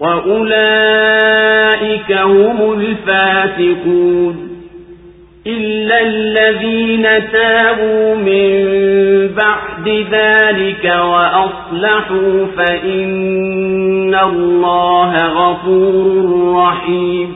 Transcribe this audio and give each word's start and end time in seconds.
وأولئك 0.00 1.72
هم 2.12 2.72
الفاسقون 2.72 4.54
إلا 5.46 6.00
الذين 6.00 7.02
تابوا 7.32 8.14
من 8.14 8.64
بعد 9.36 9.88
ذلك 10.10 10.84
وأصلحوا 10.84 12.46
فإن 12.56 14.14
الله 14.14 15.16
غفور 15.16 16.54
رحيم 16.56 17.34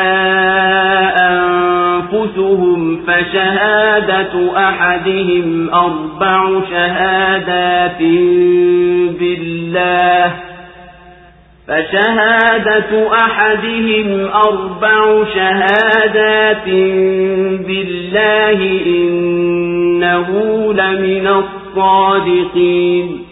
أنفسهم 2.02 3.00
فشهادة 3.06 4.58
أحدهم 4.68 5.70
أربع 5.74 6.60
شهادات 6.70 7.98
بالله. 9.18 10.32
فشهادة 11.68 13.08
أحدهم 13.12 14.28
أربع 14.34 15.24
شهادات 15.34 16.68
بالله 17.66 18.80
إنه 18.86 20.28
لمن 20.72 21.26
الصادقين. 21.76 23.31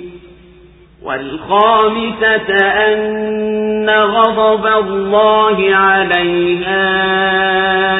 والخامسة 1.05 2.49
أن 2.65 3.89
غضب 3.89 4.65
الله 4.65 5.75
عليها 5.75 6.87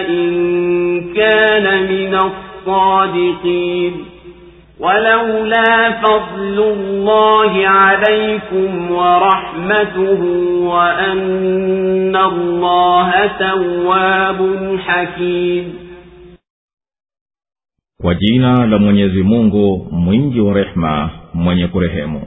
إن 0.10 0.32
كان 1.14 1.84
من 1.84 2.16
الصادقين. 2.16 3.94
ولولا 4.80 5.92
فضل 5.92 6.58
الله 6.60 7.68
عليكم 7.68 8.92
ورحمته 8.92 10.22
وأن 10.64 12.16
الله 12.16 13.12
تواب 13.40 14.40
حكيم. 14.88 15.74
Kwa 18.02 18.16
jina 18.16 18.66
la 18.66 18.78
mwenyezi 18.78 19.24
mungu 19.24 19.88
mwingi 19.92 20.42
wa 20.42 20.54
rehema 20.54 21.10
mwenye 21.34 21.68
kurehemu. 21.68 22.22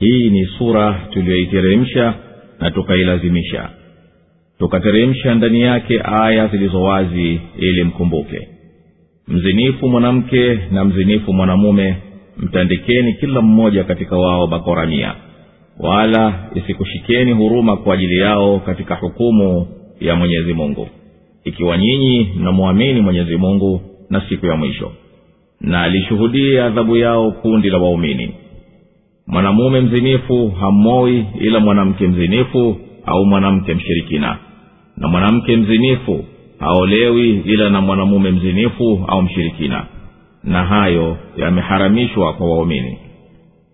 Hii 0.00 0.30
ni 0.30 0.46
sura 0.58 1.00
tuliyoiteremsha 1.10 2.14
na 2.60 2.70
tukailazimisha. 2.70 3.70
Tukateremsha 4.58 5.34
ndani 5.34 5.60
yake 5.60 6.00
aya 6.04 6.46
zilizo 6.46 6.82
wazi 6.82 7.40
ili 7.58 7.84
mkumbuke. 7.84 8.48
Mzinifu 9.28 9.88
mwanamke 9.88 10.58
na 10.72 10.84
mzinifu 10.84 11.32
mwanamume 11.32 11.96
mtandikeni 12.36 13.14
kila 13.14 13.40
mmoja 13.42 13.84
katika 13.84 14.16
wao 14.18 14.46
bakora 14.46 14.86
mia 14.86 15.14
wala 15.78 16.50
isikushikeni 16.54 17.32
huruma 17.32 17.76
kwa 17.76 17.94
ajili 17.94 18.18
yao 18.18 18.58
katika 18.58 18.94
hukumu 18.94 19.66
ya 20.00 20.16
mwenyezi 20.16 20.52
mungu. 20.52 20.88
Ikiwa 21.44 21.78
nyinyi 21.78 22.28
mnamwamini 22.36 23.00
mwenyezi 23.00 23.36
mungu 23.36 23.80
na 24.10 24.22
siku 24.28 24.46
ya 24.46 24.56
mwisho. 24.56 24.92
Na 25.60 25.82
alishuhudia 25.82 26.66
adhabu 26.66 26.96
yao 26.96 27.30
kundi 27.32 27.70
la 27.70 27.78
waumini 27.78 28.34
mwanamume 29.30 29.80
mzinifu 29.80 30.48
hammoi 30.60 31.26
ila 31.40 31.60
mwanamke 31.60 32.08
mzinifu 32.08 32.76
au 33.06 33.26
mwanamke 33.26 33.74
mshirikina. 33.74 34.38
Na 34.96 35.08
mwanamke 35.08 35.56
mzinifu 35.56 36.24
haolewi 36.58 37.30
ila 37.44 37.70
na 37.70 37.80
mwanamume 37.80 38.30
mzinifu 38.30 39.04
au 39.08 39.22
mshirikina. 39.22 39.84
Na 40.44 40.64
hayo 40.64 41.16
yameharamishwa 41.36 42.32
kwa 42.32 42.46
waumini. 42.50 42.98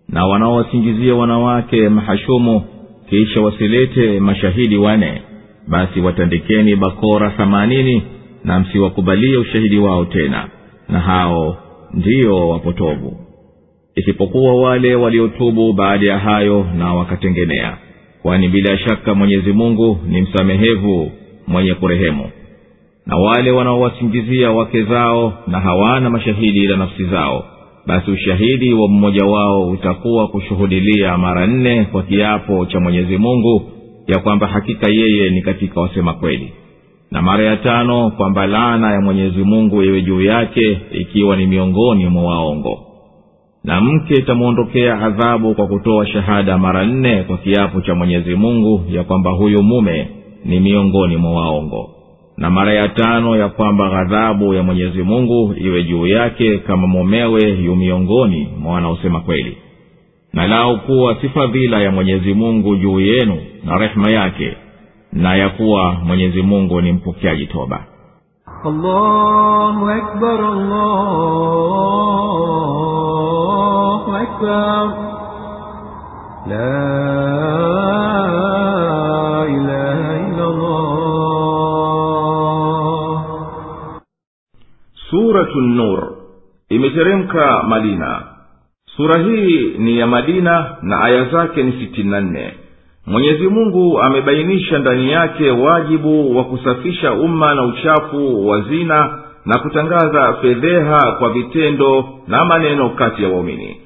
Na 0.09 0.25
wanaowasingizia 0.25 1.15
wanawake 1.15 1.89
mahashumu 1.89 2.61
kisha 3.09 3.41
wasilete 3.41 4.19
mashahidi 4.19 4.77
wane 4.77 5.21
basi 5.67 5.99
watandikeni 5.99 6.75
bakora 6.75 7.29
thamanini 7.29 8.03
na 8.43 8.59
msiwakubalie 8.59 9.37
ushahidi 9.37 9.77
wao 9.77 10.05
tena. 10.05 10.49
Na 10.89 10.99
hao 10.99 11.57
ndiyo 11.93 12.49
wapotovu 12.49 13.26
isipokuwa 13.97 14.55
wale 14.61 14.95
waliotubu 14.95 15.73
baada 15.73 16.07
ya 16.07 16.19
hayo 16.19 16.65
na 16.77 16.93
wakatengenea. 16.93 17.77
Kwani 18.21 18.47
bila 18.49 18.77
shaka 18.77 19.15
mwenyezi 19.15 19.51
mungu 19.53 19.99
ni 20.09 20.21
msamehevu 20.21 21.11
mwenye 21.47 21.73
kurehemu. 21.73 22.29
Na 23.05 23.17
wale 23.17 23.51
wanaowasingizia 23.51 24.51
wake 24.51 24.83
zao 24.83 25.33
na 25.47 25.59
hawana 25.59 26.09
mashahidi 26.09 26.63
ila 26.63 26.77
nafsi 26.77 27.05
zao 27.05 27.45
basi 27.87 28.11
ushahidi 28.11 28.73
wa 28.73 28.87
mmoja 28.87 29.25
wao 29.25 29.69
utakuwa 29.69 30.27
kushuhudilia 30.27 31.17
mara 31.17 31.47
nne 31.47 31.83
kwa 31.91 32.03
kiapo 32.03 32.65
cha 32.65 32.79
mwenyezi 32.79 33.17
mungu 33.17 33.71
ya 34.07 34.19
kwamba 34.19 34.47
hakika 34.47 34.91
yeye 34.91 35.29
ni 35.29 35.41
katika 35.41 35.81
wasema 35.81 36.13
kweli. 36.13 36.53
Na 37.11 37.21
mara 37.21 37.43
ya 37.43 37.57
tano 37.57 38.09
kwamba 38.11 38.47
laana 38.47 38.93
ya 38.93 39.01
mwenyezi 39.01 39.43
mungu 39.43 39.83
iwe 39.83 40.01
juu 40.01 40.21
yake 40.21 40.77
ikiwa 40.91 41.35
ni 41.37 41.45
miongoni 41.47 42.05
mwa 42.05 42.23
waongo 42.23 42.86
na 43.67 43.81
mke 43.81 44.13
itamwondokea 44.13 45.01
adhabu 45.01 45.55
kwa 45.55 45.67
kutoa 45.67 46.05
shahada 46.07 46.57
mara 46.57 46.85
nne 46.85 47.23
kwa 47.23 47.37
kiapo 47.37 47.81
cha 47.81 47.95
mwenyezi 47.95 48.35
mungu 48.35 48.83
ya 48.89 49.03
kwamba 49.03 49.31
huyu 49.31 49.63
mume 49.63 50.07
ni 50.45 50.59
miongoni 50.59 51.17
mwa 51.17 51.31
waongo. 51.31 51.89
Na 52.37 52.49
mara 52.49 52.73
ya 52.73 52.87
tano 52.89 53.35
ya 53.37 53.49
kwamba 53.49 53.89
ghadhabu 53.89 54.53
ya 54.53 54.63
mwenyezi 54.63 55.03
mungu 55.03 55.53
iwe 55.57 55.83
juu 55.83 56.07
yake 56.07 56.57
kama 56.57 56.87
mumewe 56.87 57.49
yu 57.49 57.75
miongoni 57.75 58.49
mwa 58.59 58.73
wanaosema 58.73 59.19
kweli. 59.19 59.57
Na 60.33 60.47
lau 60.47 60.77
kuwa 60.79 61.15
si 61.21 61.29
fadhila 61.29 61.81
ya 61.81 61.91
mwenyezi 61.91 62.33
mungu 62.33 62.75
juu 62.75 62.99
yenu 62.99 63.37
na 63.65 63.77
rehema 63.77 64.11
yake 64.11 64.53
na 65.13 65.35
ya 65.35 65.49
kuwa 65.49 65.93
mwenyezi 65.93 66.41
mungu 66.41 66.81
ni 66.81 66.91
mpokeaji 66.91 67.45
toba. 67.45 67.83
Allahu 68.65 69.89
akbar, 69.89 70.39
allahu 70.41 71.97
أكبر 74.16 74.84
لا 76.46 76.82
إله 79.56 79.98
إلا 80.28 80.44
الله 80.44 80.92
suratu 85.12 85.60
nur 85.60 86.00
imeteremka 86.68 87.62
madina 87.68 88.22
sura 88.96 89.18
hii 89.22 89.74
ni 89.78 89.98
ya 89.98 90.06
madina 90.06 90.76
na 90.82 91.00
aya 91.04 91.24
zake 91.24 91.62
ni 91.62 91.72
sitini 91.72 92.10
na 92.10 92.20
nne 92.20 92.54
mwenyezi 93.06 93.48
mungu 93.48 94.00
amebainisha 94.02 94.78
ndani 94.78 95.10
yake 95.12 95.50
wajibu 95.50 96.36
wa 96.36 96.44
kusafisha 96.44 97.12
umma 97.12 97.54
na 97.54 97.62
uchafu 97.64 98.48
wa 98.48 98.60
zina 98.60 99.18
na 99.46 99.58
kutangaza 99.58 100.32
fedheha 100.32 101.12
kwa 101.18 101.28
vitendo 101.32 102.04
na 102.28 102.44
maneno 102.44 102.88
kati 102.90 103.22
ya 103.22 103.28
waumini 103.28 103.80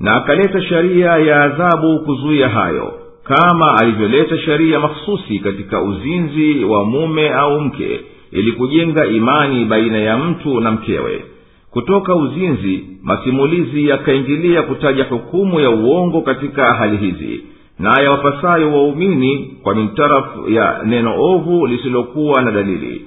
na 0.00 0.14
akaleta 0.16 0.62
sharia 0.62 1.10
ya 1.16 1.42
adhabu 1.42 1.98
kuzuia 2.00 2.48
hayo 2.48 2.92
kama 3.24 3.78
alivyoleta 3.78 4.38
sheria 4.38 4.80
makhususi 4.80 5.38
katika 5.38 5.80
uzinzi 5.82 6.64
wa 6.64 6.84
mume 6.84 7.30
au 7.30 7.60
mke 7.60 8.00
ili 8.32 8.52
kujenga 8.52 9.06
imani 9.06 9.64
baina 9.64 9.98
ya 9.98 10.18
mtu 10.18 10.60
na 10.60 10.70
mkewe. 10.70 11.24
Kutoka 11.70 12.14
uzinzi 12.14 12.84
masimulizi 13.02 13.88
yakaingilia 13.88 14.62
kutaja 14.62 15.04
hukumu 15.04 15.60
ya 15.60 15.70
uongo 15.70 16.20
katika 16.20 16.74
hali 16.74 16.96
hizi 16.96 17.44
na 17.78 18.02
yawapasayo 18.02 18.72
waumini 18.72 19.56
kwa 19.62 19.74
mintarafu 19.74 20.50
ya 20.50 20.80
neno 20.84 21.14
ovu 21.22 21.66
lisilokuwa 21.66 22.42
na 22.42 22.50
dalili. 22.50 23.02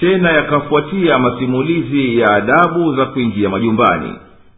Tena 0.00 0.30
yakafuatia 0.32 1.18
masimulizi 1.18 2.18
ya 2.18 2.30
adabu 2.34 2.96
za 2.96 3.06
kuingia 3.06 3.48
majumbani 3.48 4.12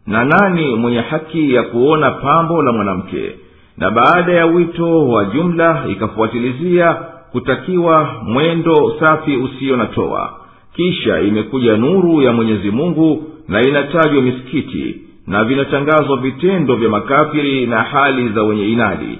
na 0.07 0.25
nani 0.25 0.75
mwenye 0.75 0.99
haki 0.99 1.53
ya 1.53 1.63
kuona 1.63 2.11
pambo 2.11 2.61
la 2.63 2.71
mwanamke? 2.71 3.35
Na 3.77 3.91
baada 3.91 4.33
ya 4.33 4.45
wito 4.45 5.07
wa 5.07 5.25
jumla 5.25 5.83
ikafuatilizia 5.89 6.93
kutakiwa 7.31 8.09
mwendo 8.23 8.93
safi 8.99 9.37
usio 9.37 9.77
na 9.77 9.85
toa 9.85 10.33
kisha 10.75 11.19
imekuja 11.21 11.77
nuru 11.77 12.21
ya 12.21 12.33
mwenyezi 12.33 12.71
mungu 12.71 13.23
na 13.47 13.61
inatajwa 13.61 14.21
misikiti 14.21 15.01
na 15.27 15.43
vinatangazwa 15.43 16.17
vitendo 16.17 16.75
vya 16.75 16.89
makafiri 16.89 17.65
na 17.67 17.83
hali 17.83 18.29
za 18.29 18.43
wenye 18.43 18.69
inadi. 18.69 19.19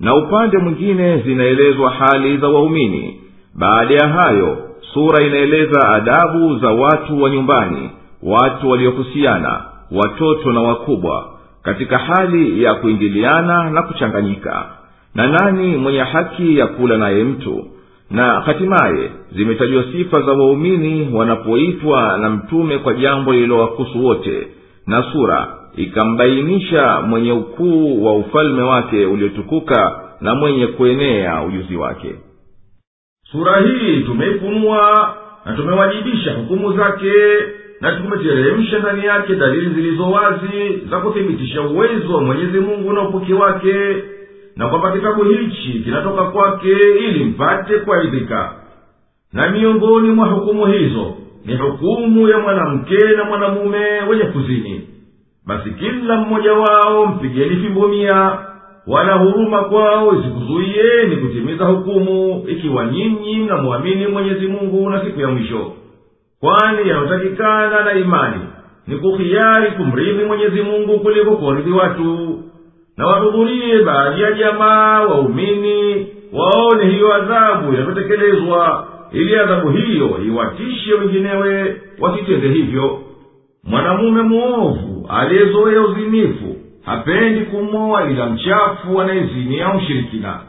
Na 0.00 0.14
upande 0.14 0.58
mwingine 0.58 1.18
zinaelezwa 1.18 1.90
hali 1.90 2.36
za 2.36 2.48
waumini. 2.48 3.20
Baada 3.54 3.94
ya 3.94 4.08
hayo 4.08 4.58
sura 4.94 5.26
inaeleza 5.26 5.88
adabu 5.88 6.58
za 6.58 6.68
watu 6.70 7.22
wa 7.22 7.30
nyumbani 7.30 7.90
watu 8.22 8.70
waliohusiana 8.70 9.62
watoto 9.90 10.52
na 10.52 10.60
wakubwa 10.60 11.38
katika 11.62 11.98
hali 11.98 12.62
ya 12.62 12.74
kuingiliana 12.74 13.70
na 13.70 13.82
kuchanganyika. 13.82 14.66
Na 15.14 15.26
nani 15.28 15.76
mwenye 15.76 15.98
haki 16.00 16.58
ya 16.58 16.66
kula 16.66 16.96
naye 16.96 17.24
mtu? 17.24 17.66
Na 18.10 18.40
hatimaye 18.40 19.10
zimetajwa 19.32 19.84
sifa 19.92 20.22
za 20.22 20.32
waumini 20.32 21.08
wanapoitwa 21.16 22.18
na 22.18 22.30
mtume 22.30 22.78
kwa 22.78 22.94
jambo 22.94 23.32
lililowakusu 23.32 24.04
wote. 24.04 24.48
Na 24.86 25.02
sura 25.12 25.54
ikambainisha 25.76 27.00
mwenye 27.00 27.32
ukuu 27.32 28.04
wa 28.04 28.16
ufalme 28.16 28.62
wake 28.62 29.06
uliotukuka 29.06 30.00
na 30.20 30.34
mwenye 30.34 30.66
kuenea 30.66 31.42
ujuzi 31.42 31.76
wake. 31.76 32.14
Sura 33.32 33.60
hii 33.60 34.00
tumeifunua 34.00 35.14
na 35.44 35.56
tumewajibisha 35.56 36.34
hukumu 36.34 36.72
zake 36.72 37.12
na 37.80 37.92
tumeteremsha 37.96 38.78
ndani 38.78 39.04
yake 39.04 39.34
dalili 39.34 39.74
zilizo 39.74 40.10
wazi 40.10 40.76
za 40.90 40.98
kuthibitisha 41.00 41.62
uwezo 41.62 42.14
wa 42.14 42.22
mwenyezi 42.22 42.60
mungu 42.60 42.92
na 42.92 43.08
upuki 43.08 43.32
wake. 43.34 43.74
Na 44.56 44.68
kwamba 44.68 44.92
kitabu 44.92 45.24
hichi 45.24 45.72
kinatoka 45.84 46.24
kwake 46.24 46.70
ili 47.08 47.24
mpate 47.24 47.78
kuaidhika 47.78 48.52
na 49.32 49.50
miongoni 49.50 50.08
mwa 50.10 50.26
hukumu 50.28 50.66
hizo 50.66 51.14
ni 51.46 51.56
hukumu 51.56 52.28
ya 52.28 52.38
mwanamke 52.38 52.98
na 53.16 53.24
mwanamume 53.24 54.00
wenye 54.10 54.24
kuzini. 54.24 54.88
Basi 55.46 55.70
kila 55.70 56.16
mmoja 56.16 56.52
wao 56.52 57.06
mpigeni 57.06 57.56
fimbo 57.56 57.88
mia 57.88 58.38
wala 58.86 59.14
huruma 59.14 59.64
kwao 59.64 60.14
isikuzuiyeni 60.20 61.16
kutimiza 61.16 61.64
hukumu 61.64 62.44
ikiwa 62.48 62.86
nyinyi 62.86 63.36
mnamwamini 63.36 64.06
mwenyezi 64.06 64.46
mungu 64.46 64.90
na 64.90 65.04
siku 65.04 65.20
ya 65.20 65.28
mwisho 65.28 65.72
kwani 66.40 66.88
yanayotakikana 66.88 67.84
na 67.84 67.92
imani. 67.92 68.40
Ni 68.86 68.96
kuhiari 68.96 69.70
kumridhi 69.70 70.24
mwenyezi 70.24 70.62
mungu 70.62 71.00
kuliko 71.00 71.36
kuwaridhi 71.36 71.70
watu. 71.70 72.42
Na 72.96 73.06
wahudhurie 73.06 73.82
baadhi 73.82 74.22
ya 74.22 74.32
jamaa 74.32 75.00
waumini 75.02 76.06
waone 76.32 76.86
hiyo 76.90 77.14
adhabu 77.14 77.72
inavyotekelezwa 77.74 78.88
ili 79.12 79.38
adhabu 79.38 79.70
hiyo 79.70 80.18
iwatishe 80.26 80.94
wenginewe 80.94 81.76
wasitende 82.00 82.48
hivyo. 82.48 82.98
Mwanamume 83.64 84.22
mwovu 84.22 85.06
aliyezoea 85.08 85.80
uzinifu 85.82 86.56
hapendi 86.84 87.40
kumwoa 87.44 88.10
ila 88.10 88.26
mchafu 88.26 89.00
anayezini 89.00 89.60
au 89.60 89.74
mshirikina 89.78 90.40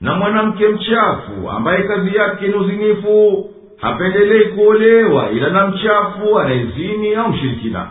na 0.00 0.14
mwanamke 0.14 0.68
mchafu 0.68 1.50
ambaye 1.56 1.82
kazi 1.82 2.16
yake 2.16 2.48
ni 2.48 2.54
uzinifu 2.54 3.50
hapendelei 3.80 4.44
kuolewa 4.44 5.30
ila 5.30 5.50
na 5.50 5.66
mchafu 5.66 6.38
anayezini 6.38 7.14
au 7.14 7.28
mshirikina. 7.28 7.86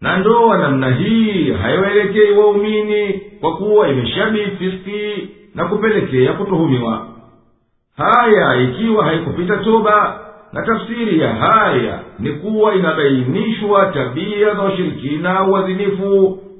Na 0.00 0.16
ndoa 0.16 0.58
namna 0.58 0.90
hii 0.90 1.52
haiwaelekei 1.52 2.32
waumini 2.32 3.12
kwa 3.40 3.56
kuwa 3.56 3.88
imeshabii 3.88 4.46
fiski 4.58 5.28
na 5.54 5.64
kupelekea 5.64 6.32
kutuhumiwa. 6.32 7.06
Haya 7.96 8.56
ikiwa 8.62 9.04
haikupita 9.04 9.56
toba 9.56 10.20
na 10.52 10.62
tafsiri 10.62 11.20
ya 11.20 11.34
haya 11.34 12.00
ni 12.18 12.30
kuwa 12.30 12.74
inabainishwa 12.74 13.86
tabia 13.86 14.54
za 14.54 14.62
washirikina 14.62 15.38
au 15.38 15.52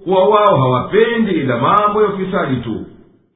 kuwa 0.05 0.29
wao 0.29 0.57
hawapendi 0.57 1.31
ila 1.33 1.57
mambo 1.59 2.03
ya 2.03 2.09
ufisadi 2.09 2.57
tu. 2.57 2.87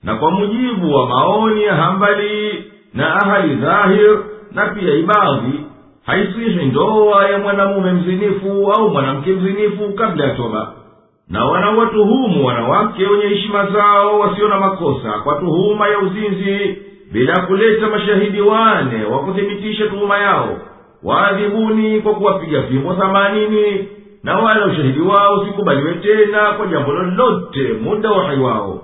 Na 0.02 0.14
kwa 0.14 0.30
mujibu 0.30 0.95
wa 0.95 1.06
maoni 1.09 1.62
ya 1.62 1.75
hambali 1.75 2.64
na 2.95 3.14
ahali 3.14 3.54
dhahir 3.54 4.18
na 4.56 4.66
pia 4.66 4.94
ibadhi 4.94 5.60
haisihi 6.06 6.64
ndoa 6.66 7.28
ya 7.30 7.38
mwanamume 7.38 7.92
mzinifu 7.92 8.72
au 8.72 8.90
mwanamke 8.90 9.30
mzinifu 9.32 9.92
kabla 9.94 10.25
ya 10.25 10.34
toba. 10.34 10.72
Na 11.28 11.44
wanawatuhumu 11.44 12.46
wanawake 12.46 13.06
wenye 13.06 13.25
heshima 13.26 13.66
zao 13.66 14.18
wasio 14.18 14.48
na 14.48 14.60
makosa 14.60 15.10
kwa 15.12 15.34
tuhuma 15.34 15.88
ya 15.88 15.98
uzinzi 15.98 16.78
bila 17.12 17.40
kuleta 17.46 17.86
mashahidi 17.88 18.40
wane 18.40 19.04
wa 19.04 19.18
kuthibitisha 19.18 19.86
tuhuma 19.86 20.18
yao. 20.18 20.56
Waadhibuni 21.02 22.00
kwa 22.00 22.14
kuwapiga 22.14 22.62
fimbo 22.62 22.94
thamanini 22.94 23.88
na 24.22 24.38
wala 24.38 24.66
ushahidi 24.66 25.00
wao 25.00 25.40
usikubaliwe 25.40 25.94
tena 25.94 26.52
kwa 26.52 26.66
jambo 26.66 26.92
lolote 26.92 27.72
muda 27.82 28.10
wa 28.10 28.25
hai 28.25 28.38
wao 28.40 28.80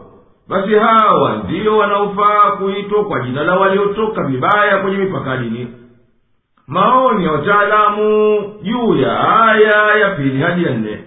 basi 0.52 0.74
hawa 0.74 1.36
ndiyo 1.44 1.76
wanaofaa 1.78 2.50
kuitwa 2.50 3.04
kwa 3.04 3.20
jina 3.20 3.44
la 3.44 3.54
waliotoka 3.54 4.24
vibaya 4.24 4.78
kwenye 4.78 4.96
mipaka 4.96 5.36
dini 5.36 5.68
maoni 6.66 7.24
ya 7.24 7.32
wataalamu 7.32 8.40
juu 8.62 8.94
ya 8.96 9.42
aya 9.44 9.96
ya 10.00 10.10
pili 10.10 10.42
hadi 10.42 10.64
ya 10.64 10.70
nne. 10.74 10.98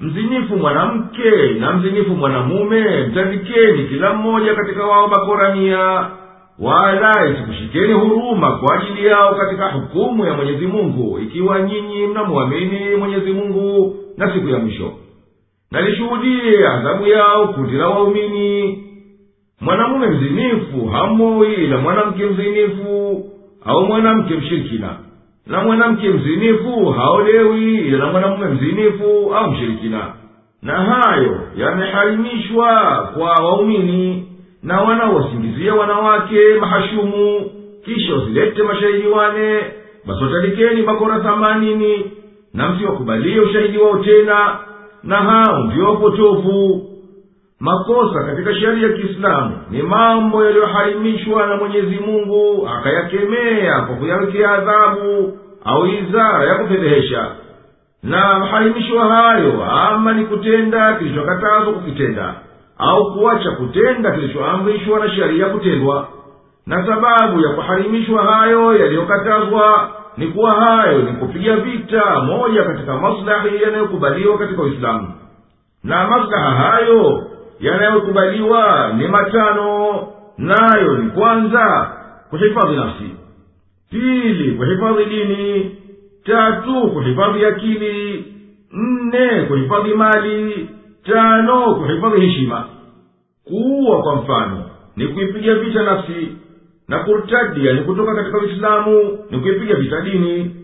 Mzinifu 0.00 0.56
mwanamke 0.56 1.30
na 1.60 1.72
mzinifu 1.72 2.10
mwanamume 2.10 3.06
mtandikeni 3.06 3.84
kila 3.84 4.12
mmoja 4.12 4.54
katika 4.54 4.86
wao 4.86 5.08
makorania 5.08 6.06
wala 6.58 7.12
isikushikeni 7.32 7.92
huruma 7.92 8.52
kwa 8.58 8.74
ajili 8.80 9.06
yao 9.06 9.34
katika 9.34 9.68
hukumu 9.72 10.26
ya 10.26 10.34
mwenyezi 10.34 10.66
mungu 10.66 11.18
ikiwa 11.18 11.60
nyinyi 11.62 12.06
mnamwamini 12.06 12.96
mwenyezi 12.96 13.32
mungu 13.32 13.96
na 14.16 14.32
siku 14.34 14.48
ya 14.48 14.58
mwisho 14.58 14.92
nalishuhudie 15.70 16.66
adhabu 16.68 17.06
yao 17.06 17.48
kundi 17.48 17.76
la 17.76 17.88
waumini. 17.88 18.84
Mwanamume 19.60 20.06
mzinifu 20.06 20.86
hamoi 20.86 21.54
ila 21.54 21.78
mwanamke 21.78 22.26
mzinifu 22.26 23.24
au 23.64 23.84
mwanamke 23.86 24.34
mshirikina. 24.34 24.96
Na 25.46 25.62
mwanamke 25.62 26.08
mzinifu 26.10 26.84
haolewi 26.86 27.90
na 27.90 28.06
mwanamume 28.06 28.46
mzinifu 28.48 29.34
au 29.34 29.50
mshirikina. 29.50 30.12
Na 30.62 30.72
hayo 30.72 31.40
yameharimishwa 31.56 32.68
kwa 33.14 33.30
waumini 33.30 34.28
na 34.62 34.80
wanaowasingizia 34.80 35.74
wanawake 35.74 36.54
mahashumu. 36.60 37.50
Kisha 37.84 38.14
wasilete 38.14 38.62
mashahidi 38.62 39.06
wane 39.08 39.60
basi 40.06 40.24
watalikeni 40.24 40.82
bakora 40.82 41.20
thamanini 41.20 42.12
na 42.54 42.68
msiwakubalie 42.68 43.40
ushahidi 43.40 43.78
wao 43.78 43.98
tena 43.98 44.58
na 45.02 45.16
hao 45.16 45.58
ndio 45.64 45.92
upotovu 45.92 46.84
makosa 47.60 48.24
katika 48.24 48.54
sheria 48.54 48.86
ya 48.88 48.92
kiislamu 48.92 49.58
ni 49.70 49.82
mambo 49.82 50.44
yaliyoharimishwa 50.44 51.46
na 51.46 51.56
mwenyezi 51.56 51.96
mungu 52.06 52.68
akayakemea 52.68 53.80
kwa 53.80 53.96
kuyawekea 53.96 54.50
adhabu 54.50 55.38
au 55.64 55.86
izara 55.86 56.44
ya 56.48 56.54
kufedhehesha. 56.54 57.26
Na 58.02 58.38
maharimisho 58.38 58.98
hayo 59.00 59.64
ama 59.64 60.12
ni 60.12 60.24
kutenda 60.24 60.94
kilichokatazwa 60.94 61.72
kukitenda 61.72 62.34
au 62.78 63.12
kuacha 63.12 63.50
kutenda 63.50 64.10
kilichoamrishwa 64.10 64.98
na 65.00 65.10
sheria 65.10 65.46
kutendwa. 65.46 66.08
Na 66.66 66.86
sababu 66.86 67.40
ya 67.40 67.48
kuharimishwa 67.48 68.22
hayo 68.24 68.76
yaliyokatazwa 68.78 69.90
ni 70.18 70.26
kuwa 70.26 70.54
hayo 70.54 70.98
ni 71.02 71.12
kupiga 71.12 71.56
vita 71.56 72.20
moja 72.20 72.64
katika 72.64 72.96
maslahi 72.98 73.62
yanayokubaliwa 73.62 74.38
katika 74.38 74.62
uislamu. 74.62 75.12
Na 75.84 76.08
maslaha 76.08 76.50
hayo 76.50 77.26
yanayokubaliwa 77.60 78.92
ni 78.96 79.08
matano 79.08 79.88
nayo 80.38 80.96
ni 80.98 81.10
kwanza 81.10 81.92
kuhifadhi 82.30 82.76
nafsi 82.76 83.10
pili 83.90 84.52
kuhifadhi 84.52 85.04
dini 85.04 85.76
tatu 86.24 86.90
kuhifadhi 86.92 87.44
akili 87.46 88.24
nne 88.72 89.42
kuhifadhi 89.42 89.94
mali 89.94 90.70
tano 91.04 91.74
kuhifadhi 91.74 92.20
heshima. 92.20 92.64
Kuua 93.44 94.02
kwa 94.02 94.14
mfano 94.16 94.64
ni 94.96 95.06
kuipiga 95.08 95.54
vita 95.54 95.82
nafsi 95.82 96.28
na 96.88 96.98
kurtadi 96.98 97.66
yani 97.66 97.80
kutoka 97.80 98.14
katika 98.14 98.38
uislamu 98.38 99.18
ni 99.30 99.38
kuipiga 99.38 99.74
vita 99.74 100.00
dini. 100.00 100.54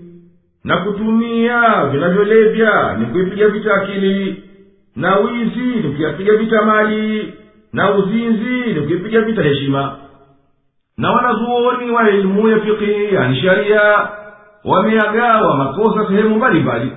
Na 0.64 0.76
kutumia 0.76 1.85
vinavyolevya 1.93 2.97
ni 2.99 3.07
kuipiga 3.07 3.49
vita 3.49 3.75
akili. 3.75 4.45
Na 4.97 5.16
wizi 5.19 5.61
ni 5.83 5.95
kuyapiga 5.97 6.35
vita 6.37 6.62
mali. 6.64 7.35
Na 7.73 7.95
uzinzi 7.95 8.73
ni 8.75 8.81
kuipiga 8.81 9.21
vita 9.21 9.43
heshima. 9.43 9.97
Na 10.99 11.11
wanazuoni 11.11 11.90
wa 11.90 12.09
elimu 12.11 12.49
ya 12.49 12.61
fikihi 12.61 13.14
yani 13.14 13.37
sharia 13.40 14.09
wameagawa 14.64 15.57
makosa 15.57 16.09
sehemu 16.09 16.37
mbalimbali. 16.37 16.93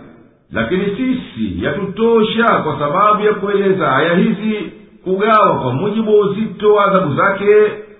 Lakini 0.51 0.85
sisi 0.85 1.65
yatutosha 1.65 2.45
kwa 2.45 2.79
sababu 2.79 3.25
ya 3.25 3.33
kueleza 3.33 3.95
aya 3.95 4.15
hizi 4.15 4.71
kugawa 5.03 5.59
kwa 5.61 5.73
mujibu 5.73 6.19
wa 6.19 6.27
uzito 6.27 6.73
wa 6.73 6.85
adhabu 6.85 7.15
zake 7.15 7.53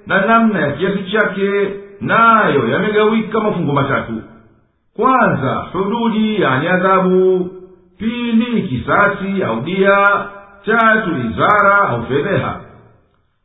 na 0.07 0.25
namna 0.25 0.59
ya 0.59 0.71
kiasi 0.71 1.03
chake 1.11 1.73
nayo 2.01 2.67
yamegawika 2.69 3.39
mafungo 3.39 3.73
matatu. 3.73 4.13
Kwanza 4.95 5.55
hududi 5.73 6.41
yani 6.41 6.67
adhabu. 6.67 7.49
Pili 7.99 8.61
kisasi 8.61 9.43
au 9.43 9.61
dia. 9.61 10.07
Tatu 10.65 11.09
izara 11.29 11.77
au 11.89 12.03
fedheha. 12.05 12.59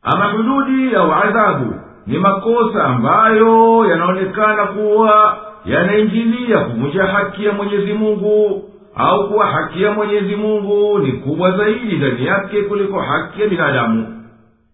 Ama 0.03 0.25
hududi 0.25 0.95
au 0.95 1.13
adhabu 1.13 1.73
ni 2.07 2.17
makosa 2.17 2.83
ambayo 2.83 3.85
yanaonekana 3.89 4.65
kuwa 4.65 5.37
yanaingilia 5.65 6.59
kuvunja 6.59 7.03
haki 7.03 7.45
ya 7.45 7.51
mwenyezi 7.51 7.93
mungu 7.93 8.63
au 8.95 9.29
kuwa 9.29 9.47
haki 9.47 9.83
ya 9.83 9.91
mwenyezi 9.91 10.35
mungu 10.35 10.99
ni 10.99 11.11
kubwa 11.11 11.51
zaidi 11.57 11.95
ndani 11.95 12.25
yake 12.25 12.61
kuliko 12.61 12.99
haki 13.01 13.41
ya 13.41 13.47
binadamu 13.47 14.22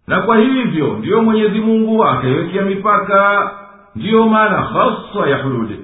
na 0.09 0.21
kwa 0.21 0.37
hivyo 0.37 0.87
ndiyo 0.87 1.21
mwenyezi 1.21 1.59
mungu 1.59 2.03
akaiwekea 2.05 2.61
mipaka 2.61 3.51
ndiyo 3.95 4.25
maana 4.27 4.57
haswa 4.57 5.29
ya 5.29 5.37
hududi 5.43 5.79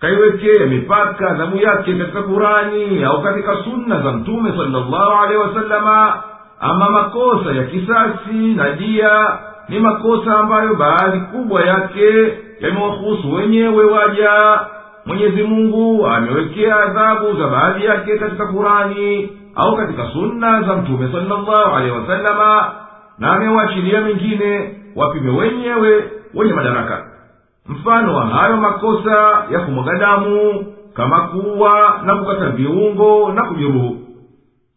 kaiwekea 0.00 0.66
mipaka 0.66 1.30
adhabu 1.30 1.56
yake 1.56 1.94
katika 1.94 2.22
kurani 2.22 3.04
au 3.04 3.22
katika 3.22 3.56
sunna 3.64 4.00
za 4.02 4.12
mtume 4.12 4.50
salllahu 4.50 5.12
alehi 5.22 5.36
wasalama 5.40 6.22
ama 6.60 6.90
makosa 6.90 7.52
ya 7.52 7.64
kisasi 7.64 8.54
na 8.56 8.70
dia 8.72 9.38
ni 9.68 9.78
makosa 9.80 10.38
ambayo 10.38 10.74
baadhi 10.74 11.20
kubwa 11.20 11.62
yake 11.66 12.38
yamewahusu 12.60 13.32
wenyewe 13.32 13.84
waja. 13.84 14.60
Mwenyezi 15.06 15.42
mungu 15.42 16.06
amewekea 16.06 16.76
adhabu 16.76 17.32
za 17.38 17.48
baadhi 17.48 17.84
yake 17.84 18.18
katika 18.18 18.46
kurani 18.46 19.32
au 19.54 19.76
katika 19.76 20.06
sunna 20.12 20.62
za 20.62 20.76
mtume 20.76 21.12
salllahu 21.12 21.76
alehi 21.76 21.90
wasalama 21.98 22.70
na 23.18 23.32
amewaachilia 23.32 24.00
mengine 24.00 24.74
wapime 24.96 25.30
wenyewe 25.38 26.10
wenye 26.34 26.52
madaraka. 26.52 27.06
Mfano 27.66 28.14
wa 28.16 28.26
hayo 28.26 28.56
makosa 28.56 29.44
ya 29.50 29.60
kumwaga 29.60 29.98
damu 29.98 30.66
kama 30.94 31.20
kuwa 31.20 32.00
na 32.04 32.14
kukata 32.16 32.48
viungo 32.50 33.32
na 33.32 33.42
kujeruhu 33.42 33.96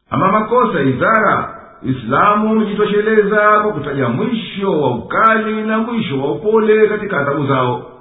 ama 0.10 0.32
makosa 0.32 0.80
ya 0.80 0.86
izara 0.86 1.56
islamu 1.84 2.52
umejitosheleza 2.52 3.60
kwa 3.64 3.72
kutaja 3.74 4.10
mwisho 4.10 4.82
wa 4.82 4.96
ukali 4.96 5.62
na 5.62 5.78
mwisho 5.78 6.22
wa 6.22 6.32
upole 6.32 6.88
katika 6.88 7.18
adhabu 7.20 7.48
zao 7.48 7.92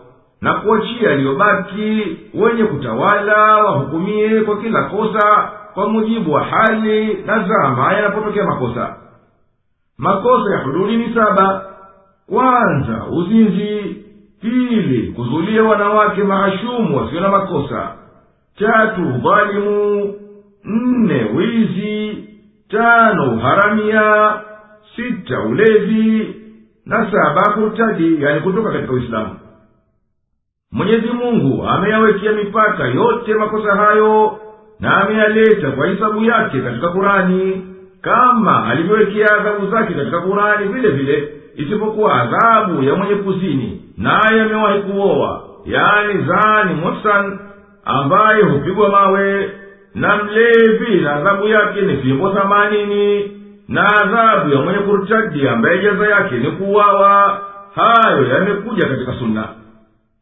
na 0.41 0.55
kuachia 0.55 1.11
yaliyobaki 1.11 2.17
wenye 2.35 2.65
kutawala 2.65 3.57
wahukumie 3.57 4.41
kwa 4.41 4.57
kila 4.57 4.83
kosa 4.83 5.49
kwa 5.75 5.89
mujibu 5.89 6.33
wa 6.33 6.45
hali 6.45 7.15
na 7.27 7.49
zama 7.49 7.93
yanapotokea 7.93 8.45
makosa 8.45 8.97
makosa 9.99 10.55
ya 10.55 10.59
hududi 10.63 10.97
ni 10.97 11.15
saba. 11.15 11.65
Kwanza 12.27 13.05
uzinzi. 13.11 13.97
Pili 14.41 15.13
kuzulia 15.13 15.63
wanawake 15.63 16.23
mahashumu 16.25 16.97
wasio 16.97 17.21
na 17.21 17.29
makosa. 17.29 17.93
Tatu 18.59 19.03
udhalimu. 19.03 20.15
Nne 20.65 21.25
wizi. 21.35 22.29
Tano 22.69 23.33
uharamia. 23.35 24.33
Sita 24.97 25.41
ulevi. 25.41 26.35
Na 26.87 27.11
saba 27.11 27.53
kurtadi 27.55 28.23
yani 28.23 28.41
kutoka 28.41 28.73
katika 28.73 28.93
uislamu. 28.93 29.37
Mwenyezi 30.73 31.07
mungu 31.09 31.67
ameyawekea 31.69 32.33
mipaka 32.33 32.85
yote 32.89 33.35
makosa 33.35 33.77
hayo 33.77 34.39
na 34.81 34.97
ameyaleta 34.97 35.71
kwa 35.71 35.87
hisabu 35.87 36.25
yake 36.25 36.61
katika 36.61 36.89
kurani 36.89 37.67
kama 38.05 38.67
alivyowekea 38.67 39.27
adhabu 39.41 39.67
zake 39.71 39.95
katika 39.95 40.21
kurani 40.21 40.69
vile 40.69 40.89
vile 40.89 41.29
isipokuwa 41.57 42.23
adhabu 42.23 42.83
ya 42.83 42.95
mwenye 42.95 43.15
kuzini 43.15 43.83
naye 43.99 44.41
amewahi 44.43 44.83
kuoa 44.83 45.43
yaani 45.65 46.25
zani 46.27 46.75
muhsan 46.75 47.39
ambaye 47.85 48.43
hupigwa 48.43 48.89
mawe 48.89 49.51
na 49.95 50.17
mlevi 50.17 51.01
na 51.01 51.15
adhabu 51.17 51.49
yake 51.49 51.81
ni 51.81 51.97
fimbo 51.97 52.31
themanini 52.31 53.31
na 53.69 53.87
adhabu 54.03 54.51
ya 54.51 54.61
mwenye 54.61 54.79
kurtadi 54.79 55.49
ambaye 55.49 55.79
jaza 55.79 56.07
yake 56.09 56.35
ni 56.35 56.51
kuwawa 56.51 57.41
hayo 57.75 58.27
yamekuja 58.29 58.89
katika 58.89 59.13
sunna. 59.13 59.49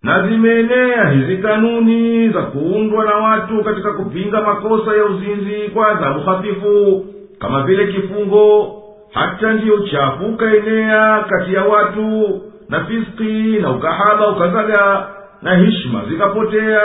Na 0.02 0.28
zimeenea 0.28 1.10
hizi 1.10 1.36
kanuni 1.36 2.28
za 2.28 2.42
kuundwa 2.42 3.04
na 3.04 3.14
watu 3.14 3.64
katika 3.64 3.92
kupinga 3.92 4.40
makosa 4.40 4.96
ya 4.96 5.04
uzinzi 5.04 5.68
kwa 5.74 5.88
adhabu 5.88 6.20
hafifu 6.20 7.04
kama 7.42 7.62
vile 7.62 7.86
kifungo 7.86 8.72
hata 9.12 9.52
ndiyo 9.52 9.74
uchafu 9.74 10.24
ukaenea 10.26 11.24
kati 11.28 11.54
ya 11.54 11.64
watu 11.64 12.40
na 12.68 12.80
fiski 12.84 13.58
na 13.62 13.70
ukahaba 13.70 14.28
ukazaga 14.28 15.06
na 15.42 15.54
hishma 15.56 16.02
zikapotea 16.08 16.80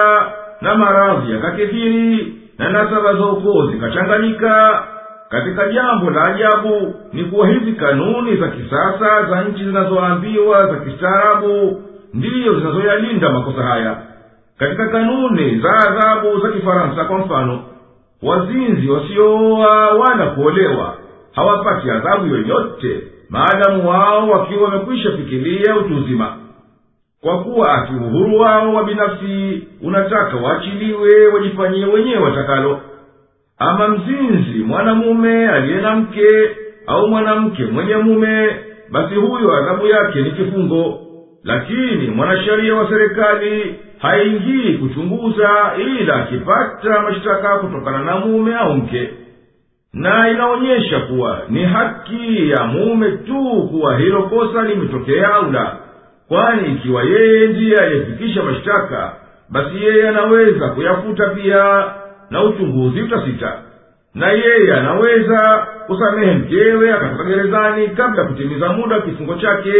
na 0.61 0.75
maradhi 0.75 1.31
yakakithiri 1.31 2.33
na 2.57 2.69
nasaba 2.69 3.13
za 3.13 3.25
ukoo 3.25 3.67
zikachanganyika. 3.71 4.83
Katika 5.29 5.67
jambo 5.69 6.09
la 6.11 6.21
ajabu 6.23 6.95
ni 7.13 7.23
kuwa 7.23 7.47
hizi 7.47 7.71
kanuni 7.71 8.35
za 8.37 8.47
kisasa 8.47 9.25
za 9.29 9.41
nchi 9.43 9.63
zinazoambiwa 9.65 10.67
za 10.67 10.75
kistaarabu 10.75 11.81
ndiyo 12.13 12.59
zinazoyalinda 12.59 13.29
makosa 13.29 13.63
haya. 13.63 13.97
Katika 14.59 14.87
kanuni 14.87 15.59
za 15.59 15.69
adhabu 15.73 16.39
za 16.39 16.49
kifaransa 16.51 17.03
kwa 17.05 17.17
mfano 17.17 17.59
wazinzi 18.23 18.89
wasiooa 18.89 19.93
wala 19.93 20.25
kuolewa 20.25 20.97
hawapati 21.35 21.91
adhabu 21.91 22.25
yoyote 22.35 23.01
maadamu 23.29 23.89
wao 23.89 24.29
wakiwa 24.29 24.63
wamekwisha 24.63 25.11
fikiria 25.11 25.75
utu 25.75 25.93
kwa 27.21 27.43
kuwa 27.43 27.73
ati 27.73 27.93
uhuru 27.93 28.39
wao 28.39 28.73
wa 28.73 28.83
binafsi 28.83 29.67
unataka 29.83 30.37
waachiliwe 30.37 31.27
wajifanyie 31.27 31.85
wenyewe 31.85 32.19
watakalo. 32.19 32.79
Ama 33.57 33.87
mzinzi 33.87 34.59
mwanamume 34.63 35.49
aliye 35.49 35.81
na 35.81 35.95
mke 35.95 36.27
au 36.87 37.07
mwanamke 37.07 37.65
mwenye 37.65 37.95
mume 37.95 38.55
basi 38.91 39.15
huyo 39.15 39.53
adhabu 39.53 39.87
yake 39.87 40.21
ni 40.21 40.31
kifungo. 40.31 40.99
Lakini 41.43 42.07
mwanasheria 42.07 42.75
wa 42.75 42.89
serikali 42.89 43.75
haingii 43.99 44.73
kuchunguza 44.77 45.49
ila 45.77 46.15
akipata 46.15 47.01
mashtaka 47.01 47.57
kutokana 47.57 47.99
na 48.03 48.15
mume 48.19 48.55
au 48.55 48.75
mke. 48.75 49.09
Na 49.93 50.29
inaonyesha 50.29 50.99
kuwa 50.99 51.41
ni 51.49 51.63
haki 51.63 52.49
ya 52.49 52.63
mume 52.63 53.11
tu 53.11 53.67
kuwa 53.71 53.97
hilo 53.97 54.23
kosa 54.23 54.61
limetokea 54.63 55.33
au 55.33 55.51
la. 55.51 55.77
Kwani 56.27 56.71
ikiwa 56.73 57.03
yeye 57.03 57.47
ndiye 57.47 57.77
aliyefikisha 57.77 58.43
mashtaka 58.43 59.13
basi 59.49 59.83
yeye 59.83 60.09
anaweza 60.09 60.69
kuyafuta 60.69 61.29
pia 61.29 61.85
na 62.29 62.43
uchunguzi 62.43 63.01
utasita. 63.01 63.53
Na 64.15 64.31
yeye 64.31 64.73
anaweza 64.73 65.67
kusamehe 65.87 66.31
mkewe 66.33 66.93
akatoka 66.93 67.23
gerezani 67.23 67.87
kabla 67.87 68.21
ya 68.21 68.27
kutimiza 68.27 68.69
muda 68.69 68.95
wa 68.95 69.01
kifungo 69.01 69.35
chake 69.35 69.73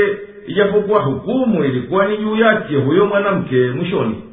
ijapokuwa 0.48 1.02
hukumu 1.02 1.64
ilikuwa 1.66 2.08
ni 2.08 2.18
juu 2.18 2.36
yake 2.36 2.76
huyo 2.76 3.06
mwanamke 3.06 3.72
mwishoni. 3.72 4.24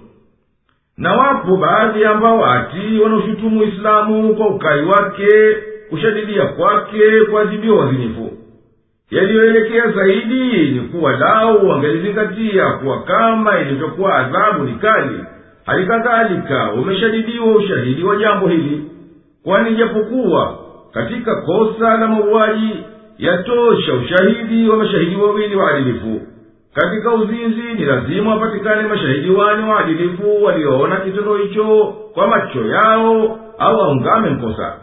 Na 0.99 1.13
wapo 1.13 1.57
baadhi 1.57 2.05
ambao 2.05 2.47
ati 2.47 2.99
wanaoshutumu 3.03 3.61
uislamu 3.61 4.35
kwa 4.37 4.47
ukai 4.49 4.83
wake 4.85 5.29
kushadidia 5.91 6.47
kwake 6.47 7.21
kuadhibiwa 7.31 7.79
wazinifu 7.85 8.31
yaliyoelekea 9.11 9.91
zaidi 9.91 10.71
ni 10.71 10.81
kuwa 10.81 11.13
lau 11.17 11.69
wangelizingatia 11.69 12.71
kuwa 12.71 13.03
kama 13.03 13.61
ilivyokuwa 13.61 14.15
adhabu 14.15 14.65
ni 14.65 14.73
kali 14.73 15.25
hali 15.67 15.87
kadhalika 15.87 16.73
umeshadidiwa 16.73 17.47
ushahidi 17.47 18.05
wa 18.05 18.17
jambo 18.17 18.49
hili. 18.49 18.85
Kwani 19.45 19.77
japokuwa 19.77 20.59
katika 20.93 21.35
kosa 21.37 21.97
la 21.99 22.09
mauaji 22.09 22.85
yatosha 23.19 23.95
ushahidi 23.95 24.69
wa 24.69 24.77
mashahidi 24.77 25.17
wawili 25.17 25.57
waadilifu. 25.57 26.21
Katika 26.75 27.15
uzinzi 27.15 27.63
ni 27.75 27.85
lazima 27.85 28.31
wapatikane 28.35 28.89
mashahidi 28.89 29.31
wane 29.31 29.73
waadilifu 29.73 30.45
walioona 30.45 30.97
kitendo 30.97 31.37
hicho 31.37 31.95
kwa 32.15 32.27
macho 32.29 32.67
yao 32.67 33.39
au 33.59 33.81
aungame 33.81 34.31
mkosa. 34.31 34.77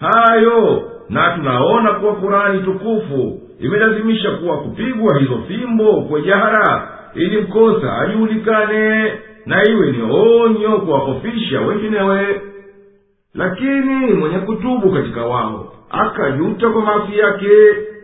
Hayo 0.00 0.82
na 1.08 1.30
tunaona 1.36 1.92
kuwa 1.92 2.14
kurani 2.14 2.62
tukufu 2.62 3.40
imelazimisha 3.60 4.30
kuwa 4.30 4.56
kupigwa 4.58 5.18
hizo 5.18 5.38
fimbo 5.48 5.92
kwa 6.02 6.20
jahara 6.20 6.88
ili 7.14 7.40
mkosa 7.40 7.98
ajulikane 7.98 9.12
na 9.46 9.68
iwe 9.70 9.92
ni 9.92 10.02
onyo 10.02 10.78
kuwakofisha 10.78 11.60
wenginewe 11.60 12.40
lakini 13.34 14.14
mwenye 14.14 14.38
kutubu 14.38 14.92
katika 14.92 15.24
wao 15.24 15.72
akajuta 15.90 16.68
kwa 16.70 16.82
maasi 16.82 17.18
yake 17.18 17.48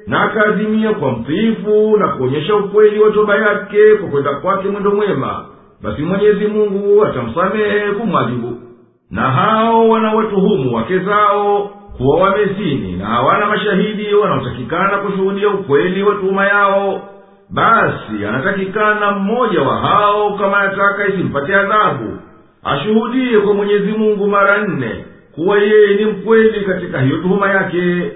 na 0.06 0.23
akaazimia 0.23 0.92
kwa 0.95 1.12
mtiifu 1.12 1.97
na 1.97 2.09
kuonyesha 2.09 2.56
ukweli 2.56 3.00
wa 3.00 3.11
toba 3.11 3.37
yake 3.37 3.95
kwa 3.95 4.09
kwenda 4.09 4.35
kwake 4.35 4.68
mwendo 4.68 4.90
mwema 4.90 5.45
basi 5.83 6.02
mwenyezi 6.02 6.47
mungu 6.47 7.04
atamsamehe 7.04 7.90
kumwadhibu. 7.92 8.56
Na 9.11 9.23
hao 9.23 9.88
wanawatuhumu 9.88 10.75
wake 10.76 10.99
zao 10.99 11.71
kuwa 11.97 12.16
wamezini 12.21 12.92
na 12.92 13.06
hawana 13.06 13.47
mashahidi 13.47 14.14
wanaotakikana 14.14 14.99
kushuhudia 14.99 15.49
ukweli 15.49 16.02
wa 16.02 16.14
tuhuma 16.14 16.47
yao 16.47 17.00
basi 17.50 18.25
anatakikana 18.28 19.11
mmoja 19.12 19.62
wa 19.62 19.76
hao 19.76 20.35
kama 20.38 20.62
yataka 20.64 21.06
isimpate 21.09 21.54
adhabu 21.56 22.18
ashuhudie 22.64 23.38
kwa 23.40 23.54
mwenyezi 23.54 23.92
mungu 23.92 24.26
mara 24.26 24.59
nne 24.66 25.04
kuwa 25.36 25.58
yeye 25.58 25.94
ni 25.96 26.04
mkweli 26.04 26.60
katika 26.64 27.00
hiyo 27.00 27.16
tuhuma 27.16 27.50
yake. 27.50 28.12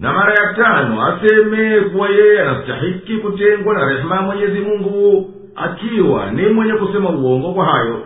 Na 0.00 0.12
mara 0.12 0.32
ya 0.34 0.54
tano 0.54 1.02
aseme 1.06 1.80
kuwa 1.80 2.08
yeye 2.08 2.40
anastahiki 2.42 3.16
kutengwa 3.16 3.74
na 3.74 3.84
rehema 3.88 4.14
ya 4.16 4.22
mwenyezi 4.22 4.60
mungu 4.60 5.30
akiwa 5.56 6.30
ni 6.30 6.46
mwenye 6.46 6.72
kusema 6.72 7.10
uongo 7.10 7.52
kwa 7.54 7.64
hayo. 7.64 8.02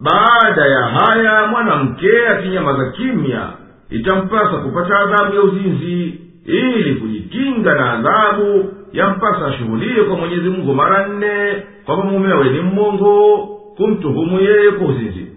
Baada 0.00 0.66
ya 0.66 0.82
haya 0.82 1.46
mwanamke 1.46 2.28
akinyamaza 2.28 2.90
kimya 2.90 3.48
itampasa 3.90 4.56
kupata 4.58 4.98
adhabu 4.98 5.34
ya 5.34 5.42
uzinzi 5.42 6.20
ili 6.46 6.94
kujikinga 6.94 7.74
na 7.74 7.92
adhabu 7.92 8.72
yampasa 8.92 9.46
ashuhudie 9.46 10.04
kwa 10.04 10.16
mwenyezi 10.16 10.48
mungu 10.48 10.74
mara 10.74 11.08
nne 11.08 11.62
kwamba 11.86 12.04
mumewe 12.04 12.50
ni 12.50 12.60
mmongo 12.60 13.36
kumtuhumu 13.76 14.40
yeye 14.40 14.70
kwa 14.70 14.86
uzinzi 14.86 15.31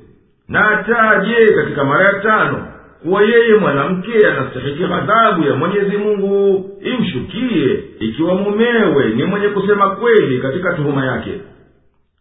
na 0.50 0.70
ataje 0.80 1.54
katika 1.56 1.84
mara 1.84 2.06
ya 2.06 2.14
tano 2.14 2.68
kuwa 3.04 3.22
yeye 3.22 3.56
mwanamke 3.56 4.28
anastahiki 4.28 4.84
ghadhabu 4.84 5.44
ya 5.44 5.56
mwenyezi 5.56 5.98
mungu 5.98 6.66
imshukie 6.82 7.84
ikiwa 8.00 8.36
mumewe 8.36 9.06
ni 9.16 9.24
mwenye 9.24 9.48
kusema 9.48 9.90
kweli 9.90 10.38
katika 10.40 10.74
tuhuma 10.74 11.06
yake. 11.06 11.32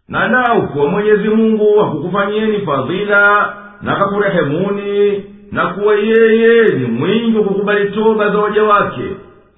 Na 0.09 0.29
lau 0.29 0.69
kuwa 0.69 0.87
mwenyezi 0.89 1.29
mungu 1.29 1.79
hakukufanyieni 1.81 2.59
fadhila 2.67 3.55
na 3.83 3.97
kakurehemuni 3.97 5.25
na 5.53 5.67
kuwa 5.67 5.95
yeye 5.95 6.69
ni 6.69 6.87
mwingi 6.87 7.37
wa 7.39 7.45
kukubali 7.45 7.91
toba 7.91 8.31
za 8.31 8.39
waja 8.39 8.63
wake 8.65 9.03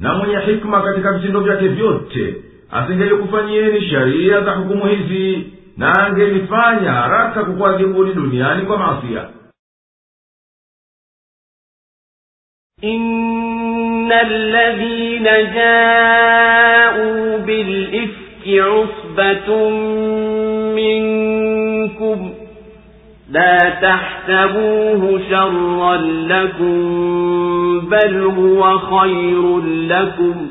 na 0.01 0.15
mwenye 0.15 0.37
hikma 0.39 0.83
katika 0.83 1.13
vitendo 1.13 1.41
vyake 1.41 1.69
vyote 1.69 2.35
asingelikufanyieni 2.71 3.81
sheria 3.81 4.41
za 4.41 4.51
hukumu 4.51 4.87
hizi 4.87 5.47
na 5.77 5.93
angelifanya 6.07 6.93
haraka 6.93 7.45
kukuadhibuni 7.45 8.15
duniani 8.15 8.67
kwa 8.67 8.79
maasia 8.79 9.29
إن 12.85 14.13
الذين 14.13 15.25
جاءوا 15.55 17.37
بالإفك 17.39 18.45
عصبة 18.49 19.71
منكم 20.77 22.35
لا 23.31 23.59
تحسبوه 23.83 25.21
شرا 25.31 25.97
لكم 26.29 26.81
بل 27.89 28.23
هو 28.25 28.79
خير 28.79 29.59
لكم 29.65 30.51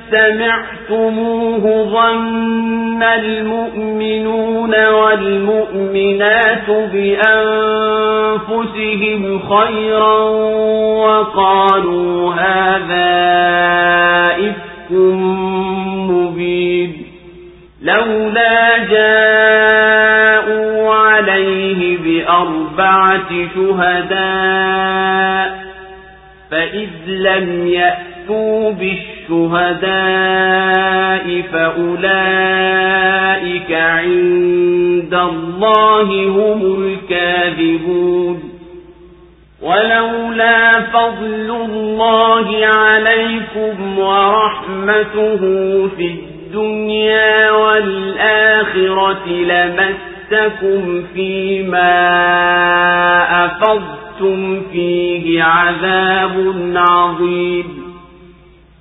سمعتموه 0.11 1.63
ظن 1.91 3.03
المؤمنون 3.03 4.85
والمؤمنات 4.85 6.69
بأنفسهم 8.11 9.39
خيرا 9.39 10.19
وقالوا 11.05 12.33
هذا 12.33 13.11
إفك 14.49 14.91
مبين 16.11 17.05
لولا 17.81 18.77
جاءوا 18.77 20.71
عليه 20.95 21.97
بأربعة 21.97 23.29
شهداء 23.55 24.91
فإذ 26.51 26.89
لم 27.07 27.67
يأتوا 27.67 28.10
بالشهداء 28.79 29.81
فأولئك 31.53 32.91
عند 33.71 35.13
الله 35.13 36.27
هم 36.27 36.83
الكاذبون 36.83 38.51
ولولا 39.61 40.71
فضل 40.71 41.51
الله 41.51 42.65
عليكم 42.65 43.99
ورحمته 43.99 45.39
في 45.97 46.07
الدنيا 46.07 47.51
والآخرة 47.51 49.27
لمسكم 49.27 51.03
فيما 51.13 51.91
أفضتم 53.45 54.61
فيه 54.71 55.43
عذاب 55.43 56.73
عظيم 56.75 57.80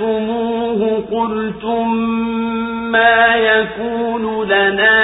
سمعتموه 0.00 1.04
قلتم 1.12 1.94
ما 2.90 3.36
يكون 3.36 4.48
لنا 4.48 4.96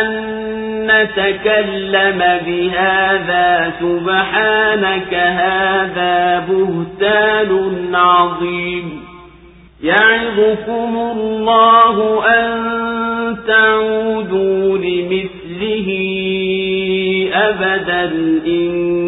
أن 0.00 0.08
نتكلم 0.86 2.18
بهذا. 2.46 3.72
سبحانك 3.80 5.14
هذا 5.14 6.46
بهتان 6.48 7.94
عظيم. 7.94 9.00
يعظكم 9.82 10.96
الله 11.16 12.24
أن 12.26 12.48
تعودوا 13.46 14.78
لمثله 14.78 15.88
أبدا 17.34 18.04
إن 18.46 19.07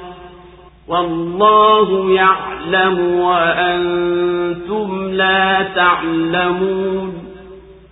والله 0.88 2.10
يعلم 2.10 2.98
وأنتم 3.20 5.08
لا 5.12 5.62
تعلمون 5.74 7.12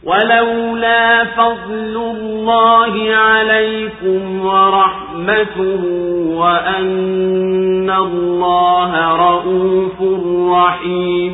ولولا 0.04 1.24
فضل 1.24 1.96
الله 1.96 3.14
عليكم 3.14 4.40
ورحمته 4.46 5.82
وأن 6.36 7.90
الله 7.90 8.92
رؤوف 9.16 10.02
رحيم 10.54 11.32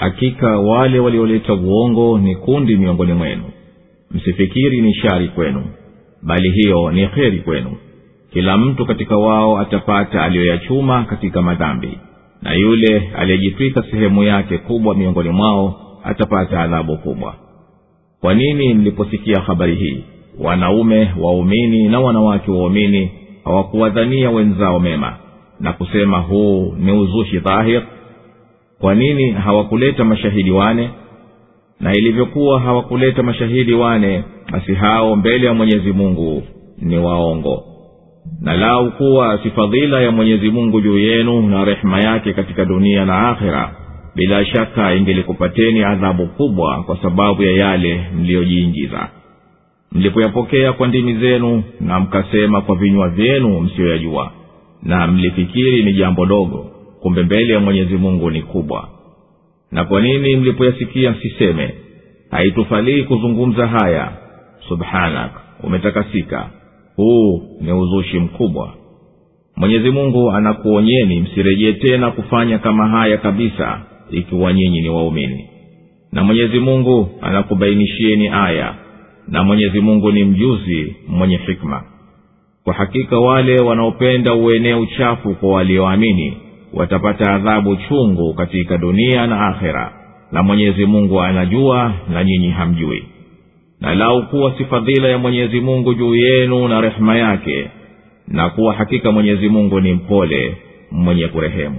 hakika 0.00 0.58
wale 0.58 0.98
walioleta 0.98 1.54
uongo 1.54 2.18
ni 2.18 2.36
kundi 2.36 2.76
miongoni 2.76 3.12
mwenu 3.12 3.44
msifikiri 4.10 4.80
ni 4.80 4.94
shari 4.94 5.28
kwenu 5.28 5.64
bali 6.22 6.50
hiyo 6.50 6.90
ni 6.92 7.06
kheri 7.08 7.38
kwenu 7.38 7.76
kila 8.33 8.57
mtu 8.57 8.85
katika 8.85 9.17
wao 9.17 9.59
atapata 9.59 10.23
aliyoyachuma 10.23 11.03
katika 11.03 11.41
madhambi. 11.41 11.97
Na 12.41 12.53
yule 12.53 13.11
aliyejitwika 13.17 13.83
sehemu 13.91 14.23
yake 14.23 14.57
kubwa 14.57 14.95
miongoni 14.95 15.29
mwao 15.29 15.81
atapata 16.03 16.59
adhabu 16.61 16.97
kubwa. 16.97 17.35
Kwa 18.21 18.33
nini 18.33 18.73
mliposikia 18.73 19.39
habari 19.39 19.75
hii? 19.75 20.03
Wanaume 20.39 21.11
waumini 21.19 21.87
na 21.89 21.99
wanawake 21.99 22.51
waumini 22.51 23.11
hawakuwadhania 23.45 24.31
wenzao 24.31 24.79
mema 24.79 25.13
na 25.59 25.73
kusema 25.73 26.19
huu 26.19 26.73
ni 26.79 26.91
uzushi 26.91 27.39
dhahir. 27.39 27.81
Kwa 28.79 28.95
nini 28.95 29.31
hawakuleta 29.31 30.03
mashahidi 30.03 30.51
wane? 30.51 30.89
Na 31.79 31.93
ilivyokuwa 31.93 32.59
hawakuleta 32.59 33.23
mashahidi 33.23 33.73
wane 33.73 34.23
basi 34.51 34.73
hao 34.73 35.15
mbele 35.15 35.47
ya 35.47 35.53
mwenyezi 35.53 35.91
mungu 35.91 36.43
ni 36.81 36.97
waongo 36.97 37.63
na 38.41 38.53
lau 38.53 38.91
kuwa 38.91 39.39
si 39.43 39.49
fadhila 39.49 40.01
ya 40.01 40.11
mwenyezi 40.11 40.49
mungu 40.49 40.81
juu 40.81 40.97
yenu 40.97 41.41
na 41.41 41.65
rehema 41.65 41.99
yake 41.99 42.33
katika 42.33 42.65
dunia 42.65 43.05
na 43.05 43.29
akhira 43.29 43.75
bila 44.15 44.45
shaka 44.45 44.95
ingelikupateni 44.95 45.83
adhabu 45.83 46.27
kubwa 46.27 46.83
kwa 46.83 46.97
sababu 47.01 47.43
ya 47.43 47.51
yale 47.51 48.07
mliyojiingiza. 48.17 49.09
Mlipoyapokea 49.91 50.73
kwa 50.73 50.87
ndimi 50.87 51.13
zenu 51.13 51.63
na 51.81 51.99
mkasema 51.99 52.61
kwa 52.61 52.75
vinywa 52.75 53.09
vyenu 53.09 53.59
msiyoyajua 53.59 54.31
na 54.83 55.07
mlifikiri 55.07 55.83
ni 55.83 55.93
jambo 55.93 56.25
dogo 56.25 56.65
kumbe 57.01 57.23
mbele 57.23 57.53
ya 57.53 57.59
mwenyezi 57.59 57.97
mungu 57.97 58.29
ni 58.31 58.41
kubwa. 58.41 58.89
Na 59.71 59.83
kwa 59.85 60.01
nini 60.01 60.35
mlipoyasikia 60.35 61.11
msiseme 61.11 61.73
haitufalii 62.31 63.03
kuzungumza 63.03 63.67
haya. 63.67 64.11
Subhanak 64.67 65.31
umetakasika 65.63 66.49
huu 67.03 67.41
ni 67.61 67.71
uzushi 67.73 68.19
mkubwa. 68.19 68.73
Mwenyezi 69.55 69.89
mungu 69.89 70.31
anakuonyeni 70.31 71.19
msirejee 71.19 71.73
tena 71.73 72.11
kufanya 72.11 72.59
kama 72.59 72.87
haya 72.87 73.17
kabisa 73.17 73.81
ikiwa 74.11 74.53
nyinyi 74.53 74.81
ni 74.81 74.89
waumini. 74.89 75.45
Na 76.11 76.23
mwenyezi 76.23 76.59
mungu 76.59 77.09
anakubainishieni 77.21 78.27
aya 78.27 78.75
na 79.27 79.43
mwenyezi 79.43 79.79
mungu 79.79 80.11
ni 80.11 80.23
mjuzi 80.23 80.95
mwenye 81.07 81.37
hikma. 81.37 81.83
Kwa 82.63 82.73
hakika 82.73 83.19
wale 83.19 83.55
wanaopenda 83.61 84.33
uenee 84.33 84.73
uchafu 84.73 85.35
kwa 85.35 85.49
walioamini 85.51 86.37
watapata 86.73 87.33
adhabu 87.33 87.75
chungu 87.75 88.33
katika 88.33 88.77
dunia 88.77 89.27
na 89.27 89.47
akhera. 89.47 89.93
Na 90.31 90.43
mwenyezi 90.43 90.85
mungu 90.85 91.21
anajua 91.21 91.93
na 92.13 92.23
nyinyi 92.23 92.49
hamjui 92.49 93.03
na 93.81 93.95
lau 93.95 94.23
kuwa 94.27 94.53
si 94.57 94.65
fadhila 94.65 95.07
ya 95.07 95.17
mwenyezi 95.17 95.61
mungu 95.61 95.93
juu 95.93 96.15
yenu 96.15 96.67
na 96.67 96.81
rehema 96.81 97.17
yake 97.17 97.69
na 98.27 98.49
kuwa 98.49 98.73
hakika 98.73 99.11
mwenyezi 99.11 99.49
mungu 99.49 99.79
ni 99.79 99.93
mpole 99.93 100.57
mwenye 100.91 101.27
kurehemu 101.27 101.77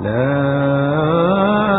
La 0.00 1.71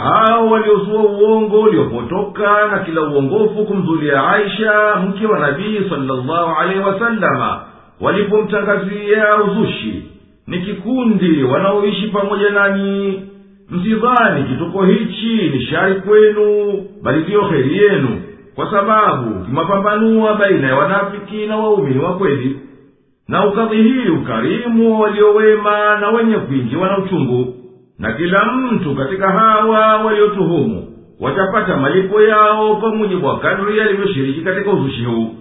hao 0.00 0.46
waliozua 0.46 1.02
uongo 1.02 1.60
uliopotoka 1.60 2.66
na 2.66 2.78
kila 2.78 3.00
uongofu 3.02 3.64
kumzulia 3.66 4.28
aisha 4.28 4.96
mke 4.96 5.26
wa 5.26 5.38
nabii 5.38 5.80
salllahu 5.90 6.60
alaihi 6.60 6.80
wasalama 6.80 7.60
walipomtangazia 8.00 9.36
uzushi. 9.44 10.02
Ni 10.46 10.58
kikundi 10.60 11.42
wanaoishi 11.44 12.06
pamoja 12.08 12.50
nanyi. 12.50 13.22
Msidhani 13.70 14.44
kituko 14.44 14.84
hichi 14.84 15.50
ni 15.54 15.62
shari 15.62 15.94
kwenu 15.94 16.84
bali 17.02 17.20
ndiyo 17.22 17.42
heri 17.42 17.76
yenu 17.78 18.22
kwa 18.54 18.70
sababu 18.70 19.44
kimapambanua 19.44 20.34
baina 20.34 20.66
ya 20.68 20.76
wanafiki 20.76 21.46
na 21.46 21.56
waumini 21.56 21.98
wa 22.04 22.16
kweli. 22.16 22.56
Na 23.28 23.46
ukadhihiri 23.46 24.10
ukarimu 24.10 25.00
waliowema 25.00 25.98
na 26.00 26.08
wenye 26.10 26.36
kwingi 26.36 26.74
na 26.74 26.98
uchungu 26.98 27.54
na 28.00 28.12
kila 28.12 28.52
mtu 28.52 28.94
katika 28.96 29.28
hawa 29.30 29.96
waliotuhumu 29.96 30.86
watapata 31.20 31.76
malipo 31.76 32.22
yao 32.22 32.76
kwa 32.76 32.94
mujibu 32.94 33.26
wa 33.26 33.38
kadri 33.38 33.80
alivyoshiriki 33.80 34.40
katika 34.40 34.70
uzushi 34.72 35.04
huu. 35.04 35.34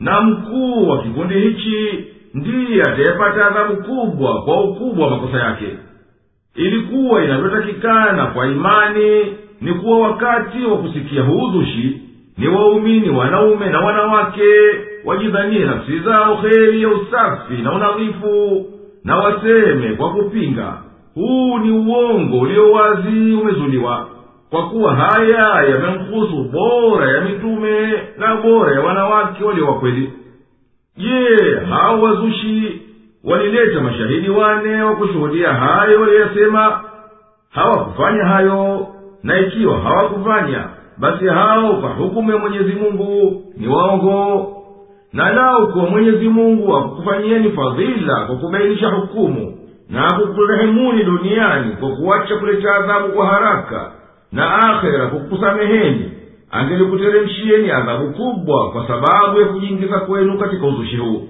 Na 0.00 0.20
mkuu 0.20 0.88
wa 0.88 1.02
kikundi 1.02 1.34
hichi 1.34 2.04
ndiye 2.34 2.82
atayepata 2.82 3.46
adhabu 3.46 3.76
kubwa 3.76 4.42
kwa 4.42 4.64
ukubwa 4.64 5.04
wa 5.06 5.10
makosa 5.10 5.38
yake. 5.38 5.66
Ilikuwa 6.54 7.24
inavyotakikana 7.24 8.26
kwa 8.26 8.46
imani 8.46 9.24
ni 9.60 9.74
kuwa 9.74 9.98
wakati 10.08 10.64
wa 10.64 10.78
kusikia 10.78 11.22
huuzushi 11.22 12.00
ni 12.38 12.48
waumini 12.48 13.10
wanaume 13.10 13.66
na 13.66 13.80
wanawake 13.80 14.44
wajidhanie 15.04 15.64
nafsi 15.64 15.98
zao 15.98 16.36
heri 16.36 16.82
ya 16.82 16.88
usafi 16.88 17.54
na 17.62 17.72
unadhifu 17.72 18.66
na 19.04 19.16
waseme 19.16 19.88
kwa 19.96 20.12
kupinga 20.12 20.82
huu 21.16 21.58
ni 21.58 21.70
uongo 21.70 22.38
ulio 22.40 22.72
wazi 22.72 23.32
umezuliwa. 23.42 24.06
Kwa 24.50 24.68
kuwa 24.68 24.94
haya 24.94 25.62
yamemhusu 25.70 26.44
bora 26.52 27.12
ya 27.12 27.20
mitume 27.20 27.92
na 28.18 28.36
bora 28.36 28.72
ya 28.74 28.80
wanawake 28.80 29.44
walio 29.44 29.66
wakweli 29.66 30.12
je 30.96 31.60
hao 31.70 32.02
wazushi 32.02 32.82
walileta 33.24 33.80
mashahidi 33.80 34.28
wane 34.30 34.82
wa 34.82 34.96
kushuhudia 34.96 35.52
hayo 35.54 36.00
waliyasema 36.00 36.80
hawakufanya 37.50 38.24
hayo 38.24 38.86
na 39.22 39.38
ikiwa 39.38 39.78
hawakufanya 39.80 40.64
basi 40.98 41.26
hao 41.26 41.76
kwa 41.76 41.88
hukumu 41.90 42.32
ya 42.32 42.38
mwenyezi 42.38 42.72
mungu 42.72 43.42
ni 43.56 43.68
waongo. 43.68 44.52
Na 45.12 45.32
lau 45.32 45.72
kuwa 45.72 45.86
mwenyezi 45.86 46.28
mungu 46.28 46.76
akukufanyieni 46.76 47.50
fadhila 47.50 48.26
kwa 48.26 48.36
kubainisha 48.36 48.88
hukumu 48.88 49.58
na 49.90 50.06
akukurehemuni 50.06 51.04
duniani 51.04 51.70
kwa 51.80 51.90
kuwacha 51.90 52.36
kuleta 52.36 52.74
adhabu 52.74 53.08
kwa 53.12 53.26
haraka 53.26 53.92
na 54.32 54.54
akhera 54.54 55.06
kukusameheni 55.06 56.10
angelikuteremshieni 56.50 57.70
adhabu 57.70 58.12
kubwa 58.12 58.70
kwa 58.70 58.86
sababu 58.88 59.40
ya 59.40 59.46
kujiingiza 59.46 59.98
kwenu 60.00 60.38
katika 60.38 60.66
uzushi 60.66 60.96
huu. 60.96 61.28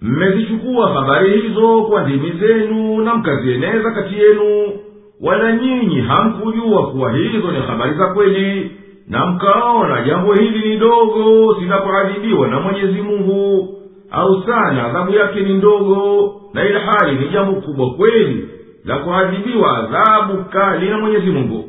Mmezichukua 0.00 0.92
habari 0.92 1.40
hizo 1.40 1.82
kwa 1.82 2.02
ndimi 2.04 2.30
zenu 2.40 3.00
na 3.02 3.14
mkazieneza 3.14 3.90
kati 3.90 4.18
yenu 4.20 4.72
wala 5.20 5.52
nyinyi 5.56 6.00
hamkujua 6.00 6.86
kuwa 6.90 7.12
hizo 7.12 7.50
ni 7.52 7.60
habari 7.60 7.94
za 7.94 8.06
kweli 8.06 8.70
na 9.08 9.26
mkaona 9.26 10.02
jambo 10.02 10.34
hili 10.34 10.68
ni 10.68 10.76
dogo 10.76 11.56
sinapoadhibiwa 11.60 12.48
na 12.48 12.60
mwenyezi 12.60 13.02
mungu 13.02 13.68
au 14.14 14.42
sana 14.42 14.84
adhabu 14.84 15.12
yake 15.12 15.40
ni 15.40 15.54
ndogo 15.54 16.34
na 16.54 16.64
ili 16.64 16.78
hali 16.78 17.16
ni 17.18 17.28
jambo 17.28 17.60
kubwa 17.60 17.90
kweli 17.90 18.48
la 18.84 18.98
kuadhibiwa 18.98 19.78
adhabu 19.78 20.44
kali 20.44 20.88
na 20.88 20.98
mwenyezi 20.98 21.30
mungu. 21.30 21.68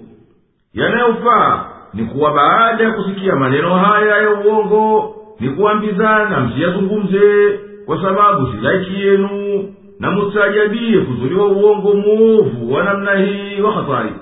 Yanayofaa 0.73 1.65
ni 1.93 2.03
kuwa 2.05 2.33
baada 2.33 2.83
ya 2.83 2.91
kusikia 2.91 3.35
maneno 3.35 3.75
haya 3.75 4.17
ya 4.17 4.29
uongo 4.29 5.15
ni 5.39 5.49
kuambizana 5.49 6.39
msiyazungumze 6.39 7.59
kwa 7.85 8.01
sababu 8.01 8.47
si 8.87 9.01
yenu 9.01 9.73
na 9.99 10.11
mustaajabie 10.11 10.97
kuzuliwa 10.99 11.45
uongo 11.45 11.93
mwovu 11.93 12.73
wa 12.73 12.83
namna 12.83 13.15
hii 13.15 13.61
wa 13.61 13.71
hatari 13.71 14.13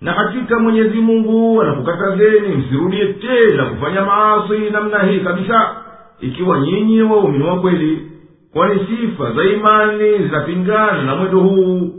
na 0.00 0.12
hakika 0.12 0.58
mwenyezi 0.58 1.00
mungu 1.00 1.62
anakukatazeni 1.62 2.48
msirudie 2.56 3.06
tena 3.06 3.64
kufanya 3.64 4.02
maasi 4.04 4.70
namna 4.72 4.98
hii 5.02 5.20
kabisa 5.20 5.76
ikiwa 6.20 6.60
nyinyi 6.60 7.02
waumini 7.02 7.44
wa 7.44 7.60
kweli 7.60 8.10
kwani 8.52 8.80
sifa 8.86 9.32
za 9.32 9.44
imani 9.44 10.18
zinapingana 10.18 11.02
na 11.02 11.16
mwendo 11.16 11.38
huu 11.40 11.90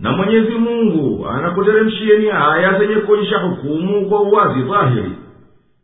na 0.00 0.12
mwenyezi 0.12 0.52
mungu 0.54 1.26
anakuteremshieni 1.28 2.30
aya 2.30 2.78
zenye 2.78 2.94
kuonyesha 2.94 3.38
hukumu 3.38 4.08
kwa 4.08 4.20
uwazi 4.22 4.60
dhahiri. 4.60 5.10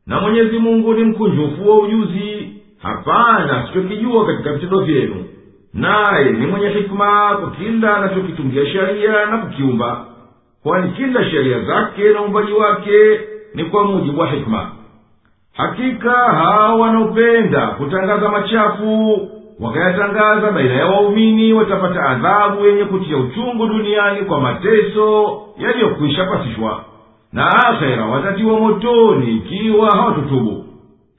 Na 0.06 0.20
mwenyezi 0.20 0.58
mungu 0.58 0.94
ni 0.94 1.04
mkunjufu 1.04 1.68
wa 1.68 1.78
ujuzi 1.78 2.52
hapana 2.78 3.66
sichokijua 3.66 4.26
katika 4.26 4.52
vitendo 4.52 4.78
vyenu 4.80 5.24
naye 5.74 6.32
ni 6.32 6.46
mwenye 6.46 6.68
hikima 6.68 7.36
kwa 7.40 7.50
kila 7.50 7.96
anachokitungia 7.96 8.66
sheria 8.66 9.26
na 9.26 9.38
kukiumba 9.38 10.06
kwani 10.62 10.90
kila 10.92 11.30
sheria 11.30 11.60
zake 11.60 12.08
na 12.12 12.22
uumbaji 12.22 12.52
wake 12.52 13.20
ni 13.54 13.64
kwa 13.64 13.84
mujibu 13.84 14.20
wa 14.20 14.26
hikma 14.30 14.70
hakika 15.56 16.12
hawa 16.12 16.74
wanaopenda 16.74 17.66
kutangaza 17.66 18.28
machafu 18.28 19.20
wakayatangaza 19.60 20.50
baina 20.52 20.74
ya 20.74 20.86
waumini 20.86 21.52
watapata 21.52 22.02
adhabu 22.02 22.66
yenye 22.66 22.84
kutia 22.84 23.16
uchungu 23.16 23.66
duniani 23.66 24.20
kwa 24.20 24.40
mateso 24.40 25.40
yaliyokwisha 25.58 26.24
pasishwa. 26.24 26.84
Na 27.32 27.50
akhera 27.66 28.06
watatiwa 28.06 28.60
motoni 28.60 29.36
ikiwa 29.36 29.90
hawatutubu. 29.96 30.64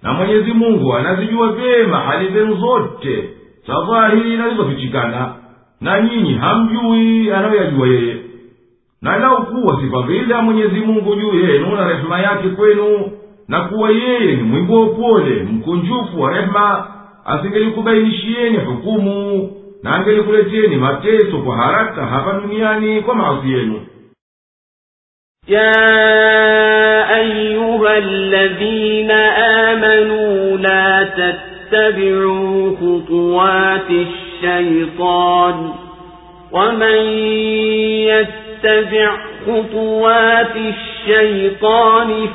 Na 0.03 0.13
mwenyezi 0.13 0.51
mungu 0.53 0.93
anazijua 0.93 1.51
vyema 1.51 1.97
hali 1.97 2.27
zenu 2.33 2.55
zote 2.55 3.29
za 3.67 3.73
dhahiri 3.91 4.37
nalizofichikana 4.37 5.33
na 5.81 6.01
nyinyi 6.01 6.33
hamjui 6.33 7.31
anayoyajua 7.31 7.87
yeye. 7.87 8.17
Na 9.01 9.17
lau 9.17 9.45
kuwa 9.45 9.81
si 9.81 9.89
fadhila 9.89 10.41
mwenyezi 10.41 10.79
mungu 10.79 11.15
juu 11.15 11.39
yenu 11.39 11.75
na 11.75 11.87
rehema 11.87 12.19
yake 12.19 12.49
kwenu 12.49 13.11
na 13.48 13.60
kuwa 13.60 13.90
yeye 13.90 14.36
ni 14.36 14.42
mwingi 14.42 14.72
wa 14.72 14.80
upole 14.82 15.42
mkunjufu 15.42 16.20
wa 16.22 16.32
rehema 16.32 16.86
asingelikubainishieni 17.24 18.56
hukumu 18.58 19.50
na 19.82 19.94
angelikuleteni 19.94 20.76
mateso 20.76 21.38
kwa 21.38 21.56
haraka 21.56 22.06
hapa 22.06 22.32
duniani 22.40 23.02
kwa 23.02 23.14
maasi 23.14 23.52
yenu 23.52 23.80
يا 25.48 25.72
أيها 27.20 27.98
الذين 27.98 29.10
آمنوا 29.70 30.56
لا 30.56 31.08
تتبعوا 31.18 32.76
خطوات 32.76 33.90
الشيطان 33.90 35.72
ومن 36.52 36.98
يتبع 38.12 39.16
خطوات 39.46 40.56
الشيطان 40.56 40.91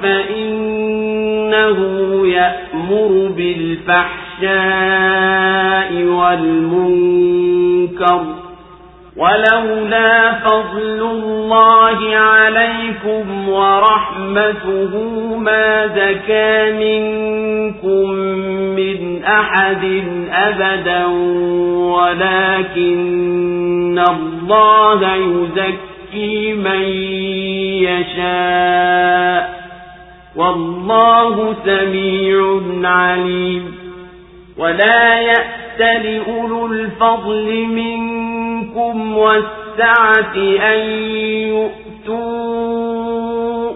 فإنه 0.02 1.78
يأمر 2.26 3.30
بالفحشاء 3.36 4.48
والمنكر 6.04 7.28
ولولا 9.16 10.32
فضل 10.32 11.00
الله 11.00 12.16
عليكم 12.16 13.48
ورحمته 13.48 14.96
ما 15.36 15.86
زكى 15.86 16.72
منكم 16.72 18.10
من 18.76 19.24
أحد 19.24 20.04
أبدا 20.32 21.06
ولكن 21.96 23.18
الله 24.10 25.14
يزكي 25.14 25.97
من 26.54 26.82
يشاء 27.82 29.58
والله 30.36 31.56
سميع 31.64 32.60
عليم 32.88 33.74
ولا 34.58 35.20
يأت 35.20 35.80
لأولو 36.04 36.66
الفضل 36.66 37.66
منكم 37.66 39.16
والسعة 39.16 40.36
أن 40.74 40.78
يؤتوا 41.48 42.88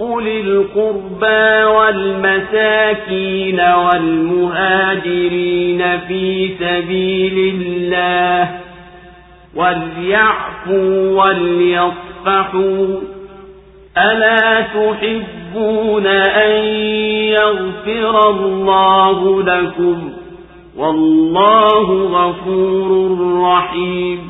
أولي 0.01 0.41
القربى 0.41 1.65
والمساكين 1.65 3.61
والمهاجرين 4.73 5.21
في 6.09 6.51
سبيل 6.61 7.55
الله 7.55 8.51
وليعفوا 9.55 11.19
وليصفحوا 12.27 13.01
ألا 13.99 14.61
تحبون 14.61 16.07
أن 16.07 16.65
يغفر 17.33 18.31
الله 18.31 19.43
لكم 19.43 20.13
والله 20.77 21.93
غفور 21.93 23.19
رحيم 23.43 24.29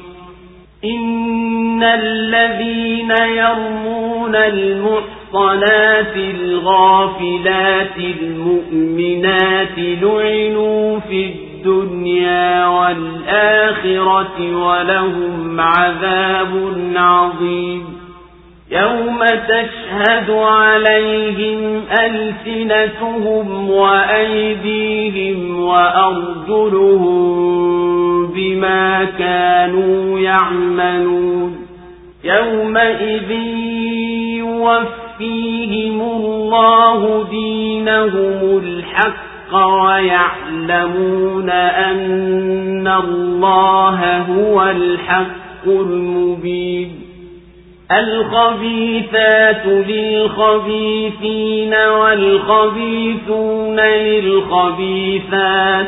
إن 0.85 1.83
الذين 1.83 3.11
يرمون 3.37 4.35
المحصنات 4.35 6.17
الغافلات 6.17 7.97
المؤمنات 7.97 9.79
لعنوا 9.79 11.01
في 11.01 11.25
الدنيا 11.25 11.52
والآخرة 12.67 14.57
ولهم 14.67 15.61
عذاب 15.61 16.75
عظيم. 16.97 17.85
يوم 18.71 19.19
تشهد 19.49 20.31
عليهم 20.31 21.83
ألسنتهم 22.05 23.71
وأيديهم 23.71 25.61
وأرجلهم 25.61 27.23
بما 28.27 29.05
كانوا 29.05 30.19
يعملون. 30.19 31.67
يومئذ 32.25 33.31
يوفيهم 34.39 36.01
الله 36.01 37.27
دينهم 37.31 38.59
الحق 38.59 39.32
ويعلمون 39.55 41.51
أن 41.51 42.89
الله 42.89 44.19
هو 44.19 44.63
الحق 44.63 45.67
المبين. 45.67 47.03
الخبيثات 47.93 49.67
للخبيثين 49.67 51.75
والخبيثون 51.75 53.81
للخبيثات 53.81 55.87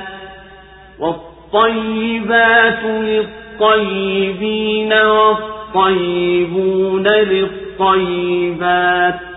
والطيبات 1.00 2.84
للطيبين 3.60 4.92
والطيبون 4.92 7.06
للطيبات. 7.78 9.33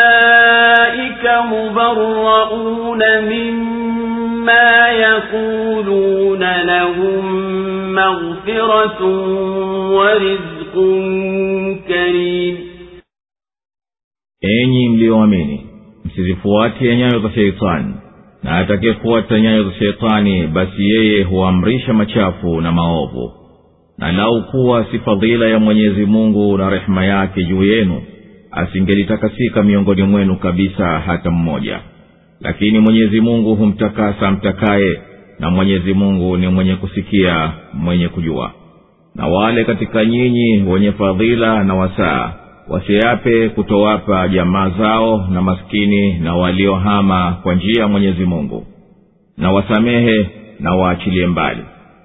أولئك 0.00 1.24
مبرؤون 1.52 3.02
مما 3.20 4.88
يقولون 4.88 6.42
لهم 6.62 7.24
مغفرة 7.94 9.00
ورزق 9.96 10.74
كريم 11.88 12.56
enyi 14.42 14.88
mliyoamini 14.88 15.66
msizifuate 16.04 16.96
nyayo 16.96 17.18
za 17.18 17.30
sheitani 17.30 17.94
na 18.42 18.58
atakayefuata 18.58 19.40
nyayo 19.40 19.62
za 19.64 19.72
sheitani 19.74 20.46
basi 20.46 20.88
yeye 20.88 21.22
huamrisha 21.22 21.92
machafu 21.92 22.60
na 22.60 22.72
maovu 22.72 23.32
na 23.98 24.12
lau 24.12 24.42
kuwa 24.50 24.84
si 24.90 24.98
fadhila 24.98 25.46
ya 25.48 25.58
mwenyezi 25.58 26.06
mungu 26.06 26.58
na 26.58 26.70
rehema 26.70 27.04
yake 27.04 27.44
juu 27.44 27.64
yenu 27.64 28.02
asingelitakasika 28.55 29.63
miongoni 29.63 30.03
mwenu 30.03 30.35
kabisa 30.35 30.99
hata 30.99 31.31
mmoja. 31.31 31.79
Lakini 32.41 32.79
mwenyezi 32.79 33.21
mungu 33.21 33.55
humtakasa 33.55 34.31
mtakaye 34.31 34.99
na 35.39 35.49
mwenyezi 35.51 35.93
mungu 35.93 36.37
ni 36.37 36.47
mwenye 36.47 36.75
kusikia 36.75 37.51
mwenye 37.73 38.07
kujua. 38.07 38.51
Na 39.15 39.27
wale 39.27 39.63
katika 39.63 40.05
nyinyi 40.05 40.63
wenye 40.63 40.91
fadhila 40.91 41.63
na 41.63 41.75
wasaa 41.75 42.33
wasiape 42.67 43.49
kutowapa 43.49 44.27
jamaa 44.27 44.69
zao 44.69 45.27
na 45.31 45.41
maskini 45.41 46.13
na 46.19 46.35
waliohama 46.35 47.37
kwa 47.43 47.55
njia 47.55 47.81
ya 47.81 47.87
mwenyezi 47.87 48.25
mungu. 48.25 48.65
Na 49.37 49.51
wasamehe 49.51 50.29
na 50.59 50.75
waachilie 50.75 51.27
mbali. 51.27 51.61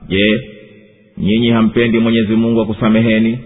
Je 0.09 0.41
nyinyi 1.19 1.51
hampendi 1.51 1.99
mwenyezi 1.99 2.37
mungu 2.37 2.61
akusameheni 2.61 3.39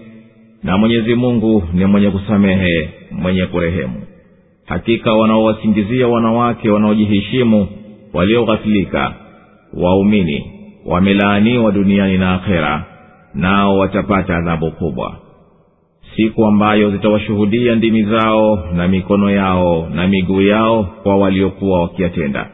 na 0.65 0.77
mwenyezi 0.77 1.15
mungu 1.15 1.63
ni 1.73 1.85
mwenye 1.85 2.09
kusamehe 2.09 2.89
mwenye 3.11 3.45
kurehemu. 3.45 4.01
Hakika 4.65 5.13
wanaowasingizia 5.13 6.07
wanawake 6.07 6.69
wanaojiheshimu 6.69 7.67
walioghafilika 8.13 9.13
waumini 9.73 10.51
wamelaaniwa 10.85 11.71
duniani 11.71 12.17
na 12.17 12.33
akhera 12.33 12.85
nao 13.33 13.77
watapata 13.77 14.37
adhabu 14.37 14.71
kubwa. 14.71 15.15
Siku 16.15 16.45
ambayo 16.45 16.91
zitawashuhudia 16.91 17.75
ndimi 17.75 18.03
zao 18.03 18.63
na 18.75 18.87
mikono 18.87 19.31
yao 19.31 19.89
na 19.95 20.07
miguu 20.07 20.41
yao 20.41 20.83
kwa 21.03 21.17
waliokuwa 21.17 21.81
wakiyatenda. 21.81 22.49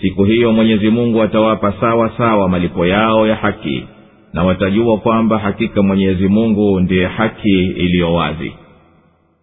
Siku 0.00 0.24
hiyo 0.24 0.52
mwenyezi 0.52 0.90
mungu 0.90 1.22
atawapa 1.22 1.72
sawa 1.80 2.10
sawa 2.18 2.48
malipo 2.48 2.86
yao 2.86 3.26
ya 3.26 3.34
haki 3.36 3.84
na 4.32 4.44
watajua 4.44 4.98
kwamba 4.98 5.38
hakika 5.38 5.82
mwenyezi 5.82 6.28
mungu 6.28 6.80
ndiye 6.80 7.06
haki 7.06 7.64
iliyo 7.64 8.14
wazi. 8.14 8.52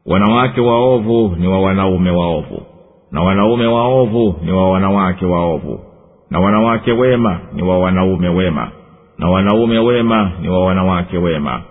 Wanawake 0.06 0.62
waovu 0.62 1.36
ni 1.40 1.48
wa 1.48 1.62
wanaume 1.62 2.12
waovu 2.12 2.62
na 3.12 3.22
wanaume 3.22 3.66
waovu 3.66 4.36
ni 4.46 4.52
wa 4.52 4.70
wanawake 4.72 5.26
waovu 5.26 5.80
na 6.30 6.40
wanawake 6.40 6.92
wema 6.92 7.40
ni 7.54 7.64
wa 7.64 7.80
wanaume 7.80 8.30
wema 8.30 8.72
na 9.18 9.30
wanaume 9.30 9.80
wema 9.80 10.32
ni 10.42 10.50
wa 10.50 10.66
wanawake 10.66 11.18
wema. 11.18 11.62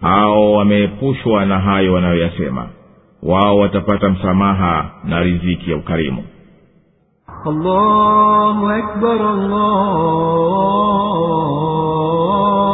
Hao 0.00 0.52
wameepushwa 0.52 1.44
na 1.46 1.58
hayo 1.58 1.92
wanayoyasema. 1.92 2.68
Wao 3.22 3.58
watapata 3.58 4.08
msamaha 4.08 4.90
na 5.04 5.20
riziki 5.22 5.70
ya 5.70 5.76
ukarimu. 5.76 6.24
Allahu 7.46 8.68
akbar, 8.68 9.20
allahu 9.22 10.54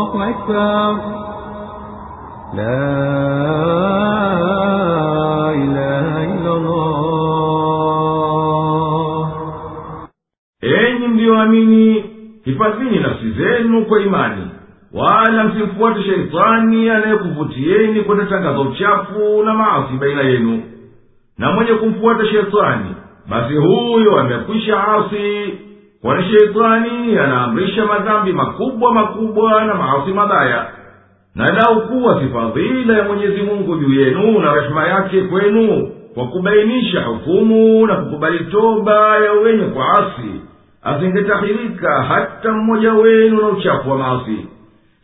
الله 0.09 0.29
أكبر 0.29 0.91
لا 2.57 2.89
إله 5.63 6.09
إلا 6.33 6.51
الله 6.57 6.85
enyi 10.61 11.07
mliyoamini 11.07 12.03
hifadhini 12.45 12.99
nafsi 12.99 13.31
zenu 13.31 13.85
kwa 13.85 14.01
imani 14.01 14.47
wala 14.93 15.43
msimfuate 15.43 16.03
sheitani 16.03 16.89
anayekuvutieni 16.89 18.01
kwenda 18.01 18.25
tangaza 18.25 18.59
uchafu 18.59 19.43
na 19.43 19.53
maasi 19.53 19.93
baina 19.93 20.21
yenu 20.21 20.63
na 21.37 21.51
mwenye 21.51 21.71
kumfuata 21.73 22.25
sheitani 22.27 22.95
basi 23.29 23.53
huyo 23.55 24.19
amekwisha 24.19 24.87
asi 24.87 25.53
kwani 26.02 26.24
sheitani 26.30 27.18
anaamrisha 27.18 27.86
madhambi 27.86 28.32
makubwa 28.32 28.94
makubwa 28.94 29.64
na 29.64 29.74
maasi 29.74 30.12
mabaya. 30.12 30.66
Na 31.34 31.52
lau 31.52 31.88
kuwa 31.88 32.20
si 32.20 32.90
ya 32.92 33.02
mwenyezi 33.04 33.42
mungu 33.42 33.76
juu 33.76 34.00
yenu 34.00 34.38
na 34.40 34.54
rehema 34.54 34.86
yake 34.88 35.20
kwenu 35.20 35.90
kwa 36.14 36.26
kubainisha 36.26 37.02
hukumu 37.04 37.86
na 37.86 37.96
kukubali 37.96 38.38
toba 38.44 39.16
ya 39.18 39.32
wenye 39.32 39.64
kwa 39.64 39.90
asi 39.92 40.40
asingetahirika 40.82 42.02
hata 42.02 42.52
mmoja 42.52 42.92
wenu 42.94 43.40
na 43.40 43.48
uchafu 43.48 43.90
wa 43.90 43.98
maasi. 43.98 44.46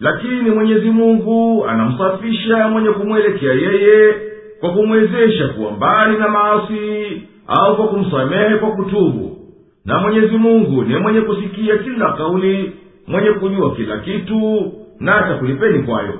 Lakini 0.01 0.51
mwenyezi 0.51 0.91
mungu 0.91 1.67
anamsafisha 1.69 2.69
mwenye 2.69 2.89
kumwelekea 2.89 3.53
yeye 3.53 4.15
kwa 4.61 4.71
kumwezesha 4.71 5.49
kuwa 5.49 5.71
mbali 5.73 6.19
na 6.19 6.29
maasi 6.29 7.23
au 7.49 7.77
kwa 7.77 7.89
kumsamehe 7.89 8.55
kwa 8.57 8.71
kutubu 8.71 9.36
na 9.87 9.99
mwenyezi 9.99 10.37
mungu 10.37 10.83
ni 10.85 10.96
mwenye 10.96 11.20
kusikia 11.20 11.77
kila 11.79 12.12
kauli 12.12 12.72
mwenye 13.07 13.31
kujua 13.31 13.75
kila 13.75 13.99
kitu 13.99 14.72
na 15.01 15.16
atakulipeni 15.16 15.79
kwayo. 15.83 16.14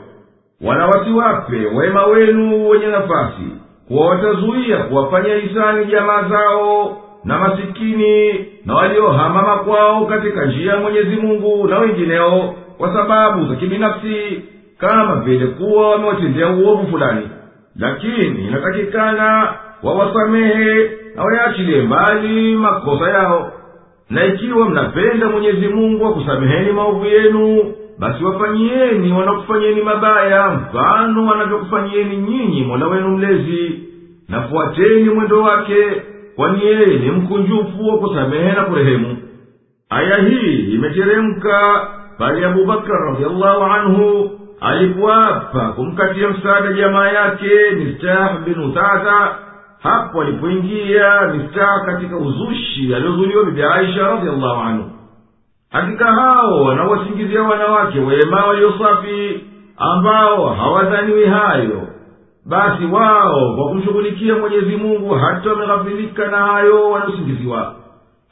Wala 0.61 0.87
wasiwape 0.87 1.57
wema 1.75 2.07
wenu 2.07 2.69
wenye 2.69 2.87
nafasi 2.87 3.43
kuwa 3.89 4.07
watazuia 4.07 4.77
kuwafanya 4.77 5.35
hisani 5.35 5.85
jamaa 5.85 6.23
zao 6.29 7.03
na 7.25 7.39
masikini 7.39 8.47
na 8.65 8.75
waliohama 8.75 9.43
makwao 9.43 10.07
katika 10.07 10.45
njia 10.45 10.73
ya 10.73 10.81
mwenyezi 10.81 11.17
mungu 11.17 11.69
na 11.69 11.79
wengineo 11.79 12.55
kwa 12.79 12.93
sababu 12.93 13.47
za 13.49 13.55
kibinafsi 13.57 14.43
kama 14.79 15.15
vile 15.21 15.47
kuwa 15.47 15.91
wamewatendea 15.91 16.49
uovu 16.49 16.87
fulani. 16.87 17.29
Lakini 17.79 18.47
inatakikana 18.49 19.55
wawasamehe 19.83 20.91
na 21.17 21.23
wayaachilie 21.25 21.83
mbali 21.83 22.55
makosa 22.57 23.11
yao 23.11 23.53
na 24.11 24.25
ikiwa 24.27 24.69
mnapenda 24.71 25.29
mwenyezi 25.29 25.69
mungu 25.69 26.07
akusameheni 26.07 26.73
maovu 26.73 27.05
yenu 27.07 27.75
basi 27.99 28.25
wafanyieni 28.25 29.13
wanakufanyeni 29.13 29.83
mabaya 29.83 30.49
mfano 30.51 31.27
wanavyokufanyieni 31.27 32.17
nyinyi 32.17 32.65
mola 32.65 32.87
wenu 32.87 33.09
mlezi. 33.09 33.81
Na 34.29 34.43
fuateni 34.43 35.11
mwendo 35.11 35.43
wake 35.43 36.03
kwani 36.37 36.65
yeye 36.67 36.87
ni 36.99 37.11
mkunjufu 37.11 37.89
wa 37.89 37.99
kusamehe 37.99 38.53
na 38.53 38.65
kurehemu. 38.65 39.17
Aya 39.91 40.17
hii 40.17 40.57
imeteremka 40.75 41.89
pale 42.19 42.47
abubakar 42.47 42.97
radiallahu 43.05 43.63
anhu 43.65 44.31
alipoapa 44.61 45.73
kumkatia 45.73 46.29
msaada 46.29 46.73
jamaa 46.73 47.09
yake 47.09 47.51
mistah 47.77 48.39
bin 48.45 48.59
utata 48.65 49.39
hapo 49.83 50.23
alipoingia 50.23 51.21
mistah 51.35 51.85
katika 51.87 52.17
uzushi 52.17 52.95
aliozuliwa 52.95 53.45
bibi 53.45 53.63
aisha 53.63 54.09
radiallahu 54.09 54.61
anhu. 54.61 54.91
Hakika 55.73 56.05
hao 56.13 56.63
wanawasingizia 56.65 57.43
wanawake 57.43 57.99
wema 58.01 58.47
waliosafi 58.47 59.41
ambao 59.77 60.49
hawadhaniwi 60.55 61.25
hayo. 61.27 61.89
Basi 62.47 62.85
wao 62.85 63.55
kwa 63.57 63.69
kumshughulikia 63.69 64.35
mwenyezi 64.35 64.77
mungu 64.77 65.15
hata 65.15 65.51
wameghafilika 65.51 66.29
na 66.29 66.37
hayo 66.37 66.91
wanaosingiziwa. 66.91 67.75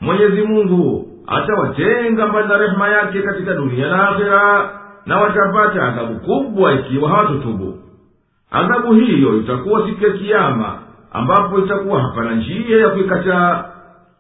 Mwenyezi 0.01 0.43
mungu 0.43 1.09
atawatenga 1.27 2.27
mbali 2.27 2.49
na 2.49 2.57
rehema 2.59 2.89
yake 2.89 3.23
katika 3.23 3.55
dunia 3.55 3.89
na 3.89 4.09
akhera 4.09 4.71
na 5.07 5.19
watapata 5.21 5.83
adhabu 5.83 6.15
kubwa 6.21 6.73
ikiwa 6.73 7.09
hawatotubu 7.11 7.79
adhabu 8.51 8.93
hiyo 8.95 9.37
itakuwa 9.37 9.87
siku 9.87 10.05
ya 10.05 10.11
kiama 10.13 10.79
ambapo 11.15 11.59
itakuwa 11.59 12.01
hapana 12.03 12.35
njia 12.35 12.81
ya 12.81 12.89
kuikataa 12.89 13.65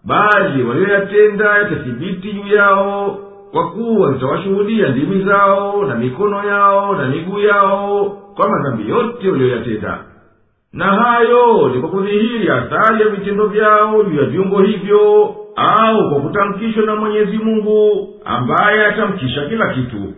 bali 0.04 0.62
walioyatenda 0.62 1.58
yatathibiti 1.58 2.32
juu 2.32 2.54
yao 2.56 3.18
kwa 3.52 3.70
kuwa 3.70 4.12
zitawashuhudia 4.12 4.88
ndimi 4.88 5.24
zao 5.24 5.84
na 5.84 5.94
mikono 5.94 6.44
yao 6.48 6.94
na 6.96 7.06
miguu 7.08 7.38
yao 7.38 8.04
kwa 8.36 8.48
madhambi 8.48 8.88
yote 8.88 9.30
walioyatenda. 9.30 9.98
Na 10.72 10.84
hayo 10.84 11.68
ni 11.68 11.80
kwa 11.80 11.90
kudhihiri 11.90 12.50
athari 12.50 13.00
ya 13.02 13.08
vitendo 13.08 13.46
vyao 13.46 14.02
juu 14.02 14.20
ya 14.20 14.24
viungo 14.26 14.62
hivyo 14.62 15.34
au 15.56 16.10
kwa 16.10 16.20
kutamkishwa 16.20 16.82
na 16.86 16.96
mwenyezi 16.96 17.38
mungu 17.38 18.08
ambaye 18.24 18.86
atamkisha 18.86 19.46
kila 19.48 19.74
kitu 19.74 20.12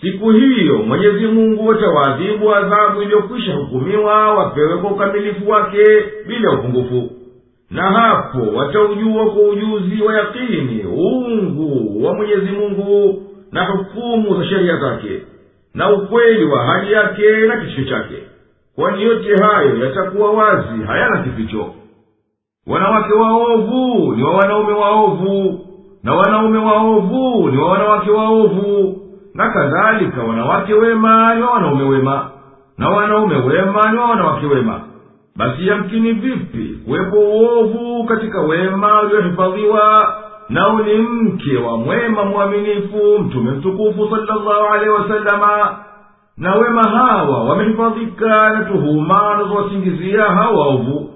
siku 0.00 0.30
hiyo 0.30 0.78
mwenyezi 0.78 1.26
mungu 1.26 1.72
atawaadhibu 1.72 2.54
adhabu 2.54 3.02
iliyokwisha 3.02 3.54
hukumiwa 3.54 4.34
wapewe 4.34 4.76
kwa 4.78 4.90
ukamilifu 4.90 5.50
wake 5.50 5.84
bila 6.26 6.52
upungufu. 6.52 7.10
Na 7.70 7.82
hapo 7.82 8.38
wataujua 8.56 9.30
kwa 9.30 9.42
ujuzi 9.48 10.02
wa 10.02 10.14
yakini 10.16 10.84
uungu 10.86 12.04
wa 12.04 12.14
mwenyezi 12.14 12.50
mungu 12.50 13.22
na 13.52 13.64
hukumu 13.66 14.36
za 14.38 14.44
sheria 14.46 14.76
zake 14.76 15.22
na 15.74 15.92
ukweli 15.92 16.44
wa 16.44 16.64
hali 16.66 16.92
yake 16.92 17.28
na 17.48 17.56
kitisho 17.56 17.84
chake. 17.84 18.14
Kwani 18.76 19.02
yote 19.02 19.36
hayo 19.44 19.76
yatakuwa 19.84 20.30
wazi 20.32 20.82
hayana 20.86 21.22
kificho. 21.22 21.74
Wanawake 22.66 23.12
waovu 23.12 24.14
ni 24.16 24.22
wa 24.22 24.34
wanaume 24.34 24.72
waovu 24.72 25.60
na 26.02 26.14
wanaume 26.14 26.58
waovu 26.58 27.48
ni 27.50 27.58
wa 27.58 27.68
wanawake 27.70 28.10
waovu 28.10 29.00
na 29.34 29.50
kadhalika 29.50 30.22
wanawake 30.22 30.74
wema 30.74 31.34
ni 31.34 31.42
wa 31.42 31.50
wanaume 31.50 31.84
wema 31.84 32.30
na 32.78 32.90
wanaume 32.90 33.36
wema 33.36 33.92
ni 33.92 33.98
wa 33.98 34.04
wanawake 34.10 34.46
wema. 34.46 34.80
Basi 35.36 35.66
yamkini 35.68 36.12
vipi 36.12 36.78
kuwepo 36.84 37.16
uovu 37.16 38.04
katika 38.04 38.40
wema 38.40 39.02
uliohifadhiwa 39.02 40.14
nao 40.48 40.80
ni 40.82 40.94
mke 40.98 41.56
wa 41.56 41.76
mwema 41.76 42.24
mwaminifu 42.24 43.18
mtume 43.18 43.50
mtukufu 43.50 44.08
salllahu 44.10 44.66
alehi 44.74 44.90
wasalama 44.90 45.76
na 46.38 46.54
wema 46.54 46.82
hawa 46.82 47.44
wamehifadhika 47.44 48.50
na 48.50 48.64
tuhuma 48.64 49.30
anazowasingizia 49.34 50.22
hawa 50.24 50.50
waovu. 50.66 51.10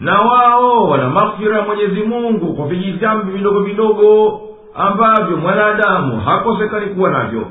Na 0.00 0.18
wao 0.20 0.88
wana 0.88 1.10
maghfira 1.10 1.58
ya 1.58 1.64
mwenyezi 1.64 2.02
mungu 2.02 2.54
kwa 2.54 2.66
vijidhambi 2.66 3.32
vidogo 3.32 3.60
vidogo 3.60 4.40
ambavyo 4.76 5.36
mwanadamu 5.36 6.20
hakosekani 6.20 6.86
kuwa 6.86 7.10
navyo 7.10 7.50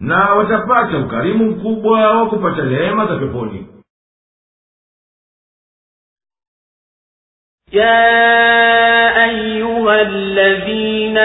na 0.00 0.34
watapata 0.34 0.98
ukarimu 0.98 1.44
mkubwa 1.50 2.10
wa 2.10 2.26
kupata 2.28 2.62
neema 2.64 3.06
za 3.06 3.16
peponi 3.16 3.66
يا 7.72 9.24
أيها 9.24 10.02
الذين 10.02 11.18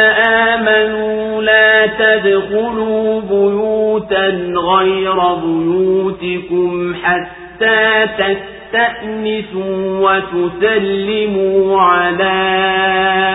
آمنوا 0.53 1.41
لا 1.41 1.85
تدخلوا 1.87 3.21
بيوتا 3.21 4.27
غير 4.55 5.35
بيوتكم 5.35 6.95
حتى 7.03 8.07
تستأنسوا 8.17 9.99
وتسلموا 10.09 11.77
على 11.81 12.33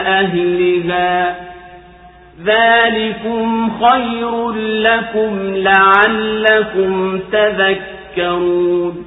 أهلها 0.07 0.56
ذلكم 2.47 3.71
خير 3.85 4.51
لكم 4.57 5.55
لعلكم 5.55 7.21
تذكرون 7.33 9.07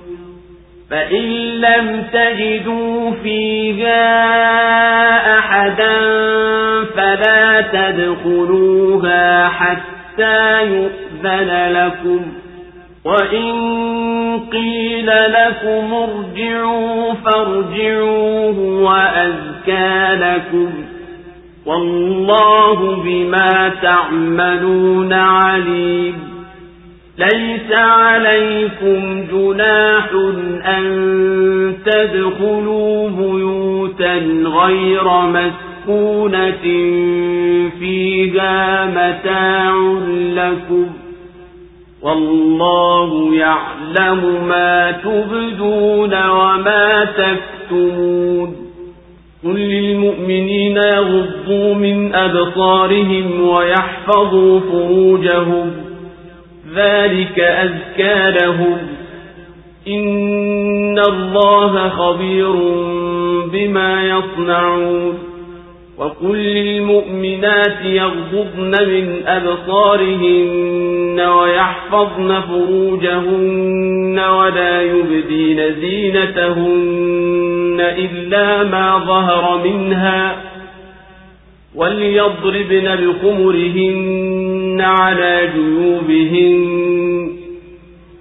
فإن 0.89 1.23
لم 1.61 2.03
تجدوا 2.13 3.11
فيها 3.23 3.99
أحدا 5.39 5.99
فلا 6.95 7.61
تدخلوها 7.61 9.47
حتى 9.47 10.65
يؤذن 10.65 11.71
لكم 11.73 12.21
وإن 13.05 13.49
قيل 14.51 15.07
لكم 15.07 15.93
ارجعوا 15.93 17.13
فارجعوا 17.13 18.51
وأزكى 18.81 20.15
لكم 20.15 20.88
والله 21.66 22.95
بما 23.03 23.72
تعملون 23.82 25.14
عليم. 25.14 26.16
ليس 27.18 27.80
عليكم 27.80 29.24
جناح 29.32 30.10
أن 30.66 30.84
تدخلوا 31.86 33.10
بيوتا 33.10 34.16
غير 34.45 35.03
مسكونة 35.22 36.62
فيها 37.80 38.86
متاع 38.86 39.99
لكم. 40.36 40.86
والله 42.01 43.36
يعلم 43.36 44.47
ما 44.47 44.91
تبدون 44.91 46.30
وما 46.30 47.05
تكتمون. 47.05 48.55
قل 49.43 49.55
للمؤمنين 49.59 50.77
يغضوا 50.77 51.73
من 51.73 52.15
أبصارهم 52.15 53.41
ويحفظوا 53.47 54.59
فروجهم 54.59 55.71
ذلك 56.75 57.39
أزكى 57.39 58.31
لهم 58.41 58.77
إن 59.87 60.99
الله 60.99 61.89
خبير 61.89 62.53
بما 63.51 64.03
يصنعون 64.03 65.28
وقل 65.99 66.35
للمؤمنات 66.37 67.85
يغضضن 67.85 68.71
من 68.87 69.27
أبصارهن 69.27 71.19
ويحفظن 71.19 72.41
فروجهن 72.41 74.19
ولا 74.19 74.81
يبدين 74.81 75.75
زينتهن 75.81 77.77
إلا 77.79 78.63
ما 78.63 79.03
ظهر 79.07 79.63
منها 79.67 80.41
وليضربن 81.75 82.95
بخمرهن 82.95 84.81
على 84.81 85.49
جيوبهن 85.55 87.38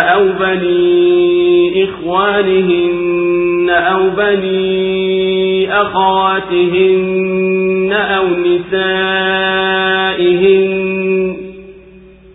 أو 0.00 0.28
بني 0.40 1.84
إخوانهن 1.84 3.70
أو 3.70 4.10
بني 4.10 5.72
أخواتهن 5.72 7.30
أو 7.92 8.26
نسائهن 8.36 9.80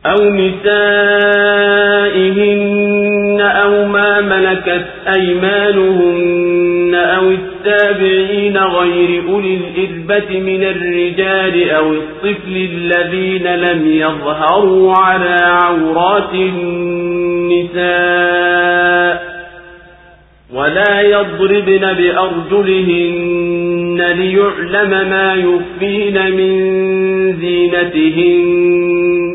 أو 0.06 0.30
نسائهن 0.30 1.56
أو 3.42 3.86
ما 3.86 4.22
ملكت 4.22 4.86
أيمانهن 5.18 6.96
أو 6.96 7.32
التابعين 7.66 8.58
غير 8.58 9.24
أولي 9.30 9.58
الإذبة 9.58 10.40
من 10.40 10.64
الرجال 10.64 11.70
أو 11.70 11.94
الطفل 11.94 12.56
الذين 12.56 13.56
لم 13.56 13.88
يظهروا 13.88 14.94
على 14.94 15.38
عورات 15.42 16.34
النساء 16.34 17.86
ولا 20.54 21.02
يضربن 21.02 21.94
بأرجلهن 21.94 23.26
ليعلم 24.14 24.90
ما 24.90 25.36
يخفين 25.36 26.32
من 26.32 26.52
زينتهن 27.42 29.35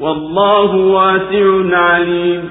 والله 0.00 0.76
واسع 0.76 1.76
عليم. 1.76 2.50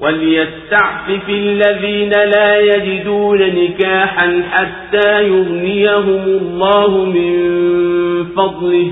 وليستعفف 0.00 1.28
الذين 1.28 2.10
لا 2.10 2.60
يجدون 2.60 3.38
نكاحا 3.38 4.42
حتى 4.50 5.28
يغنيهم 5.28 6.24
الله 6.24 7.04
من 7.04 7.34
فضله. 8.36 8.90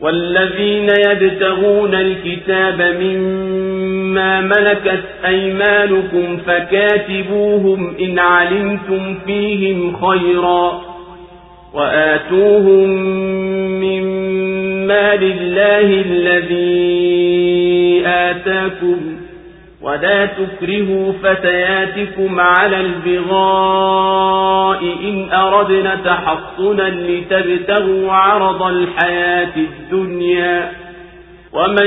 والذين 0.00 0.88
يبتغون 1.10 1.94
الكتاب 1.94 2.96
مما 3.00 4.40
ملكت 4.40 5.04
أيمانكم 5.26 6.36
فكاتبوهم 6.46 7.94
إن 8.00 8.18
علمتم 8.18 9.14
فيهم 9.26 9.96
خيرا. 9.96 10.80
وآتوهم 11.74 12.88
مما 13.80 14.73
لله 14.92 16.02
الذي 16.06 18.02
آتاكم 18.06 18.96
ولا 19.82 20.26
تكرهوا 20.26 21.12
فتياتكم 21.22 22.40
على 22.40 22.80
البغاء 22.80 24.82
إن 25.04 25.30
أردنا 25.32 25.94
تحصنا 26.04 26.90
لتبتغوا 26.90 28.12
عرض 28.12 28.62
الحياة 28.62 29.52
الدنيا 29.56 30.70
ومن 31.52 31.86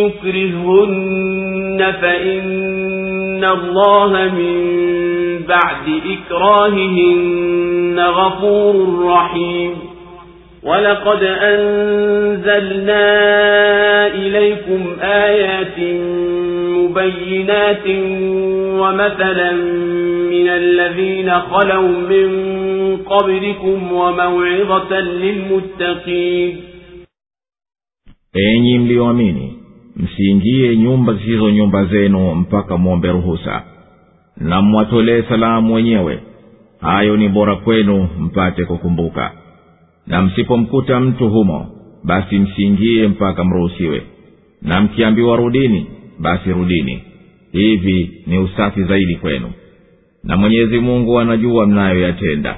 يكرهن 0.00 1.94
فإن 2.02 3.44
الله 3.44 4.12
من 4.12 4.80
بعد 5.48 6.00
إكراههن 6.06 8.00
غفور 8.00 9.04
رحيم 9.04 9.89
ولقد 10.63 11.23
أنزلنا 11.23 13.03
إليكم 14.07 14.81
آيات 15.01 15.79
مبينات 16.77 17.87
ومثلا 18.81 19.51
من 20.31 20.47
الذين 20.47 21.31
خلوا 21.39 21.87
من 21.87 22.27
قبلكم 22.97 23.91
وموعظة 23.93 24.99
للمتقين 24.99 26.57
enyi 28.33 28.79
mlioamini 28.79 29.57
msiingie 29.95 30.75
nyumba 30.77 31.13
zisizo 31.13 31.49
nyumba 31.49 31.85
zenu 31.85 32.35
mpaka 32.35 32.77
mwombe 32.77 33.07
ruhusa 33.11 33.63
na 34.37 34.61
mwatolee 34.61 35.21
salamu 35.21 35.73
wenyewe 35.75 36.19
hayo 36.81 37.17
ni 37.17 37.29
bora 37.29 37.55
kwenu 37.55 38.07
mpate 38.19 38.65
kukumbuka 38.65 39.31
na 40.10 40.22
msipomkuta 40.22 41.00
mtu 41.00 41.28
humo 41.30 41.66
basi 42.04 42.38
msiingie 42.38 43.08
mpaka 43.08 43.44
mruhusiwe. 43.44 44.02
Na 44.62 44.80
mkiambiwa 44.80 45.36
rudini 45.36 45.86
basi 46.18 46.52
rudini. 46.52 47.02
Hivi 47.52 48.10
ni 48.26 48.38
usafi 48.38 48.82
zaidi 48.84 49.14
kwenu. 49.16 49.52
Na 50.24 50.36
mwenyezi 50.36 50.78
mungu 50.78 51.18
anajua 51.20 51.66
mnayoyatenda. 51.66 52.56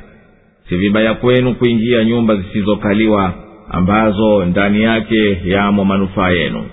Si 0.69 0.77
vibaya 0.77 1.15
kwenu 1.15 1.55
kuingia 1.55 2.05
nyumba 2.05 2.37
zisizokaliwa 2.37 3.35
ambazo 3.71 4.45
ndani 4.45 4.83
yake 4.83 5.39
yamo 5.45 5.85
manufaa 5.85 6.31
yenu. 6.31 6.65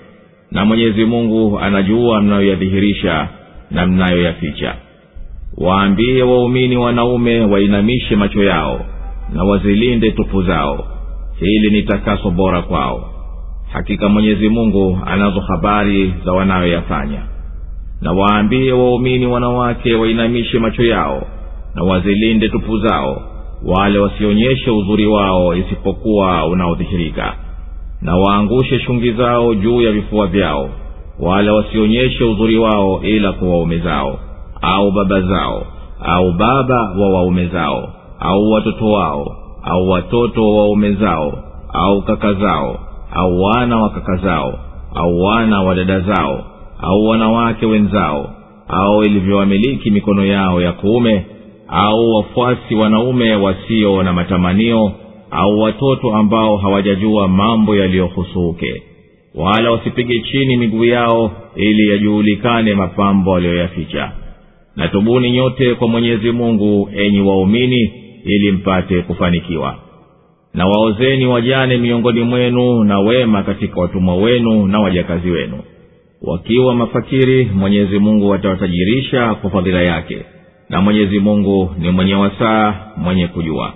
Na 0.50 0.64
mwenyezi 0.64 1.04
mungu 1.04 1.58
anajua 1.58 2.22
mnayoyadhihirisha 2.22 3.28
na 3.70 3.86
mnayoyaficha. 3.86 4.74
Waambie 5.56 6.22
waumini 6.22 6.76
wanaume 6.76 7.40
wainamishe 7.40 8.16
macho 8.16 8.44
yao 8.44 8.86
na 9.32 9.44
wazilinde 9.44 10.10
tupu 10.10 10.42
zao. 10.42 10.84
Hili 11.40 11.70
ni 11.70 11.82
takaso 11.82 12.30
bora 12.30 12.62
kwao. 12.62 13.10
Hakika 13.72 14.08
mwenyezi 14.08 14.48
mungu 14.48 14.98
anazo 15.06 15.40
habari 15.40 16.14
za 16.24 16.32
wanayoyafanya. 16.32 17.22
Na 18.00 18.12
waambie 18.12 18.72
waumini 18.72 19.26
wanawake 19.26 19.94
wainamishe 19.94 20.58
macho 20.58 20.82
yao 20.82 21.26
na 21.74 21.82
wazilinde 21.82 22.48
tupu 22.48 22.78
zao 22.78 23.22
wale 23.64 23.98
wasionyeshe 23.98 24.70
uzuri 24.70 25.06
wao 25.06 25.54
isipokuwa 25.56 26.46
unaodhihirika. 26.46 27.34
Na 28.02 28.16
waangushe 28.16 28.78
shungi 28.80 29.12
zao 29.12 29.54
juu 29.54 29.82
ya 29.82 29.92
vifua 29.92 30.26
vyao 30.26 30.70
wala 31.20 31.52
wasionyeshe 31.52 32.24
uzuri 32.24 32.58
wao 32.58 33.02
ila 33.02 33.32
kwa 33.32 33.48
waume 33.48 33.78
zao 33.78 34.18
au 34.62 34.92
baba 34.92 35.20
zao 35.20 35.66
au 36.00 36.32
baba 36.32 36.82
wa 36.98 37.10
waume 37.12 37.46
zao 37.46 37.92
au 38.20 38.50
watoto 38.50 38.86
wao 38.90 39.36
au 39.62 39.88
watoto 39.88 40.42
wa 40.50 40.56
waume 40.58 40.92
zao 40.92 41.38
au 41.72 42.02
kaka 42.02 42.32
zao 42.32 42.78
au 43.12 43.42
wana 43.42 43.76
wa 43.76 43.90
kaka 43.90 44.16
zao 44.16 44.58
au 44.94 45.20
wana 45.20 45.62
wa 45.62 45.74
dada 45.74 46.00
zao 46.00 46.44
au 46.82 47.04
wanawake 47.06 47.66
wenzao 47.66 48.30
au 48.68 49.04
ilivyowamiliki 49.04 49.90
mikono 49.90 50.24
yao 50.24 50.60
ya 50.62 50.72
kuume 50.72 51.26
au 51.68 52.10
wafuasi 52.14 52.74
wanaume 52.74 53.34
wasio 53.34 54.02
na 54.02 54.12
matamanio 54.12 54.92
au 55.30 55.60
watoto 55.60 56.16
ambao 56.16 56.56
hawajajua 56.56 57.28
mambo 57.28 57.76
yaliyohusuke 57.76 58.82
wala 59.34 59.70
wasipige 59.70 60.20
chini 60.20 60.56
miguu 60.56 60.84
yao 60.84 61.30
ili 61.56 61.88
yajuhulikane 61.90 62.74
mapambo 62.74 63.36
aliyoyaficha 63.36 64.12
na 64.76 64.88
tubuni 64.88 65.30
nyote 65.30 65.74
kwa 65.74 65.88
mwenyezi 65.88 66.30
mungu 66.32 66.88
enyi 66.96 67.20
waumini 67.20 67.92
ili 68.24 68.52
mpate 68.52 69.02
kufanikiwa. 69.02 69.76
Na 70.54 70.66
waozeni 70.66 71.26
wajane 71.26 71.76
miongoni 71.78 72.20
mwenu 72.22 72.84
na 72.84 73.00
wema 73.00 73.42
katika 73.42 73.80
watumwa 73.80 74.16
wenu 74.16 74.66
na 74.66 74.80
wajakazi 74.80 75.30
wenu. 75.30 75.58
Wakiwa 76.22 76.74
mafakiri 76.74 77.44
mwenyezi 77.54 77.98
mungu 77.98 78.34
atawatajirisha 78.34 79.34
kwa 79.34 79.50
fadhila 79.50 79.82
yake. 79.82 80.22
Na 80.68 80.80
mwenyezi 80.80 81.18
mungu 81.18 81.70
ni 81.78 81.90
mwenye 81.90 82.14
wasaa 82.14 82.74
mwenye 82.96 83.26
kujua. 83.26 83.72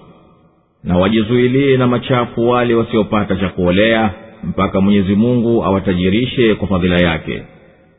Na 0.84 0.96
wajizuilie 0.98 1.76
na 1.76 1.86
machafu 1.86 2.48
wale 2.48 2.74
wasiopata 2.74 3.36
cha 3.36 3.48
kuolea 3.48 4.10
mpaka 4.44 4.80
mwenyezi 4.80 5.14
mungu 5.14 5.64
awatajirishe 5.64 6.54
kwa 6.54 6.68
fadhila 6.68 6.96
yake. 6.96 7.42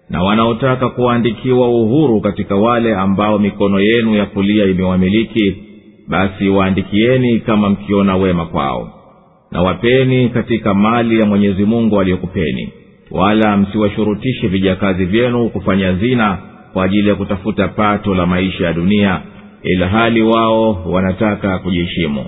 Na 0.10 0.24
wanaotaka 0.24 0.90
kuwaandikiwa 0.90 1.68
uhuru 1.70 2.22
katika 2.22 2.56
wale 2.56 2.96
ambao 2.96 3.40
mikono 3.40 3.80
yenu 3.80 4.16
ya 4.16 4.26
kulia 4.26 4.66
imewamiliki 4.66 5.56
basi 6.08 6.50
waandikieni 6.50 7.40
kama 7.40 7.70
mkiona 7.70 8.18
wema 8.18 8.46
kwao 8.46 8.90
na 9.52 9.62
wapeni 9.62 10.30
katika 10.30 10.74
mali 10.74 11.20
ya 11.20 11.26
mwenyezi 11.26 11.66
mungu 11.66 12.00
aliyokupeni 12.00 12.70
wala 13.12 13.58
msiwashurutishe 13.58 14.48
vijakazi 14.48 15.06
vyenu 15.06 15.50
kufanya 15.50 15.94
zina 15.94 16.38
kwa 16.74 16.86
ajili 16.86 17.10
ya 17.10 17.16
kutafuta 17.16 17.68
pato 17.68 18.16
la 18.16 18.26
maisha 18.26 18.66
ya 18.66 18.74
dunia 18.74 19.22
ila 19.64 19.88
hali 19.88 20.22
wao 20.22 20.84
wanataka 20.92 21.60
kujiheshimu. 21.60 22.26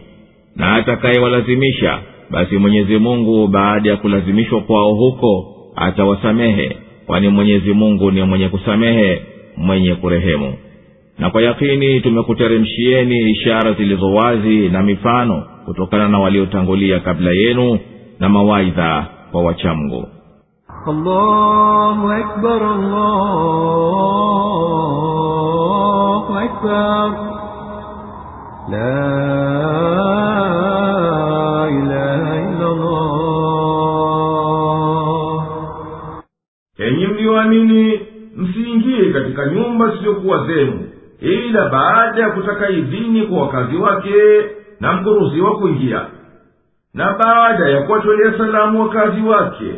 Na 0.56 0.76
atakayewalazimisha 0.76 2.00
basi 2.30 2.58
mwenyezi 2.58 2.98
mungu 2.98 3.48
baada 3.48 3.90
ya 3.90 3.98
kulazimishwa 3.98 4.62
kwao 4.62 4.94
huko 4.94 5.54
atawasamehe 5.76 6.78
kwani 7.06 7.28
mwenyezi 7.30 7.74
mungu 7.74 8.12
ni 8.12 8.24
mwenye 8.24 8.50
kusamehe 8.50 9.22
mwenye 9.58 9.96
kurehemu 9.96 10.54
na 11.20 11.30
kwa 11.30 11.42
yakini 11.42 12.02
tumekuteremshieni 12.02 13.30
ishara 13.32 13.74
zilizo 13.74 14.14
wazi 14.14 14.70
na 14.70 14.84
mifano 14.84 15.44
kutokana 15.66 16.08
na 16.08 16.20
waliotangulia 16.20 17.00
kabla 17.00 17.32
yenu 17.32 17.80
na 18.20 18.30
mawaidha 18.30 19.08
kwa 19.32 19.44
wachamgo 19.44 20.08
Enyi 36.80 37.08
mliyoamini 37.08 38.00
msiingie 38.38 39.14
katika 39.14 39.46
nyumba 39.46 39.90
zisizokuwa 39.90 40.48
zenu 40.48 40.87
ila 41.22 41.70
baada 41.70 42.22
ya 42.22 42.30
kutaka 42.30 42.70
idhini 42.70 43.22
kwa 43.22 43.42
wakazi 43.42 43.76
wake 43.78 44.14
na 44.80 44.94
mkuruhusiwa 44.94 45.58
kuingia. 45.60 46.02
Na 46.94 47.14
baada 47.24 47.70
ya 47.70 47.82
kuwatolea 47.82 48.38
salamu 48.38 48.82
wakazi 48.82 49.22
wake. 49.22 49.72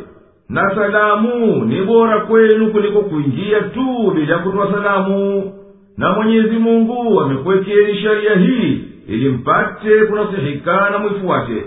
Na 0.50 0.76
salamu 0.76 1.66
ni 1.66 1.82
bora 1.82 2.20
kwenu 2.20 2.72
kuliko 2.72 3.02
kuingia 3.02 3.62
tu 3.62 4.12
bila 4.16 4.38
kutoa 4.38 4.72
salamu. 4.72 5.52
Na 5.98 6.12
mwenyezi 6.14 6.56
mungu 6.58 7.22
amekuwekeni 7.22 7.98
sharia 8.02 8.36
hii 8.36 8.84
ili 9.08 9.30
mpate 9.30 10.06
kunasihika 10.06 10.90
na 10.90 10.98
mwifuate. 11.00 11.64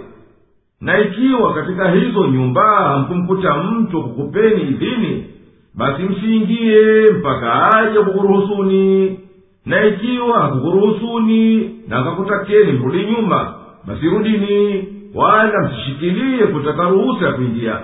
Na 0.80 1.00
ikiwa 1.00 1.54
katika 1.54 1.90
hizo 1.90 2.26
nyumba 2.26 2.64
hamkumkuta 2.76 3.56
mtu 3.56 4.02
kukupeni 4.02 4.62
idhini 4.62 5.26
basi 5.74 6.02
msiingie 6.02 7.10
mpaka 7.10 7.70
aje 7.78 7.98
kukuruhusuni 7.98 9.18
na 9.66 9.86
ikiwa 9.86 10.40
hakukuruhusuni 10.40 11.70
na 11.88 11.98
akakutakeni 11.98 12.72
mrudi 12.72 13.04
nyuma 13.06 13.54
basi 13.86 14.06
rudini 14.08 14.84
wala 15.14 15.62
msishikilie 15.70 16.46
kutaka 16.46 16.82
ruhusa 16.88 17.26
ya 17.26 17.32
kuingia. 17.32 17.78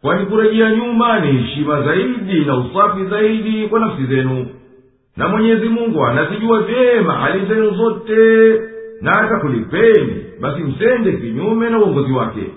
Kwani 0.00 0.26
kurejea 0.26 0.74
nyuma 0.76 1.20
ni 1.20 1.32
heshima 1.38 1.82
zaidi 1.82 2.44
na 2.44 2.56
usafi 2.56 3.04
zaidi 3.04 3.68
kwa 3.68 3.80
nafsi 3.80 4.06
zenu. 4.06 4.46
Na 5.16 5.28
mwenyezi 5.28 5.68
mungu 5.68 6.04
anazijua 6.06 6.62
vyema 6.62 7.12
hali 7.12 7.46
zenu 7.46 7.70
zote 7.70 8.52
na 9.00 9.12
atakulipeni 9.20 10.24
basi 10.40 10.62
msende 10.62 11.12
kinyume 11.12 11.70
na 11.70 11.78
uongozi 11.78 12.12
wake. 12.12 12.50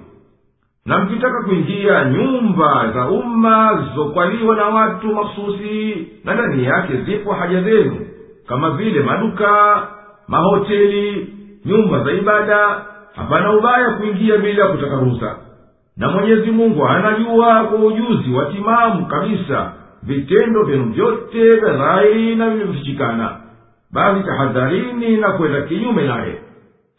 Na 0.85 0.97
mkitaka 0.99 1.43
kuingia 1.43 2.05
nyumba 2.05 2.91
za 2.93 3.09
umma 3.09 3.83
zizokwaliwa 3.89 4.55
na 4.55 4.65
watu 4.65 5.07
makhususi 5.07 6.07
na 6.23 6.33
ndani 6.33 6.63
yake 6.65 6.93
zipo 7.05 7.33
haja 7.33 7.61
zenu 7.61 7.95
kama 8.47 8.69
vile 8.71 8.99
maduka 9.03 9.81
mahoteli 10.27 11.27
nyumba 11.65 12.03
za 12.03 12.11
ibada 12.11 12.85
hapana 13.15 13.51
ubaya 13.53 13.89
kuingia 13.89 14.37
bila 14.37 14.67
kutaka 14.67 14.95
ruhusa. 14.95 15.35
Na 15.97 16.07
mwenyezi 16.11 16.51
mungu 16.51 16.85
anajua 16.87 17.63
kwa 17.63 17.79
ujuzi 17.85 18.33
wa 18.33 18.45
timamu 18.45 19.05
kabisa 19.05 19.71
vitendo 20.03 20.63
vyenu 20.63 20.83
vyote 20.85 21.55
vya 21.55 21.73
dhahiri 21.73 22.35
na 22.35 22.49
vilivyofichikana 22.49 23.37
basi 23.91 24.23
tahadharini 24.23 25.17
na 25.17 25.31
kwenda 25.31 25.61
kinyume 25.61 26.03
naye. 26.07 26.41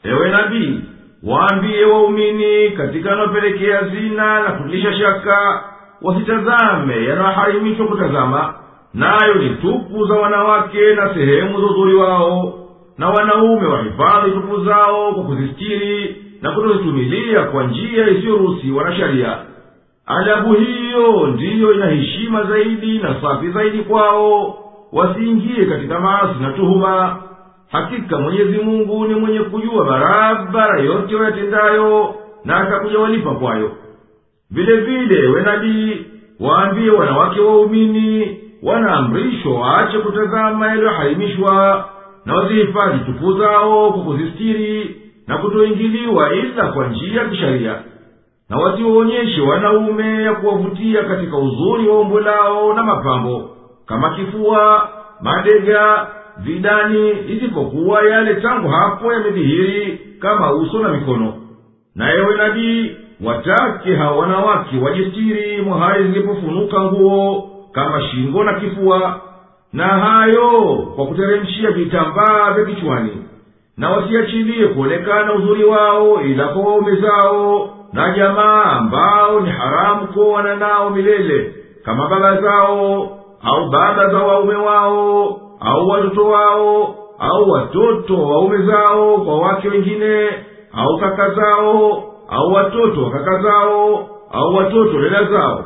Ewe 0.04 0.30
nabii 0.30 0.80
waambiye 1.22 1.84
waumini 1.84 2.70
katika 2.70 3.10
yanayopelekea 3.10 3.88
zina 3.88 4.42
na 4.42 4.50
kutilisha 4.52 4.92
shaka 4.98 5.64
wasitazame 6.02 7.04
yanayoharimishwa 7.04 7.86
kutazama 7.86 8.54
nayo 8.94 9.34
ni 9.34 9.50
tupu 9.50 10.06
za 10.06 10.14
wanawake 10.14 10.94
na 10.94 11.14
sehemu 11.14 11.60
za 11.60 11.66
uzuri 11.66 11.94
wao 11.94 12.54
na 12.98 13.08
wanaume 13.08 13.66
wahifadhi 13.66 14.30
tupu 14.30 14.64
zao 14.64 15.12
kwa 15.14 15.24
kuzistiri 15.24 16.16
na 16.42 16.50
kutozitumilia 16.50 17.42
kwa 17.42 17.64
njia 17.64 18.08
isiyoruhusiwa 18.08 18.84
na 18.84 18.96
sharia. 18.96 19.38
Adabu 20.06 20.54
hiyo 20.54 21.26
ndiyo 21.26 21.72
ina 21.72 21.86
heshima 21.86 22.44
zaidi 22.44 22.98
na 22.98 23.20
safi 23.22 23.50
zaidi 23.50 23.78
kwao 23.78 24.58
wasiingie 24.92 25.64
katika 25.66 26.00
maasi 26.00 26.42
na 26.42 26.52
tuhuma. 26.52 27.16
Hakika 27.72 28.18
mwenyezi 28.18 28.58
mungu 28.58 29.06
ni 29.06 29.14
mwenye 29.14 29.38
kujua 29.40 29.84
barabara 29.84 30.80
yote 30.80 31.14
wayatendayo 31.16 32.14
na 32.44 32.56
atakuja 32.56 32.98
walipa 32.98 33.30
kwayo. 33.34 33.70
Vile 34.50 34.76
vile 34.76 35.26
we 35.28 35.42
nabii 35.42 35.96
waambie 36.40 36.90
wanawake 36.90 37.40
waumini 37.40 38.38
wanaamrishwa 38.62 39.60
waache 39.60 39.98
kutazama 39.98 40.68
yaliyoharimishwa 40.68 41.84
na 42.24 42.34
wazihifadhi 42.34 42.98
tupu 43.04 43.38
zao 43.38 43.92
kwa 43.92 44.02
kuzistiri 44.02 44.96
na 45.26 45.38
kutoingiliwa 45.38 46.34
ila 46.34 46.66
kwa 46.66 46.86
njia 46.86 47.22
ya 47.22 47.28
kisharia 47.28 47.74
na 48.50 48.56
wasiwaonyeshe 48.58 49.40
wanaume 49.40 50.22
ya 50.22 50.32
kuwavutia 50.34 51.02
katika 51.04 51.36
uzuri 51.38 51.88
wa 51.88 52.00
umbo 52.00 52.20
lao 52.20 52.74
na 52.74 52.82
mapambo 52.82 53.50
kama 53.86 54.10
kifua 54.14 54.88
madega 55.20 56.06
vidani 56.38 57.10
isipokuwa 57.28 58.02
yale 58.02 58.34
tangu 58.34 58.68
hapo 58.68 59.12
yamedhihiri 59.12 59.98
kama 60.20 60.52
uso 60.52 60.78
na 60.78 60.88
mikono. 60.88 61.34
Na 61.94 62.14
ewe 62.14 62.36
nabii 62.36 62.96
watake 63.24 63.96
hawa 63.96 64.16
wanawake 64.16 64.78
wajistiri 64.78 65.62
mwahali 65.62 66.04
zilipofunuka 66.12 66.80
nguo 66.82 67.48
kama 67.72 68.02
shingo 68.02 68.44
na 68.44 68.52
kifua. 68.60 69.20
Na 69.72 69.84
hayo 69.86 70.62
kwa 70.96 71.06
kuteremshia 71.06 71.70
vitambaa 71.70 72.52
vya 72.52 72.64
kichwani 72.64 73.10
na 73.76 73.90
wasiachilie 73.90 74.66
kuonekana 74.68 75.32
uzuri 75.34 75.64
wao 75.64 76.22
ila 76.22 76.48
kwa 76.48 76.62
waume 76.62 76.96
zao 76.96 77.70
na 77.92 78.16
jamaa 78.16 78.62
ambao 78.64 79.40
ni 79.40 79.50
haramu 79.50 80.06
kuoana 80.06 80.56
nao 80.56 80.90
milele 80.90 81.54
kama 81.84 82.08
baba 82.08 82.40
zao 82.40 83.08
au 83.42 83.70
baba 83.70 84.08
za 84.08 84.18
waume 84.18 84.54
wao 84.54 85.40
au 85.60 85.88
watoto 85.88 86.24
wao 86.28 86.94
au 87.18 87.50
watoto 87.50 88.14
wa 88.22 88.30
waume 88.30 88.58
zao 88.66 89.18
kwa 89.18 89.38
wake 89.38 89.68
wengine 89.68 90.28
au 90.72 90.98
kaka 91.00 91.30
zao 91.30 92.02
au 92.28 92.52
watoto 92.52 93.04
wa 93.04 93.10
kaka 93.10 93.42
zao 93.42 94.08
au 94.32 94.54
watoto 94.54 95.00
dada 95.00 95.24
zao 95.24 95.64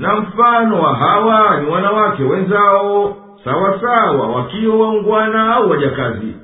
na 0.00 0.16
mfano 0.20 0.82
wa 0.82 0.94
hawa 0.94 1.60
ni 1.60 1.70
wanawake 1.70 2.22
wenzao 2.22 3.16
sawasawa 3.44 4.28
wakiwa 4.28 4.76
waungwana 4.78 5.54
au 5.54 5.70
wajakazi 5.70 6.34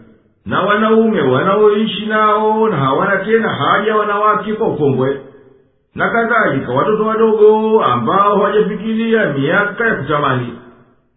na 0.46 0.60
wanaume 0.60 1.20
wanaoishi 1.22 2.06
nao 2.06 2.68
na 2.68 2.76
hawana 2.76 3.16
tena 3.24 3.48
haja 3.48 3.96
wanawake 3.96 4.52
kwa 4.52 4.68
ukongwe 4.68 5.20
na 5.94 6.10
kadhalika 6.10 6.72
watoto 6.72 7.06
wadogo 7.06 7.82
ambao 7.84 8.36
hawajafikiria 8.36 9.32
miaka 9.32 9.86
ya 9.86 9.94
kutamani. 9.94 10.52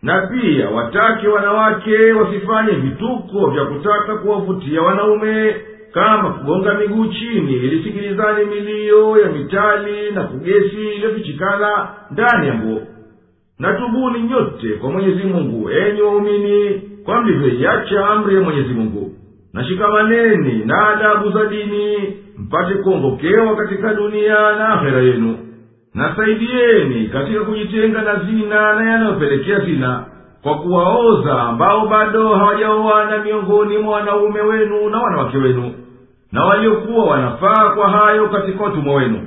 Na 0.04 0.28
pia 0.28 0.70
watake 0.70 1.28
wanawake 1.28 2.14
wasifanye 2.14 2.72
vituko 2.72 3.48
vya 3.50 3.66
kutaka 3.66 4.16
kuwavutia 4.18 4.82
wanaume 4.82 5.56
kama 5.94 6.30
kugonga 6.30 6.74
miguu 6.74 7.06
chini 7.08 7.54
ilisikilizani 7.54 8.46
milio 8.46 9.18
ya 9.20 9.32
mitali 9.32 10.12
na 10.12 10.24
kugesi 10.24 10.90
iliyofichikana 10.96 11.88
ndani 12.12 12.48
ya 12.48 12.54
nguo. 12.56 12.82
Na 13.60 13.74
nyote 14.22 14.68
kwa 14.70 14.92
mwenyezi 14.92 15.24
mungu 15.24 15.70
enyi 15.70 16.02
waumini 16.02 16.82
kwa 17.06 17.22
mlivyoiacha 17.22 18.06
amri 18.10 18.36
ya 18.36 18.42
mwenyezi 18.42 18.74
mungu. 18.74 19.12
Na 19.54 19.64
na 20.66 20.88
adabu 20.88 21.32
za 21.32 21.46
dini 21.46 21.98
mpate 22.38 22.74
kuongokewa 22.74 23.56
katika 23.56 23.94
dunia 23.94 24.34
na 24.34 24.70
akhera 24.70 25.02
yenu. 25.02 25.38
Na 25.94 26.16
saidieni 26.16 27.08
katika 27.08 27.40
kujitenga 27.40 28.02
na 28.02 28.16
zina 28.16 28.74
na 28.74 28.92
yanayopelekea 28.92 29.60
zina 29.60 30.06
kwa 30.44 30.56
kuwaoza 30.58 31.42
ambao 31.42 31.88
bado 31.88 32.30
hawajaoana 32.30 33.18
miongoni 33.24 33.78
mwa 33.78 33.94
wanaume 33.94 34.42
wenu 34.42 34.90
na 34.90 34.98
wanawake 35.02 35.38
wenu 35.38 35.72
na 36.32 36.46
waliokuwa 36.46 37.06
wanafaa 37.06 37.70
kwa 37.70 37.90
hayo 37.90 38.28
katika 38.30 38.64
watumwa 38.64 38.96
wenu 38.96 39.22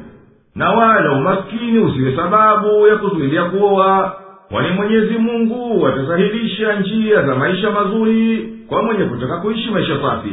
na 0.55 0.71
wala 0.71 1.13
umaskini 1.13 1.79
usiwe 1.79 2.17
sababu 2.17 2.87
ya 2.87 2.97
kuzuilia 2.97 3.45
kuoa 3.45 4.17
kwani 4.51 4.71
mwenyezi 4.71 5.19
mungu 5.19 5.87
atasahilisha 5.87 6.81
njia 6.81 7.23
za 7.23 7.35
maisha 7.35 7.71
mazuri 7.71 8.49
kwa 8.69 8.83
mwenye 8.83 9.05
kutaka 9.05 9.37
kuishi 9.37 9.71
maisha 9.71 10.03
safi. 10.03 10.33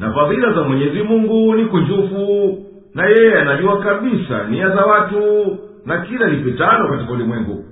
Na 0.00 0.12
fadhila 0.12 0.52
za 0.52 0.62
mwenyezi 0.62 1.02
mungu 1.02 1.54
ni 1.54 1.64
kunjufu 1.64 2.58
na 2.94 3.06
yeye 3.06 3.40
anajua 3.40 3.78
kabisa 3.78 4.44
nia 4.50 4.68
za 4.68 4.84
watu 4.86 5.22
na 5.86 5.98
kila 5.98 6.26
lipitalo 6.28 6.88
katika 6.88 7.12
ulimwengu 7.12 7.64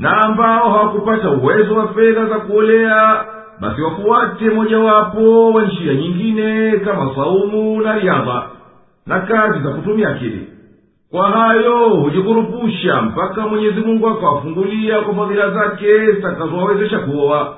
na 0.00 0.16
ambao 0.22 0.70
hawakupata 0.70 1.30
uwezo 1.30 1.74
wa 1.74 1.88
fedha 1.88 2.26
za 2.26 2.38
kuolea 2.38 3.24
basi 3.60 3.82
wafuate 3.82 4.44
mojawapo 4.50 5.52
wa 5.52 5.62
njia 5.62 5.94
nyingine 5.94 6.72
kama 6.78 7.14
saumu 7.14 7.80
na 7.80 7.98
riadha 7.98 8.42
na 9.06 9.20
kazi 9.20 9.58
za 9.64 9.70
kutumia 9.70 10.08
akili. 10.08 10.46
Kwa 11.10 11.28
hayo 11.30 11.88
hujikurupusha 11.88 13.02
mpaka 13.02 13.46
mwenyezi 13.46 13.80
mungu 13.80 14.08
akawafungulia 14.08 15.00
kwa 15.00 15.14
fadhila 15.14 15.50
zake 15.50 16.12
zitakazowawezesha 16.12 16.98
kuoa. 16.98 17.54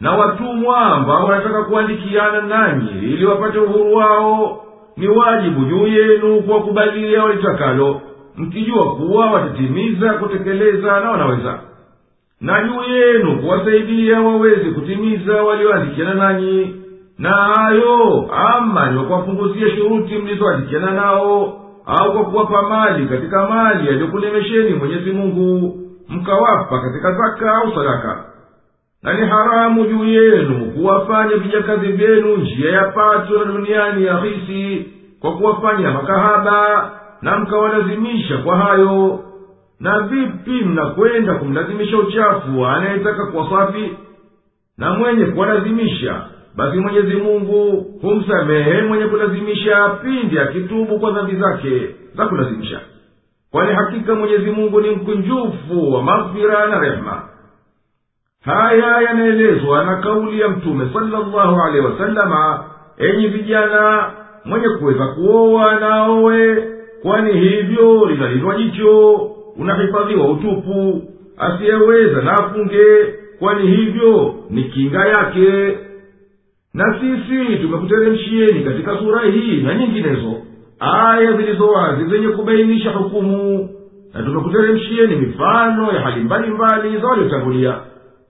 Na 0.00 0.12
watumwa 0.12 0.78
ambao 0.80 1.24
wanataka 1.24 1.62
kuandikiana 1.64 2.40
nanyi 2.40 2.88
ili 3.02 3.26
wapate 3.26 3.58
uhuru 3.58 3.94
wao 3.94 4.64
ni 4.96 5.08
wajibu 5.08 5.64
juu 5.64 5.86
yenu 5.86 6.42
kuwakubalia 6.42 7.24
walitakalo 7.24 8.00
mkijua 8.36 8.96
kuwa 8.96 9.30
watatimiza 9.30 10.12
kutekeleza 10.12 11.00
na 11.00 11.10
wanaweza. 11.10 11.58
Na 12.40 12.62
juu 12.68 12.82
yenu 12.94 13.40
kuwasaidia 13.42 14.20
waweze 14.20 14.70
kutimiza 14.70 15.42
walioandikiana 15.42 16.14
nanyi. 16.14 16.76
Na 17.18 17.30
hayo 17.30 18.26
ama 18.32 18.90
ni 18.90 18.98
wakuwapunguzia 18.98 19.70
shuruti 19.76 20.18
mlizoandikiana 20.18 20.90
nao 20.90 21.58
au 21.86 22.12
kwa 22.12 22.24
kuwapa 22.24 22.62
mali 22.68 23.06
katika 23.06 23.48
mali 23.48 23.86
yaliyokulemesheni 23.86 24.74
mwenyezi 24.74 25.10
mungu 25.12 25.78
mkawapa 26.08 26.80
katika 26.80 27.12
zaka 27.12 27.54
au 27.54 27.74
sadaka. 27.74 28.24
Na 29.02 29.12
ni 29.14 29.26
haramu 29.26 29.86
juu 29.86 30.04
yenu 30.04 30.70
kuwafanya 30.72 31.36
vijakazi 31.36 31.86
vyenu 31.86 32.36
njia 32.36 32.70
ya 32.70 32.84
pato 32.84 33.38
na 33.38 33.44
duniani 33.52 34.04
ya 34.04 34.18
hisi 34.20 34.86
kwa 35.20 35.32
kuwafanya 35.36 35.90
makahaba 35.90 36.90
na 37.22 37.38
mkawalazimisha 37.38 38.38
kwa 38.38 38.56
hayo. 38.56 39.20
Na 39.80 40.00
vipi 40.00 40.50
mnakwenda 40.64 41.34
kumlazimisha 41.34 41.98
uchafu 41.98 42.66
anayetaka 42.66 43.26
kuwa 43.26 43.50
safi? 43.50 43.90
Na 44.78 44.90
mwenye 44.94 45.24
kuwalazimisha 45.26 46.22
basi 46.56 46.76
mwenyezi 46.78 47.14
mungu 47.16 47.86
humsamehe 48.02 48.82
mwenye 48.82 49.04
kulazimisha 49.04 49.88
pindi 49.88 50.38
akitubu 50.38 50.98
kwa 50.98 51.10
dhambi 51.10 51.36
zake 51.36 51.94
za 52.16 52.26
kulazimisha. 52.26 52.80
Kwani 53.50 53.74
hakika 53.74 54.14
mwenyezi 54.14 54.50
mungu 54.50 54.80
ni 54.80 54.90
mkunjufu 54.90 55.92
wa 55.92 56.02
maghfira 56.02 56.66
na 56.66 56.78
rehema 56.80 57.22
haya 58.44 59.00
yanaelezwa 59.02 59.84
na 59.84 59.96
kauli 59.96 60.40
ya 60.40 60.48
mtume 60.48 60.88
salllahu 60.92 61.62
alehi 61.62 61.86
wasalama 61.86 62.64
enyi 62.98 63.26
vijana 63.26 64.10
mwenye 64.44 64.68
kuweza 64.68 65.06
kuoa 65.06 65.74
na 65.80 65.94
aowe 65.94 66.68
kwani 67.02 67.40
hivyo 67.40 68.06
linalindwa 68.06 68.54
jicho 68.56 69.12
unahifadhiwa 69.56 70.30
utupu. 70.30 71.02
Asiyeweza 71.38 72.22
na 72.22 72.32
afunge 72.32 72.84
kwani 73.38 73.76
hivyo 73.76 74.34
ni 74.50 74.64
kinga 74.64 75.06
yake. 75.06 75.78
Na 76.74 77.00
sisi 77.00 77.56
tumekuteremshieni 77.56 78.64
katika 78.64 78.98
sura 78.98 79.20
hii 79.22 79.62
na 79.62 79.74
nyinginezo 79.74 80.32
aya 80.80 81.32
zilizo 81.32 81.68
wazi 81.68 82.04
zenye 82.04 82.28
kubainisha 82.28 82.90
hukumu 82.90 83.68
na 84.14 84.22
tumekuteremshieni 84.22 85.16
mifano 85.16 85.92
ya 85.92 86.00
hali 86.00 86.20
mbalimbali 86.24 86.98
za 86.98 87.06
waliotangulia 87.06 87.76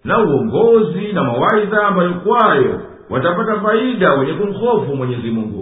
na 0.04 0.18
uongozi 0.18 1.12
na 1.12 1.24
mawaidha 1.24 1.86
ambayo 1.86 2.14
kwayo 2.14 2.80
watapata 3.10 3.60
faida 3.60 4.12
wenye 4.14 4.32
kumhofu 4.32 4.96
mwenyezi 4.96 5.30
mungu 5.30 5.61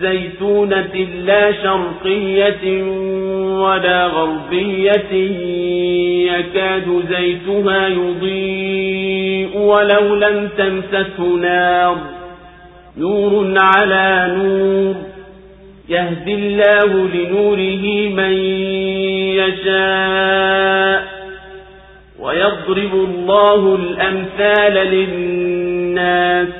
زيتونة 0.00 0.94
لا 1.24 1.52
شرقية 1.52 2.82
ولا 3.62 4.06
غربية 4.06 5.12
يكاد 6.32 7.04
زيتها 7.10 7.88
يضيء 7.88 9.56
ولو 9.56 10.14
لم 10.14 10.48
تمسسه 10.58 11.36
نار. 11.42 11.96
نور 12.98 13.54
على 13.58 14.34
نور 14.38 14.94
يهدي 15.88 16.34
الله 16.34 17.08
لنوره 17.14 18.08
من 18.08 18.32
يشاء 19.40 21.00
ويضرب 22.20 22.94
الله 22.94 23.74
الأمثال 23.74 24.74
للناس. 24.74 26.59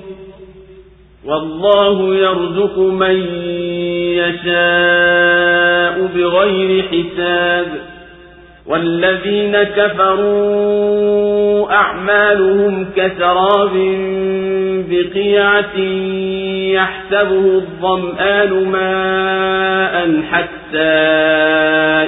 والله 1.25 2.15
يرزق 2.15 2.79
من 2.79 3.15
يشاء 4.17 6.09
بغير 6.15 6.83
حساب. 6.83 7.67
والذين 8.67 9.63
كفروا 9.63 10.61
أعمالهم 11.71 12.85
كسراب 12.95 13.71
بقيعة 14.89 15.77
يحسبه 16.73 17.45
الظمآن 17.55 18.65
ماء 18.71 20.21
حتى 20.31 21.01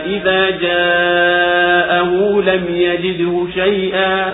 إذا 0.05 0.49
جاءه 0.49 2.11
لم 2.41 2.63
يجده 2.69 3.47
شيئا. 3.55 4.33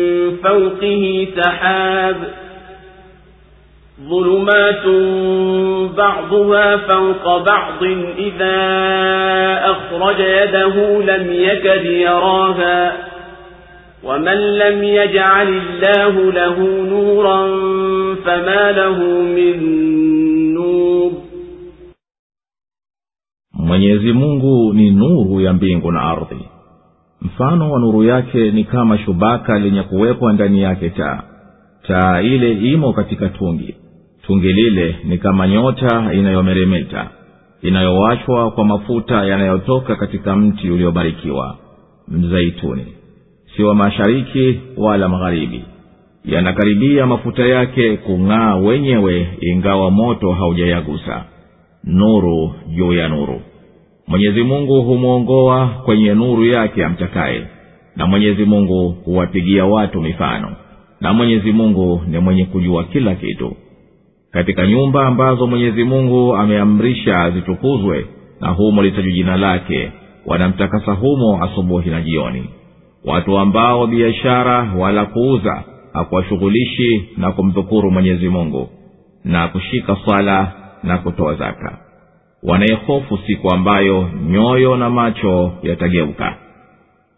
فوقه 0.43 1.27
سحاب 1.37 2.15
ظلمات 4.09 4.85
بعضها 5.97 6.77
فوق 6.77 7.37
بعض 7.45 7.83
إذا 8.17 8.57
أخرج 9.71 10.19
يده 10.19 11.01
لم 11.01 11.31
يكد 11.33 11.85
يراها 11.85 12.93
ومن 14.03 14.37
لم 14.57 14.83
يجعل 14.83 15.47
الله 15.47 16.31
له 16.31 16.57
نورا 16.89 17.41
فما 18.25 18.71
له 18.71 18.97
من 19.37 19.57
نور. 20.53 21.11
Mwenyezi 23.53 24.13
mungu 24.13 24.73
ni 24.73 24.91
nuru 24.91 25.41
ya 25.41 25.53
mbingu 25.53 25.91
na 25.91 26.01
ardhi. 26.01 26.50
Mfano 27.21 27.71
wa 27.71 27.79
nuru 27.79 28.03
yake 28.03 28.51
ni 28.51 28.63
kama 28.63 28.97
shubaka 28.97 29.59
lenye 29.59 29.83
kuwekwa 29.83 30.33
ndani 30.33 30.61
yake 30.61 30.89
taa. 30.89 31.23
Taa 31.87 32.21
ile 32.21 32.51
imo 32.53 32.93
katika 32.93 33.29
tungi. 33.29 33.75
Tungi 34.21 34.53
lile 34.53 34.95
ni 35.03 35.17
kama 35.17 35.47
nyota 35.47 36.13
inayomeremeta 36.13 37.07
inayowashwa 37.61 38.51
kwa 38.51 38.65
mafuta 38.65 39.25
yanayotoka 39.25 39.95
katika 39.95 40.35
mti 40.35 40.69
uliobarikiwa. 40.69 41.57
Mzaituni 42.07 42.85
si 43.55 43.63
wa 43.63 43.75
mashariki 43.75 44.59
wala 44.77 45.09
magharibi. 45.09 45.63
Yanakaribia 46.25 47.05
mafuta 47.05 47.45
yake 47.47 47.97
kung'aa 47.97 48.55
wenyewe 48.55 49.27
ingawa 49.41 49.91
moto 49.91 50.31
haujayagusa. 50.31 51.23
Nuru 51.83 52.53
juu 52.75 52.93
ya 52.93 53.07
nuru 53.07 53.41
mwenyezi 54.07 54.43
mungu 54.43 54.81
humwongoa 54.81 55.67
kwenye 55.67 56.13
nuru 56.13 56.45
yake 56.45 56.85
amtakaye 56.85 57.47
na 57.95 58.07
mwenyezi 58.07 58.45
mungu 58.45 58.89
huwapigia 59.05 59.65
watu 59.65 60.01
mifano 60.01 60.55
na 61.01 61.13
mwenyezi 61.13 61.51
mungu 61.51 62.01
ni 62.07 62.19
mwenye 62.19 62.45
kujua 62.45 62.83
kila 62.83 63.15
kitu. 63.15 63.55
Katika 64.31 64.67
nyumba 64.67 65.07
ambazo 65.07 65.47
mwenyezi 65.47 65.83
mungu 65.83 66.35
ameamrisha 66.35 67.31
zitukuzwe 67.31 68.05
na 68.41 68.49
humo 68.49 68.83
litajwa 68.83 69.11
jina 69.11 69.37
lake 69.37 69.91
wanamtakasa 70.25 70.91
humo 70.93 71.43
asubuhi 71.43 71.89
na 71.89 72.01
jioni. 72.01 72.43
Watu 73.05 73.37
ambao 73.37 73.87
biashara 73.87 74.73
wala 74.77 75.05
kuuza 75.05 75.63
hakuwashughulishi 75.93 77.09
na 77.17 77.31
kumdhukuru 77.31 77.91
mwenyezi 77.91 78.29
mungu 78.29 78.69
na 79.23 79.47
kushika 79.47 79.97
swala 80.05 80.51
na 80.83 80.97
kutoa 80.97 81.35
zaka 81.35 81.77
wanayehofu 82.43 83.17
siku 83.27 83.49
ambayo 83.53 84.09
nyoyo 84.27 84.75
na 84.77 84.89
macho 84.89 85.51
yatageuka. 85.63 86.35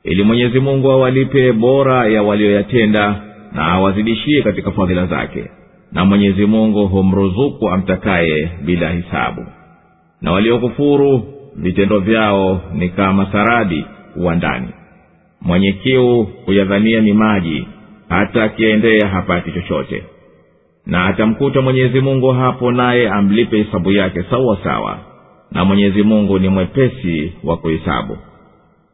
Ili 0.03 0.24
mwenyezi 0.24 0.59
mungu 0.59 0.91
awalipe 0.91 1.51
bora 1.53 2.07
ya 2.07 2.24
walioyatenda 2.24 3.21
na 3.53 3.65
awazidishie 3.67 4.41
katika 4.41 4.71
fadhila 4.71 5.05
zake. 5.05 5.43
Na 5.91 6.05
mwenyezi 6.05 6.45
mungu 6.45 6.88
humruzuku 6.88 7.69
amtakaye 7.69 8.51
bila 8.65 8.89
hisabu. 8.91 9.45
Na 10.21 10.32
waliokufuru 10.32 11.24
vitendo 11.55 11.99
vyao 11.99 12.61
ni 12.74 12.89
kama 12.89 13.32
saradi 13.32 13.86
uwandani 14.15 14.67
mwenye 15.41 15.71
kiu 15.74 16.24
huyadhania 16.45 17.01
ni 17.01 17.13
maji 17.13 17.67
hata 18.09 18.43
akiendea 18.43 19.07
hapati 19.07 19.51
chochote. 19.51 20.03
Na 20.86 21.05
atamkuta 21.05 21.61
mwenyezi 21.61 22.01
mungu 22.01 22.32
hapo 22.32 22.71
naye 22.71 23.09
amlipe 23.09 23.57
hisabu 23.63 23.91
yake 23.91 24.24
sawa 24.30 24.57
sawa 24.63 24.99
na 25.53 25.65
mwenyezi 25.65 26.03
mungu 26.03 26.39
ni 26.39 26.49
mwepesi 26.49 27.33
wa 27.43 27.57
kuhesabu. 27.57 28.17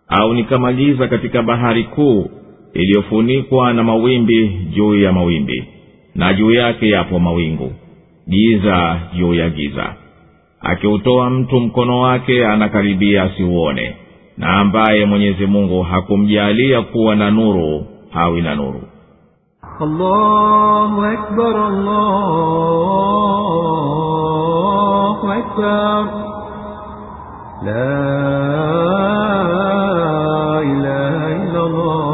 Au 0.07 0.34
ni 0.34 0.43
giza 0.76 1.07
katika 1.07 1.43
bahari 1.43 1.84
kuu 1.84 2.30
iliyofunikwa 2.74 3.74
na 3.74 3.84
mawimbi 3.84 4.47
juu 4.74 4.95
ya 4.95 5.14
mawimbi 5.14 5.64
na 6.16 6.34
juu 6.34 6.51
yake 6.51 6.89
yapo 6.89 7.20
mawingu. 7.20 7.72
Giza 8.30 8.99
juu 9.16 9.34
ya 9.34 9.49
giza. 9.49 9.93
Akiutoa 10.62 11.30
mtu 11.30 11.60
mkono 11.60 11.99
wake 11.99 12.45
anakaribia 12.45 13.24
asiuone 13.24 13.95
na 14.38 14.47
ambaye 14.60 15.05
mwenyezi 15.05 15.45
mungu 15.45 15.82
hakumjaalia 15.84 16.82
kuwa 16.82 17.16
na 17.16 17.32
nuru 17.32 17.86
hawi 18.10 18.41
na 18.41 18.55
nuru. 18.55 18.82
Allahu 19.82 21.01
akbar, 21.05 21.55
Allahu 21.55 22.12
akbar. 25.32 26.29
لا 27.65 27.95
إله 30.62 31.43
إلا 31.43 31.61
الله 31.67 32.05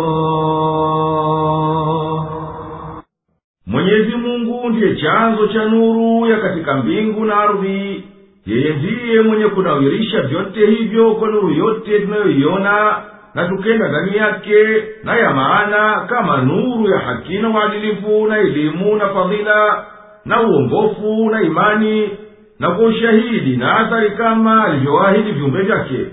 mwenyezi 3.67 4.17
mungu 4.17 4.69
ndiye 4.71 4.97
chanzo 4.97 5.47
cha 5.47 5.65
nuru 5.65 6.27
ya 6.31 6.37
katika 6.37 6.75
mbingu 6.77 7.25
na 7.25 7.37
ardhi 7.37 8.05
yeye 8.47 8.73
ndiye 8.77 9.21
mwenye 9.23 9.45
kunawirisha 9.49 10.23
vyote 10.23 10.67
hivyo 10.67 11.15
kwa 11.15 11.29
nuru 11.29 11.51
yote 11.51 11.99
tunayoiona 12.01 12.97
na 13.35 13.49
tukenda 13.49 13.89
ndani 13.89 14.17
yake 14.17 14.83
na 15.05 15.17
ya 15.17 15.31
maana 15.35 16.01
kama 16.09 16.37
nuru 16.37 16.91
ya 16.93 16.99
haki 16.99 17.39
na 17.39 17.49
uadilifu 17.51 18.27
na 18.27 18.39
elimu 18.39 18.97
na 18.97 19.09
fadhila 19.09 19.85
na 20.25 20.43
uongofu 20.43 21.31
na 21.31 21.43
imani 21.43 22.11
na 22.60 22.72
kwa 22.72 22.86
ushahidi 22.86 23.58
na 23.58 23.78
athari 23.78 24.12
kama 24.12 24.64
alivyoahidi 24.66 25.32
viumbe 25.32 25.62
vyake 25.62 26.06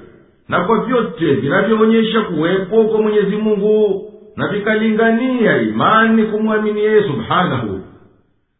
na 0.48 0.60
kwa 0.64 0.78
vyote 0.84 1.34
vinavyoonyesha 1.34 2.20
kuwepo 2.20 2.84
kwa 2.84 3.02
mwenyezi 3.02 3.36
mungu 3.36 4.04
na 4.36 4.48
vikalingania 4.48 5.62
imani 5.62 6.22
kumwamini 6.22 6.80
yeye 6.80 7.02
subhanahu 7.02 7.80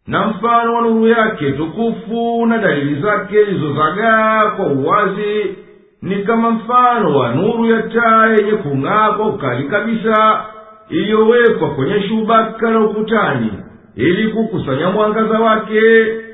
na 0.06 0.26
mfano 0.26 0.74
wa 0.74 0.82
nuru 0.82 1.08
yake 1.08 1.50
tukufu 1.52 2.46
na 2.46 2.58
dalili 2.58 3.00
zake 3.02 3.44
zilizozagaa 3.44 4.50
kwa 4.50 4.66
uwazi 4.66 5.56
ni 6.02 6.16
kama 6.16 6.50
mfano 6.50 7.18
wa 7.18 7.34
nuru 7.34 7.64
ya 7.66 7.82
taa 7.82 8.26
yenye 8.26 8.52
kung'aa 8.52 9.12
kwa 9.12 9.26
ukali 9.28 9.68
kabisa 9.68 10.44
iliyowekwa 10.90 11.70
kwenye 11.70 12.02
shubaka 12.02 12.70
la 12.70 12.80
ukutani 12.80 13.50
ili 13.96 14.28
kukusanya 14.28 14.90
mwangaza 14.90 15.38
wake 15.38 15.80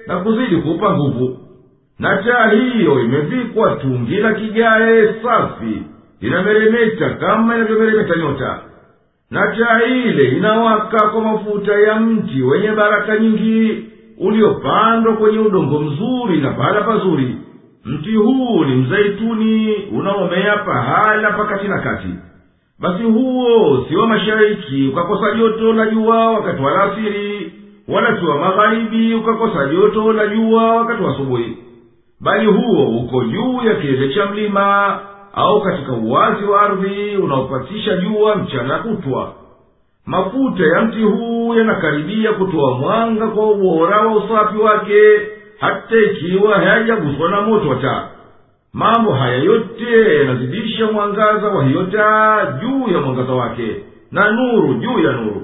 na 0.09 0.17
kuzidi 0.17 0.57
kupa 0.57 0.97
nguvu. 0.97 1.39
Na 1.99 2.17
taa 2.17 2.51
hiyo 2.51 3.01
imevikwa 3.01 3.71
tungi 3.77 4.17
la 4.17 4.33
kigae 4.33 5.15
safi 5.23 5.83
linameremeta 6.21 7.11
kama 7.11 7.57
inavyomeremeta 7.57 8.17
nyota. 8.17 8.59
Na 9.31 9.47
taa 9.57 9.83
ile 9.83 10.25
inawaka 10.29 11.09
kwa 11.09 11.21
mafuta 11.21 11.73
ya 11.81 12.01
mti 12.01 12.43
wenye 12.43 12.71
baraka 12.71 13.19
nyingi 13.19 13.85
uliopandwa 14.19 15.17
kwenye 15.17 15.39
udongo 15.39 15.79
mzuri 15.81 16.41
na 16.41 16.51
pahala 16.51 16.81
pazuri. 16.81 17.37
Mti 17.85 18.15
huu 18.17 18.65
ni 18.65 18.75
mzaituni 18.75 19.75
unaomea 19.93 20.57
pahala 20.57 21.31
pakati 21.33 21.69
na 21.69 21.79
kati. 21.79 22.09
Basi 22.81 23.03
huo 23.03 23.87
si 23.89 23.97
mashariki 23.97 24.89
ukakosa 24.93 25.35
joto 25.35 25.73
la 25.73 25.87
jua 25.87 26.31
wakati 26.33 26.63
wa 26.63 26.83
alasiri 26.83 27.38
wala 27.89 28.17
si 28.21 28.25
magharibi 28.25 29.15
ukakosa 29.15 29.67
joto 29.67 30.13
la 30.13 30.27
jua 30.27 30.75
wakati 30.77 31.03
wa 31.03 31.11
asubuhi. 31.11 31.57
Bali 32.21 32.47
huo 32.47 32.89
uko 32.99 33.25
juu 33.25 33.61
ya 33.69 33.75
kilele 33.75 34.15
cha 34.15 34.27
mlima 34.27 34.99
au 35.35 35.61
katika 35.63 35.93
uwazi 35.93 36.45
wa 36.45 36.63
ardhi 36.63 37.17
unaopatisha 37.17 37.97
jua 37.97 38.37
mchana 38.37 38.79
kutwa. 38.79 39.33
Mafuta 40.07 40.63
ya 40.77 40.83
mti 40.83 41.03
huu 41.03 41.55
yanakaribia 41.55 42.33
kutoa 42.33 42.79
mwanga 42.79 43.27
kwa 43.27 43.51
ubora 43.51 44.01
wa 44.07 44.17
usafi 44.17 44.59
wake 44.59 45.03
hata 45.61 45.97
ikiwa 45.97 46.55
hayajaguswa 46.59 47.31
na 47.31 47.41
moto 47.41 47.75
taa. 47.75 48.09
Mambo 48.73 49.13
haya 49.13 49.37
yote 49.37 50.17
yanazidisha 50.19 50.93
mwangaza 50.93 51.49
wa 51.49 51.65
hiyo 51.65 51.83
taa 51.85 52.47
juu 52.61 52.93
ya 52.95 53.01
mwangaza 53.01 53.33
wake 53.33 53.77
na 54.13 54.31
nuru 54.31 54.75
juu 54.75 54.99
ya 54.99 55.13
nuru 55.13 55.43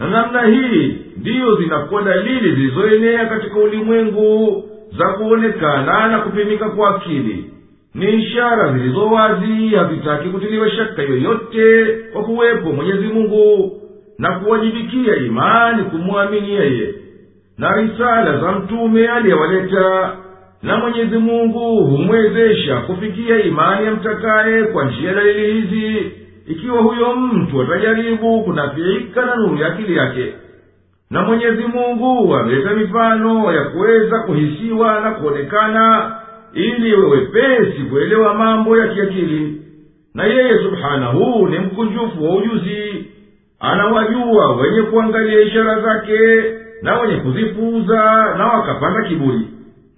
na 0.00 0.08
namna 0.10 0.42
hii 0.46 0.96
ndiyo 1.16 1.56
zinakuwa 1.56 2.02
dalili 2.02 2.54
zilizoenea 2.54 3.26
katika 3.26 3.58
ulimwengu 3.58 4.64
za 4.98 5.08
kuonekana 5.08 6.08
na 6.08 6.18
kupimika 6.18 6.70
kwa 6.70 6.96
akili. 6.96 7.44
Ni 7.94 8.14
ishara 8.22 8.72
zilizo 8.72 9.06
wazi 9.06 9.68
hazitaki 9.68 10.28
kutiliwa 10.28 10.70
shaka 10.70 11.02
yoyote 11.02 11.86
kwa 12.12 12.22
kuwepo 12.24 12.72
mwenyezi 12.72 13.06
mungu 13.06 13.72
na 14.18 14.38
kuwajibikia 14.38 15.16
imani 15.16 15.82
kumwamini 15.82 16.50
yeye. 16.54 16.94
Na 17.58 17.76
risala 17.76 18.38
za 18.40 18.52
mtume 18.52 19.08
aliyewaleta 19.08 20.16
na 20.62 20.76
mwenyezi 20.76 21.18
mungu 21.18 21.84
humwezesha 21.84 22.76
kufikia 22.80 23.42
imani 23.42 23.86
ya 23.86 23.92
mtakaye 23.92 24.64
kwa 24.64 24.84
njia 24.84 25.14
dalili 25.14 25.52
hizi 25.60 26.12
ikiwa 26.46 26.82
huyo 26.82 27.16
mtu 27.16 27.62
atajaribu 27.62 28.42
kunafiika 28.44 29.26
na 29.26 29.34
nuru 29.36 29.56
ya 29.56 29.66
akili 29.66 29.96
yake 29.96 30.34
na 31.10 31.22
mwenyezi 31.22 31.62
mungu 31.64 32.34
ameleta 32.36 32.70
mifano 32.74 33.52
ya 33.52 33.64
kuweza 33.64 34.18
kuhisiwa 34.18 35.00
na 35.00 35.10
kuonekana 35.10 36.12
ili 36.54 36.94
wepesi 36.94 37.82
kuelewa 37.90 38.34
mambo 38.34 38.76
ya 38.76 38.88
kiakili 38.88 39.62
na 40.14 40.24
yeye 40.24 40.58
subhanahu 40.58 41.48
ni 41.48 41.58
mkunjufu 41.58 42.24
wa 42.24 42.36
ujuzi 42.36 43.06
anawajua 43.60 44.56
wenye 44.56 44.82
kuangalia 44.82 45.40
ishara 45.40 45.80
zake 45.80 46.18
na 46.82 46.98
wenye 47.00 47.16
kuzipuuza 47.16 48.34
na 48.38 48.46
wakapanda 48.46 49.08
kiburi 49.08 49.40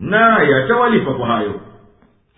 naye 0.01 0.55
atawalipa 0.57 1.13
kwa 1.15 1.27
hayo. 1.27 1.55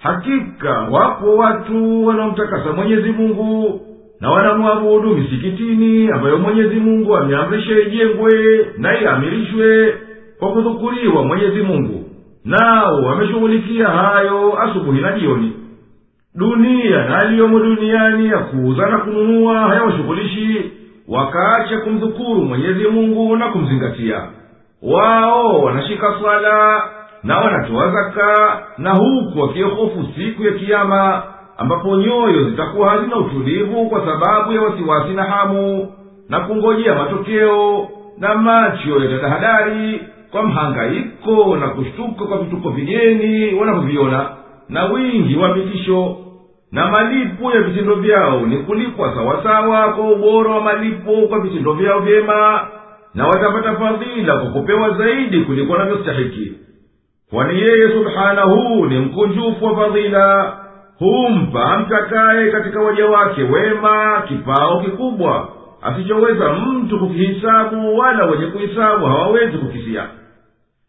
Hakika 0.03 0.81
wapo 0.91 1.37
watu 1.37 2.07
wanaomtakasa 2.07 2.73
mwenyezi 2.73 3.11
mungu 3.11 3.81
na 4.21 4.31
wanamwabudu 4.31 5.17
misikitini 5.17 6.11
ambayo 6.11 6.39
mwenyezi 6.39 6.75
mungu 6.81 7.17
ameamrisha 7.17 7.79
ijengwe 7.81 8.67
na 8.79 9.01
iamirishwe 9.01 9.95
kwa 10.39 10.53
kudhukuriwa 10.53 11.25
mwenyezi 11.25 11.63
mungu. 11.63 12.05
Nao 12.45 13.03
wameshughulikia 13.03 13.89
hayo 13.89 14.63
asubuhi 14.63 15.01
na 15.01 15.13
jioni. 15.19 15.53
Dunia 16.35 17.05
na 17.05 17.19
aliyomo 17.19 17.59
duniani 17.59 18.27
ya 18.29 18.39
kuuza 18.39 18.87
na 18.87 18.99
kununua 18.99 19.61
hayawashughulishi. 19.61 20.73
Wakaacha 21.09 21.79
kumdhukuru 21.81 22.43
mwenyezi 22.45 22.85
mungu 22.89 23.37
na 23.37 23.49
kumzingatia. 23.49 24.23
Wao 24.83 25.63
wanashika 25.63 26.15
swala 26.21 26.83
na 27.23 27.39
wanatoa 27.39 27.91
zaka 27.93 28.63
na 28.79 28.91
huku 28.95 29.41
wakihofu 29.41 30.07
siku 30.17 30.43
ya 30.45 30.53
kiama 30.53 31.23
ambapo 31.61 31.97
nyoyo 31.97 32.51
zitakuwa 32.51 32.91
hazina 32.91 33.17
utulivu 33.17 33.89
kwa 33.91 34.01
sababu 34.07 34.53
ya 34.53 34.63
wasiwasi 34.63 35.13
na 35.13 35.23
hamu 35.23 35.93
na 36.29 36.41
kungojea 36.41 36.95
matokeo 36.95 37.89
na 38.19 38.35
macho 38.35 39.01
yatadahadari 39.05 40.01
kwa 40.31 40.43
mhangaiko 40.43 41.57
na 41.57 41.69
kushtuka 41.69 42.25
kwa 42.25 42.39
vituko 42.39 42.71
vigeni 42.71 43.55
wanavyoviona 43.55 44.29
na 44.69 44.85
wingi 44.85 45.37
wa 45.37 45.53
vitisho 45.53 46.17
na 46.73 46.87
malipo 46.91 47.53
ya 47.53 47.61
vitendo 47.61 47.95
vyao 47.95 48.41
ni 48.41 48.57
kulipwa 48.57 49.15
sawasawa 49.15 49.93
kwa 49.93 50.11
ubora 50.11 50.51
wa 50.51 50.61
malipo 50.61 51.13
kwa 51.29 51.41
vitendo 51.41 51.73
vyao 51.73 52.01
vyema 52.01 52.67
na 53.15 53.27
watapata 53.27 53.75
fadhila 53.77 54.37
kwa 54.37 54.51
kupewa 54.51 54.91
zaidi 54.91 55.41
kuliko 55.41 55.73
wanavyostahiki. 55.73 56.53
Kwani 57.31 57.61
yeye 57.61 57.89
subhanahu 57.89 58.87
ni 58.87 58.99
mkunjufu 58.99 59.65
wa 59.65 59.77
fadhila 59.77 60.57
humpa 61.01 61.79
mtakaye 61.79 62.51
katika 62.51 62.81
waja 62.81 63.07
wake 63.07 63.43
wema 63.43 64.23
kipao 64.29 64.81
kikubwa. 64.81 65.49
Asichoweza 65.83 66.53
mtu 66.53 66.99
kukihisabu 66.99 67.99
wala 67.99 68.25
wenye 68.27 68.47
kuhisabu 68.47 69.07
hawawezi 69.07 69.59
kukisia. 69.59 70.07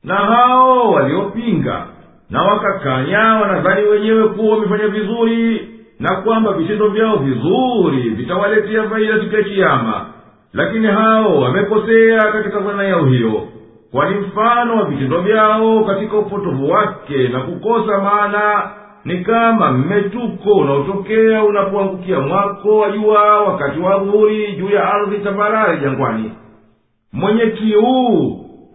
Na 0.04 0.16
hao 0.16 0.92
waliopinga 0.92 1.86
na 2.30 2.42
wakakanya 2.42 3.20
wanadhani 3.20 3.88
wenyewe 3.88 4.28
kuwa 4.28 4.56
wamefanya 4.56 4.88
vizuri 4.88 5.70
na 6.00 6.16
kwamba 6.16 6.54
vitendo 6.54 6.88
vyao 6.88 7.16
vizuri 7.18 8.10
vitawaletea 8.10 8.90
faida 8.90 9.20
siku 9.20 9.36
ya 9.36 9.44
kiama 9.44 10.06
lakini 10.54 10.88
hao 10.88 11.40
wamekosea 11.40 12.20
katika 12.32 12.60
dhana 12.60 12.84
yao 12.84 13.06
hiyo 13.06 13.48
kwani 13.92 14.16
mfano 14.20 14.76
wa 14.78 14.86
vitendo 14.86 15.22
vyao 15.22 15.84
katika 15.84 16.18
upotovu 16.18 16.70
wake 16.70 17.28
na 17.28 17.40
kukosa 17.40 17.98
maana 17.98 18.70
ni 19.06 19.18
kama 19.24 19.72
mmetuko 19.72 20.54
unaotokea 20.54 21.44
unapoangukia 21.44 22.20
mwako 22.20 22.78
wa 22.78 22.92
jua 22.92 23.42
wakati 23.44 23.80
wa 23.80 23.98
dhuhuri 24.00 24.52
juu 24.56 24.70
ya 24.70 24.94
ardhi 24.94 25.18
tambarare 25.18 25.78
jangwani. 25.82 26.32
Mwenye 27.14 27.46
kiu 27.46 27.86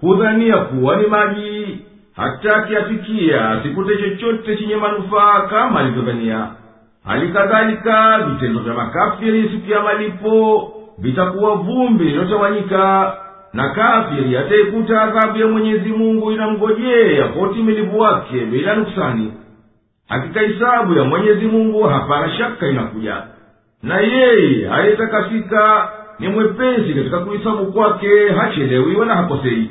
hudhania 0.00 0.56
kuwa 0.56 0.96
ni 0.96 1.06
maji 1.06 1.78
hata 2.16 2.56
akiafikia 2.56 3.50
asikute 3.50 3.96
chochote 3.96 4.56
chenye 4.56 4.76
manufaa 4.76 5.40
kama 5.40 5.80
alivyodhania. 5.80 6.46
Hali 7.04 7.28
kadhalika 7.28 8.18
vitendo 8.18 8.60
vya 8.60 8.74
makafiri 8.74 9.48
siku 9.48 9.70
ya 9.72 9.80
malipo 9.82 10.72
vitakuwa 10.98 11.54
vumbi 11.54 12.04
lilotawanyika 12.04 13.12
na 13.52 13.68
kafiri 13.68 14.36
ataikuta 14.36 15.02
adhabu 15.02 15.38
ya 15.38 15.46
mwenyezi 15.46 15.88
mungu 15.88 16.32
inamngojea 16.32 17.28
kwa 17.28 17.42
utimilivu 17.48 17.98
wake 18.00 18.40
bila 18.44 18.76
nuksani 18.76 19.32
hakika 20.08 20.40
hisabu 20.40 20.94
ya 20.94 21.04
mwenyezi 21.04 21.46
mungu 21.46 21.82
hapana 21.82 22.32
shaka 22.38 22.66
inakuja. 22.68 23.22
Na 23.82 24.00
yeye 24.00 24.70
aliyetakasika 24.70 25.88
ni 26.18 26.28
mwepesi 26.28 26.94
katika 26.94 27.18
kuhisabu 27.18 27.72
kwake 27.72 28.28
hachelewi 28.28 28.96
wala 28.96 29.14
hakosei. 29.14 29.70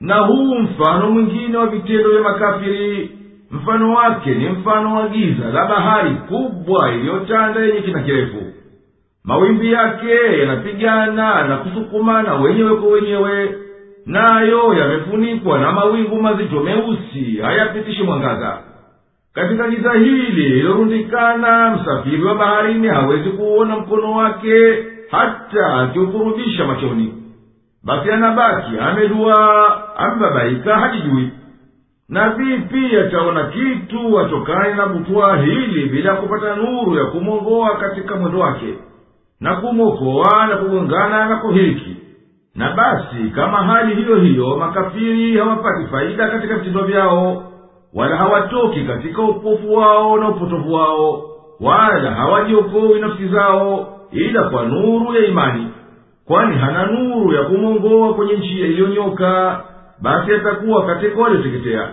Na 0.00 0.16
huu 0.18 0.54
mfano 0.58 1.10
mwingine 1.10 1.56
wa 1.56 1.66
vitendo 1.66 2.10
vya 2.10 2.20
makafiri 2.20 3.10
mfano 3.50 3.94
wake 3.94 4.30
ni 4.34 4.48
mfano 4.48 4.96
wa 4.96 5.08
giza 5.08 5.44
la 5.52 5.66
bahari 5.66 6.10
kubwa 6.10 6.92
iliyotanda 6.94 7.60
yenye 7.60 7.80
kina 7.80 8.02
kirefu. 8.02 8.42
Mawimbi 9.24 9.72
yake 9.72 10.38
yanapigana 10.40 11.44
na 11.44 11.56
kusukumana 11.56 12.34
wenyewe 12.34 12.76
kwa 12.76 12.88
wenyewe 12.88 13.54
nayo 14.06 14.74
yamefunikwa 14.74 15.58
na 15.58 15.72
mawingu 15.72 16.22
mazito 16.22 16.60
meusi 16.60 17.36
hayapitishi 17.42 18.02
mwangaza 18.02 18.58
katika 19.34 19.68
giza 19.68 19.92
hili 19.92 20.30
lililorundikana 20.32 21.76
msafiri 21.76 22.22
wa 22.24 22.34
baharini 22.34 22.88
hawezi 22.88 23.30
kuona 23.30 23.76
mkono 23.76 24.12
wake 24.12 24.84
hata 25.10 25.74
akiukurubisha 25.80 26.64
machoni. 26.64 27.14
Basi 27.84 28.10
anabaki 28.10 28.78
ameduaa 28.80 29.82
amebabaika 29.96 30.78
hajijui. 30.78 31.30
Na 32.08 32.30
vipi 32.30 32.96
ataona 32.96 33.44
kitu 33.44 34.20
atokane 34.20 34.74
na 34.74 34.86
butwaa 34.86 35.36
hili 35.36 35.88
bila 35.88 36.14
kupata 36.16 36.56
nuru 36.56 36.94
ya 36.98 37.04
kumwongoa 37.04 37.76
katika 37.76 38.16
mwendo 38.16 38.38
wake 38.38 38.74
na 39.40 39.56
kumwokoa 39.56 40.46
na 40.46 40.56
kugongana 40.56 41.28
na 41.28 41.36
kuhiriki. 41.36 41.96
Na 42.54 42.72
basi 42.72 43.30
kama 43.34 43.58
hali 43.62 43.94
hiyo 43.94 44.16
hiyo 44.16 44.56
makafiri 44.56 45.36
hawapati 45.36 45.86
faida 45.90 46.28
katika 46.28 46.54
vitendo 46.56 46.84
vyao 46.84 47.51
wala 47.94 48.16
hawatoki 48.16 48.80
katika 48.84 49.22
upofu 49.22 49.74
wao 49.74 50.18
na 50.18 50.28
upotovu 50.28 50.72
wao 50.74 51.22
wala 51.60 52.10
hawajiokowi 52.10 53.00
nafsi 53.00 53.28
zao 53.28 53.98
ila 54.12 54.42
kwa 54.50 54.62
nuru 54.66 55.14
ya 55.14 55.26
imani 55.26 55.68
kwani 56.26 56.56
hana 56.56 56.86
nuru 56.86 57.32
ya 57.32 57.42
kumwongoa 57.42 58.14
kwenye 58.14 58.32
njia 58.36 58.66
iliyonyoka 58.66 59.60
basi 60.02 60.32
atakuwa 60.32 60.86
katika 60.86 61.20
walioteketea. 61.22 61.88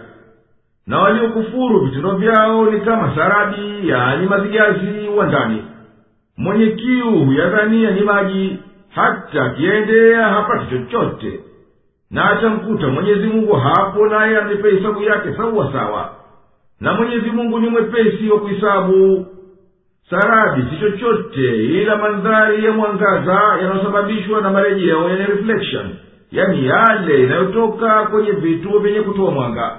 Na 0.87 0.99
waliokufuru 0.99 1.79
vitendo 1.79 2.11
vyao 2.11 2.65
ni 2.71 2.79
kama 2.79 3.15
sarabi 3.15 3.89
yani 3.89 4.27
mazigazi 4.27 5.07
uwandani 5.15 5.63
mwenye 6.37 6.67
kiu 6.67 7.25
huyadhania 7.25 7.91
ni 7.91 8.01
maji 8.01 8.57
hata 8.95 9.43
akiendea 9.45 10.23
hapati 10.27 10.65
chochote 10.69 11.39
na 12.12 12.30
atamkuta 12.30 12.88
mwenyezi 12.88 13.28
mungu 13.28 13.53
hapo 13.55 14.05
naye 14.07 14.38
amlipe 14.38 14.70
hesabu 14.72 15.01
yake 15.03 15.34
sawa 15.38 15.72
sawa. 15.74 16.10
Na 16.82 16.93
mwenyezi 16.93 17.30
mungu 17.32 17.60
ni 17.60 17.70
mwepesi 17.70 18.30
wa 18.30 18.39
kuhisabu 18.39 19.26
sarabi 20.10 20.62
si 20.70 20.80
chochote 20.80 21.66
ila 21.66 21.95
mandhari 21.95 22.66
ya 22.66 22.72
mwangaza 22.72 23.39
yanayosababishwa 23.62 24.41
na 24.41 24.49
marejeo 24.49 25.10
yani 25.10 25.26
reflection 25.26 25.89
yani 26.32 26.66
yale 26.66 27.24
inayotoka 27.24 28.03
kwenye 28.03 28.32
vitu 28.32 28.80
vyenye 28.80 29.01
kutoa 29.01 29.32
mwanga. 29.32 29.78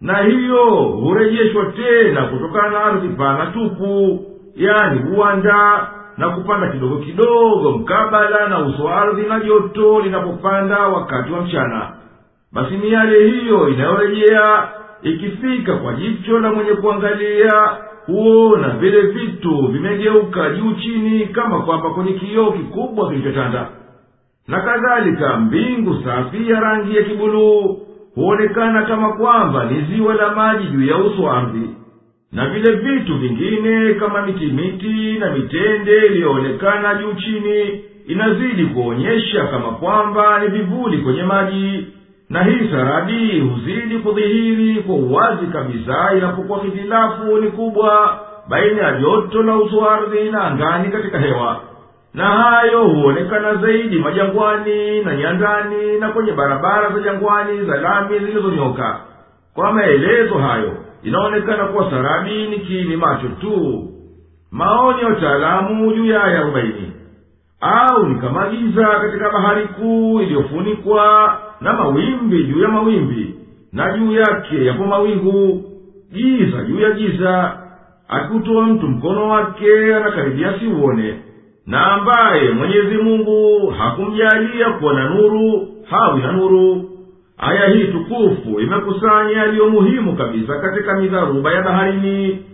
Na 0.00 0.18
hiyo 0.18 0.64
hurejeshwa 0.74 1.64
tena 1.72 2.22
kutokana 2.26 2.68
na 2.70 2.84
ardhi 2.84 3.08
pana 3.08 3.46
tupu 3.46 4.24
yani 4.56 5.00
huanda 5.02 5.88
na 6.18 6.30
kupanda 6.30 6.68
kidogo 6.68 6.96
kidogo 6.96 7.70
mkabala 7.78 8.48
na 8.48 8.58
uso 8.58 8.88
ardhi 8.88 9.22
na 9.22 9.40
joto 9.40 10.00
linapopanda 10.00 10.78
wakati 10.88 11.32
wa 11.32 11.40
mchana. 11.40 11.92
Basi 12.52 12.76
miale 12.76 13.28
hiyo 13.30 13.68
inayorejea 13.68 14.68
ikifika 15.02 15.76
kwa 15.76 15.92
jicho 15.94 16.38
la 16.38 16.52
mwenye 16.52 16.70
kuangalia 16.72 17.52
huona 18.06 18.68
vile 18.68 19.00
vitu 19.02 19.66
vimegeuka 19.66 20.50
juu 20.50 20.72
chini 20.72 21.26
kama 21.26 21.60
kwamba 21.62 21.90
kwenye 21.90 22.12
kioo 22.12 22.52
kikubwa 22.52 23.08
kilichotanda. 23.08 23.68
Na 24.48 24.60
kadhalika 24.60 25.36
mbingu 25.36 26.02
safi 26.04 26.50
ya 26.50 26.60
rangi 26.60 26.96
ya 26.96 27.02
kibuluu 27.02 27.78
huonekana 28.14 28.82
kama 28.82 29.12
kwamba 29.12 29.64
ni 29.64 29.80
ziwa 29.82 30.14
la 30.14 30.34
maji 30.34 30.66
juu 30.68 30.84
ya 30.86 30.96
uso 30.96 31.30
ardhi 31.32 31.70
na 32.32 32.46
vile 32.48 32.72
vitu 32.76 33.18
vingine 33.18 33.94
kama 33.94 34.22
mitimiti 34.22 35.12
na 35.18 35.30
mitende 35.30 36.06
iliyoonekana 36.06 36.94
juu 36.94 37.12
chini 37.12 37.84
inazidi 38.06 38.64
kuonyesha 38.66 39.46
kama 39.46 39.70
kwamba 39.72 40.38
ni 40.38 40.48
vivuli 40.48 40.98
kwenye 40.98 41.22
maji. 41.22 41.86
Na 42.30 42.42
hii 42.42 42.68
saradi 42.70 43.40
huzidi 43.40 43.98
kudhihiri 43.98 44.82
kwa 44.82 44.94
uwazi 44.94 45.46
kabisa 45.46 46.14
inapokuwa 46.16 46.58
hitilafu 46.62 47.38
ni 47.38 47.50
kubwa 47.50 48.20
baina 48.48 48.82
ya 48.82 48.92
joto 49.00 49.42
la 49.42 49.56
uso 49.56 49.90
ardhi 49.90 50.30
na 50.30 50.44
angani 50.44 50.88
katika 50.92 51.18
hewa. 51.18 51.60
Na 52.14 52.24
hayo 52.24 52.84
huonekana 52.84 53.54
zaidi 53.54 53.98
majangwani 53.98 55.00
na 55.04 55.16
nyandani 55.16 55.98
na 56.00 56.08
kwenye 56.08 56.32
barabara 56.32 56.90
za 56.90 57.00
jangwani 57.00 57.64
za 57.64 57.76
lami 57.76 58.18
zilizonyoka. 58.18 59.00
Kwa 59.54 59.72
maelezo 59.72 60.34
hayo 60.38 60.72
inaonekana 61.02 61.64
kuwa 61.64 61.90
sarabi 61.90 62.46
ni 62.88 62.96
macho 62.96 63.28
tu. 63.28 63.84
Maoni 64.50 65.00
ya 65.02 65.08
wataalamu 65.08 65.92
juu 65.92 66.06
ya 66.06 66.24
aya 66.24 66.38
arobaini. 66.38 66.92
Au 67.60 68.06
ni 68.06 68.14
kama 68.20 68.48
giza 68.48 68.86
katika 68.86 69.30
bahari 69.30 69.66
kuu 69.68 70.20
iliyofunikwa 70.20 71.36
na 71.60 71.72
mawimbi 71.72 72.44
juu 72.44 72.62
ya 72.62 72.68
mawimbi 72.68 73.34
na 73.72 73.98
juu 73.98 74.12
yake 74.12 74.64
yapo 74.64 74.84
mawingu. 74.84 75.64
Giza 76.12 76.64
juu 76.64 76.80
ya 76.80 76.90
giza 76.90 77.58
akikutoa 78.08 78.66
mtu 78.66 78.86
mkono 78.86 79.28
wake 79.28 79.94
anakaribia 79.94 80.58
siuone. 80.58 81.14
Na 81.66 81.86
ambaye 81.92 82.50
mwenyezi 82.50 82.96
mungu 82.96 83.66
hakumjalia 83.78 84.70
kuwa 84.70 84.94
na 84.94 85.08
nuru 85.08 85.68
hawi 85.90 86.20
na 86.22 86.32
nuru 86.32 86.90
aya 87.38 87.68
hii 87.68 87.84
tukufu 87.84 88.60
imekusanya 88.60 89.30
yaliyo 89.38 89.68
muhimu 89.70 90.16
kabisa 90.16 90.58
katika 90.58 90.94
midharuba 90.96 91.52
ya 91.52 91.62
baharini. 91.62 92.44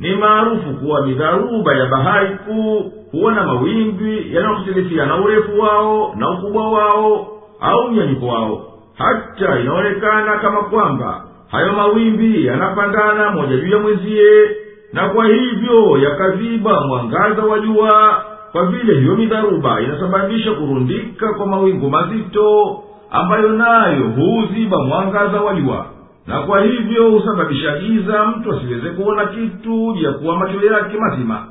Ni 0.00 0.14
maarufu 0.14 0.74
kuwa 0.74 1.06
midharuba 1.06 1.74
ya 1.74 1.86
bahari 1.86 2.28
kuu 2.46 2.92
huwa 3.12 3.32
na 3.34 3.44
mawimbi 3.44 4.34
yanayohitilifiana 4.34 5.20
urefu 5.20 5.60
wao 5.60 6.14
na 6.18 6.30
ukubwa 6.30 6.70
wao 6.70 7.26
au 7.60 7.90
mnyanyiko 7.90 8.26
wao. 8.26 8.66
Hata 8.98 9.60
inaonekana 9.60 10.38
kama 10.38 10.62
kwamba 10.62 11.24
hayo 11.50 11.72
mawimbi 11.72 12.46
yanapandana 12.46 13.30
moja 13.30 13.56
juu 13.56 13.70
ya 13.72 13.78
mwenziye 13.78 14.50
na 14.92 15.08
kwa 15.08 15.26
hivyo 15.26 15.98
yakaziba 15.98 16.80
mwangaza 16.86 17.42
wa 17.42 17.58
jua. 17.58 18.24
Kwa 18.52 18.66
vile 18.66 19.00
hiyo 19.00 19.16
midharuba 19.16 19.80
inasababisha 19.80 20.52
kurundika 20.52 21.32
kwa 21.34 21.46
mawingu 21.46 21.90
mazito 21.90 22.78
ambayo 23.10 23.48
nayo 23.52 24.08
huuziba 24.08 24.78
mwangaza 24.84 25.40
wa 25.40 25.54
jua. 25.54 25.86
Na 26.26 26.40
kwa 26.42 26.60
hivyo 26.60 27.10
husababisha 27.10 27.78
giza 27.78 28.24
mtu 28.26 28.52
asiweze 28.52 28.90
kuona 28.90 29.26
kitu 29.26 29.96
ya 30.00 30.12
kuwa 30.12 30.36
macho 30.38 30.66
yake 30.66 30.96
mazima. 30.98 31.46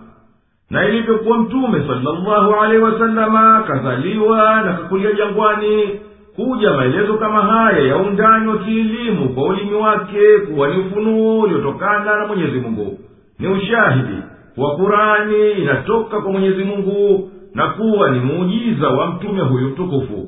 Na 0.70 0.88
ilivyokuwa 0.89 1.38
mtume 1.38 1.84
salllahu 1.88 2.53
alehi 2.62 2.82
wasalama 2.84 3.64
kazaliwa 3.68 4.62
na 4.62 4.74
kakulia 4.74 5.12
jangwani 5.12 5.89
kuja 6.36 6.74
maelezo 6.74 7.14
kama 7.14 7.41
haya 7.41 7.80
ya 7.80 7.97
undani 7.97 8.47
wa 8.47 8.57
kielimu 8.57 9.30
kwa 9.30 9.43
ulimi 9.43 9.74
wake 9.74 10.38
kuwa 10.38 10.68
ni 10.68 10.78
ufunuo 10.82 11.39
uliotokana 11.39 12.16
na 12.18 12.28
mwenyezi 12.28 12.60
mungu. 12.60 12.99
Ni 13.39 13.47
ushahidi 13.47 14.18
kuwa 14.55 14.76
kurani 14.76 15.51
inatoka 15.51 16.22
kwa 16.22 16.32
mwenyezi 16.32 16.64
mungu 16.64 17.30
na 17.53 17.68
kuwa 17.68 18.10
ni 18.10 18.20
muujiza 18.20 18.89
wa 18.89 19.07
mtume 19.07 19.41
huyu 19.41 19.68
mtukufu 19.68 20.28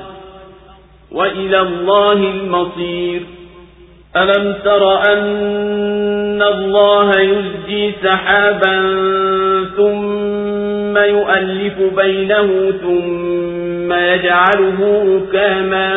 وإلى 1.11 1.59
الله 1.59 2.13
المصير. 2.13 3.21
ألم 4.15 4.55
تر 4.65 5.13
أن 5.13 6.41
الله 6.41 7.11
يزجي 7.19 7.91
سحابا 8.03 8.75
ثم 9.77 10.97
يؤلف 10.97 11.73
بينه 11.97 12.73
ثم 12.81 13.93
يجعله 13.93 15.03
ركاما 15.15 15.91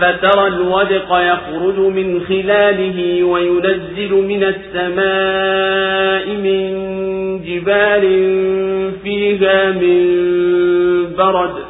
فترى 0.00 0.46
الودق 0.46 1.08
يخرج 1.10 1.78
من 1.78 2.20
خلاله 2.28 3.24
وينزل 3.24 4.12
من 4.12 4.44
السماء 4.44 6.26
من 6.36 6.70
جبال 7.44 8.02
فيها 9.04 9.70
من 9.70 10.06
برد. 11.18 11.69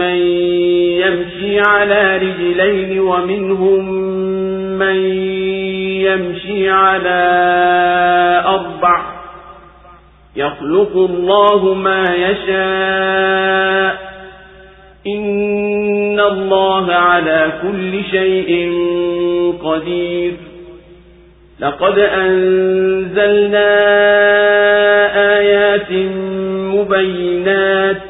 من 0.00 0.16
يمشي 1.00 1.60
على 1.60 2.16
رجلين 2.16 3.00
ومنهم 3.00 3.92
من 4.78 4.96
يمشي 6.06 6.70
على 6.70 7.20
أربع. 8.46 9.02
يخلق 10.36 10.96
الله 10.96 11.74
ما 11.74 12.04
يشاء. 12.14 14.10
إن 15.06 16.20
الله 16.20 16.92
على 16.92 17.52
كل 17.62 18.04
شيء 18.10 18.72
قدير. 19.62 20.32
لقد 21.60 21.98
أنزلنا 21.98 23.68
آيات 25.38 25.92
مبينات 26.74 28.09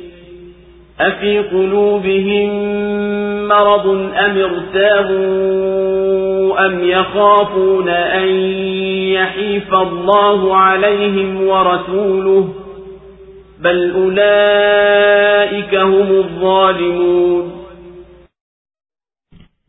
أفي 1.00 1.38
قلوبهم 1.38 2.48
مرض 3.48 3.86
أم 4.16 4.36
ارتابوا 4.38 5.46
أم 6.66 6.84
يخافون 6.84 7.88
أن 7.88 8.28
يحيف 9.12 9.74
الله 9.74 10.56
عليهم 10.56 11.46
ورسوله 11.48 12.48
بل 13.60 13.90
أولئك 13.90 15.74
هم 15.74 16.10
الظالمون 16.16 17.50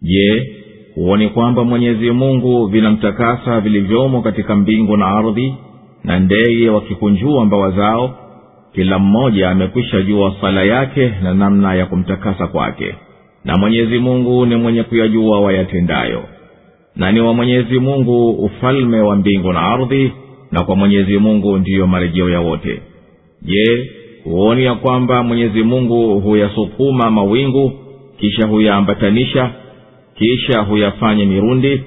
je 0.02 0.48
huoni 0.96 1.30
kwamba 1.30 1.64
mwenyezi 1.64 2.12
mungu 2.12 2.66
vinamtakasa 2.68 3.60
vilivyomo 3.60 4.22
katika 4.22 4.56
mbingu 4.56 4.98
na 4.98 5.06
ardhi 5.08 5.56
na 6.04 6.20
ndege 6.20 6.70
wakikunjua 6.70 7.46
mbawa 7.46 7.72
zao 7.72 8.16
kila 8.75 8.99
mmoja 8.99 9.51
amekwisha 9.51 10.03
jua 10.03 10.35
sala 10.41 10.65
yake 10.65 11.13
na 11.23 11.35
namna 11.35 11.75
ya 11.75 11.87
kumtakasa 11.87 12.47
kwake. 12.47 12.95
Na 13.45 13.57
mwenyezi 13.57 13.99
mungu 13.99 14.47
ni 14.47 14.57
mwenye 14.57 14.83
kuyajua 14.83 15.41
wayatendayo. 15.41 16.25
Na 16.97 17.13
ni 17.13 17.21
wa 17.21 17.35
mwenyezi 17.35 17.79
mungu 17.79 18.31
ufalme 18.31 19.01
wa 19.01 19.17
mbingu 19.17 19.53
na 19.53 19.61
ardhi 19.63 20.13
na 20.51 20.65
kwa 20.65 20.77
mwenyezi 20.77 21.19
mungu 21.19 21.59
ndiyo 21.59 21.87
marejeo 21.87 22.31
ya 22.31 22.41
wote. 22.41 22.81
Je 23.43 23.91
huoni 24.25 24.65
ya 24.65 24.75
kwamba 24.75 25.23
mwenyezi 25.23 25.63
mungu 25.63 26.21
huyasukuma 26.21 27.11
mawingu 27.11 27.73
kisha 28.19 28.47
huyaambatanisha 28.47 29.51
kisha 30.19 30.61
huyafanye 30.61 31.25
mirundi? 31.27 31.83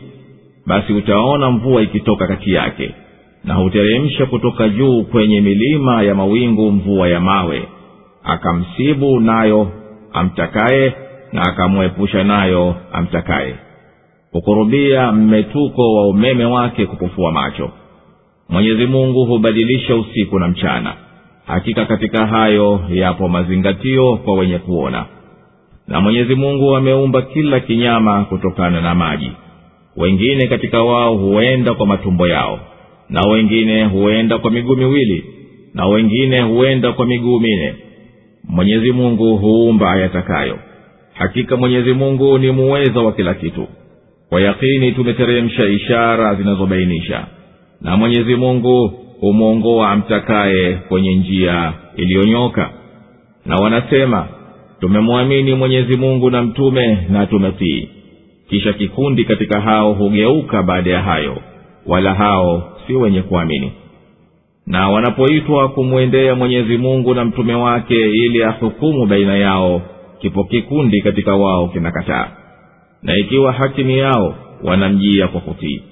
Basi 0.66 0.94
utaona 0.94 1.52
mvua 1.52 1.82
ikitoka 1.82 2.28
kati 2.28 2.54
yake 2.54 2.92
na 3.46 3.54
huteremsha 3.54 4.26
kutoka 4.26 4.70
juu 4.70 5.04
kwenye 5.04 5.42
milima 5.42 6.04
ya 6.04 6.16
mawingu 6.16 6.72
mvua 6.72 7.08
ya 7.10 7.20
mawe. 7.20 7.68
Akamsibu 8.24 9.20
nayo 9.20 9.72
amtakaye 10.14 10.94
na 11.34 11.42
akamwepusha 11.42 12.24
nayo 12.24 12.76
amtakaye. 12.94 13.56
Hukurubia 14.32 15.12
mmetuko 15.12 15.94
wa 15.94 16.08
umeme 16.08 16.46
wake 16.46 16.86
kupofua 16.86 17.32
macho. 17.32 17.70
Mwenyezi 18.50 18.86
mungu 18.86 19.26
hubadilisha 19.26 19.96
usiku 19.96 20.40
na 20.40 20.48
mchana. 20.48 20.94
Hakika 21.48 21.86
katika 21.86 22.26
hayo 22.28 22.82
yapo 22.90 23.28
mazingatio 23.28 24.18
kwa 24.18 24.36
wenye 24.36 24.58
kuona. 24.58 25.06
Na 25.88 26.02
mwenyezi 26.02 26.36
mungu 26.36 26.76
ameumba 26.76 27.22
kila 27.22 27.60
kinyama 27.60 28.24
kutokana 28.26 28.82
na 28.82 28.96
maji. 28.96 29.32
Wengine 29.98 30.48
katika 30.48 30.84
wao 30.84 31.16
huenda 31.18 31.74
kwa 31.74 31.86
matumbo 31.88 32.28
yao 32.28 32.60
na 33.10 33.22
wengine 33.22 33.84
huenda 33.86 34.38
kwa 34.38 34.52
miguu 34.52 34.76
miwili 34.76 35.26
na 35.74 35.86
wengine 35.88 36.42
huenda 36.42 36.92
kwa 36.92 37.06
miguu 37.06 37.40
mine 37.40 37.74
mwenyezi 38.50 38.92
mungu 38.92 39.38
huumba 39.38 39.92
ayatakayo. 39.92 40.60
Hakika 41.14 41.58
mwenyezi 41.58 41.94
mungu 41.94 42.38
ni 42.38 42.52
muweza 42.52 43.02
wa 43.02 43.12
kila 43.14 43.34
kitu. 43.34 43.68
Kwa 44.30 44.42
yakini 44.42 44.92
tumeteremsha 44.92 45.66
ishara 45.66 46.36
zinazobainisha 46.36 47.26
na 47.82 47.98
mwenyezi 47.98 48.36
mungu 48.36 48.94
humwongoa 49.20 49.90
amtakaye 49.92 50.74
kwenye 50.74 51.16
njia 51.16 51.74
iliyonyoka. 51.98 52.70
Na 53.46 53.56
wanasema 53.56 54.28
tumemwamini 54.80 55.54
mwenyezi 55.54 55.98
mungu 55.98 56.30
na 56.30 56.42
mtume 56.44 56.98
na 57.10 57.26
tumetii. 57.26 57.90
Kisha 58.50 58.74
kikundi 58.74 59.26
katika 59.26 59.62
hao 59.62 59.94
hugeuka 59.94 60.64
baada 60.64 60.92
ya 60.92 61.02
hayo 61.02 61.38
wala 61.88 62.14
hao 62.14 62.75
si 62.88 62.94
wenye 62.94 63.22
kuamini. 63.22 63.72
Na 64.68 64.90
wanapoitwa 64.90 65.70
kumwendea 65.70 66.36
mwenyezi 66.36 66.78
mungu 66.78 67.14
na 67.14 67.26
mtume 67.26 67.54
wake 67.56 68.10
ili 68.10 68.44
ahukumu 68.44 69.06
baina 69.06 69.38
yao 69.38 69.82
kipo 70.20 70.44
kikundi 70.44 71.02
katika 71.02 71.36
wao 71.36 71.68
kinakataa. 71.68 72.28
Na 73.04 73.16
ikiwa 73.18 73.52
hakimu 73.52 73.90
yao 73.92 74.36
wanamjia 74.64 75.28
kwa 75.28 75.42
kutii. 75.42 75.84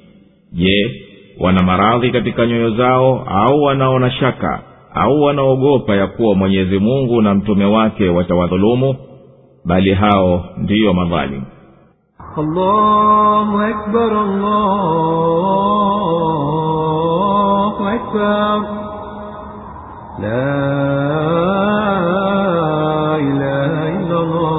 Je 0.54 0.92
wana 1.40 1.64
maradhi 1.64 2.12
katika 2.12 2.46
nyoyo 2.46 2.70
zao 2.70 3.28
au 3.30 3.64
wanaona 3.64 4.12
shaka 4.12 4.64
au 4.94 5.22
wanaogopa 5.22 5.96
ya 5.96 6.08
kuwa 6.08 6.36
mwenyezi 6.36 6.80
mungu 6.80 7.22
na 7.22 7.34
mtume 7.36 7.66
wake 7.66 8.10
watawadhulumu? 8.10 8.96
Bali 9.66 9.94
hao 9.94 10.46
ndiyo 10.58 10.94
madhalimu. 10.94 11.46
Allahu 12.38 13.58
akbar, 13.60 14.12
allahu 14.12 15.34
أكبر 17.93 18.59
لا 20.23 20.59
إله 23.17 23.73
إلا 23.99 24.19
الله 24.21 24.59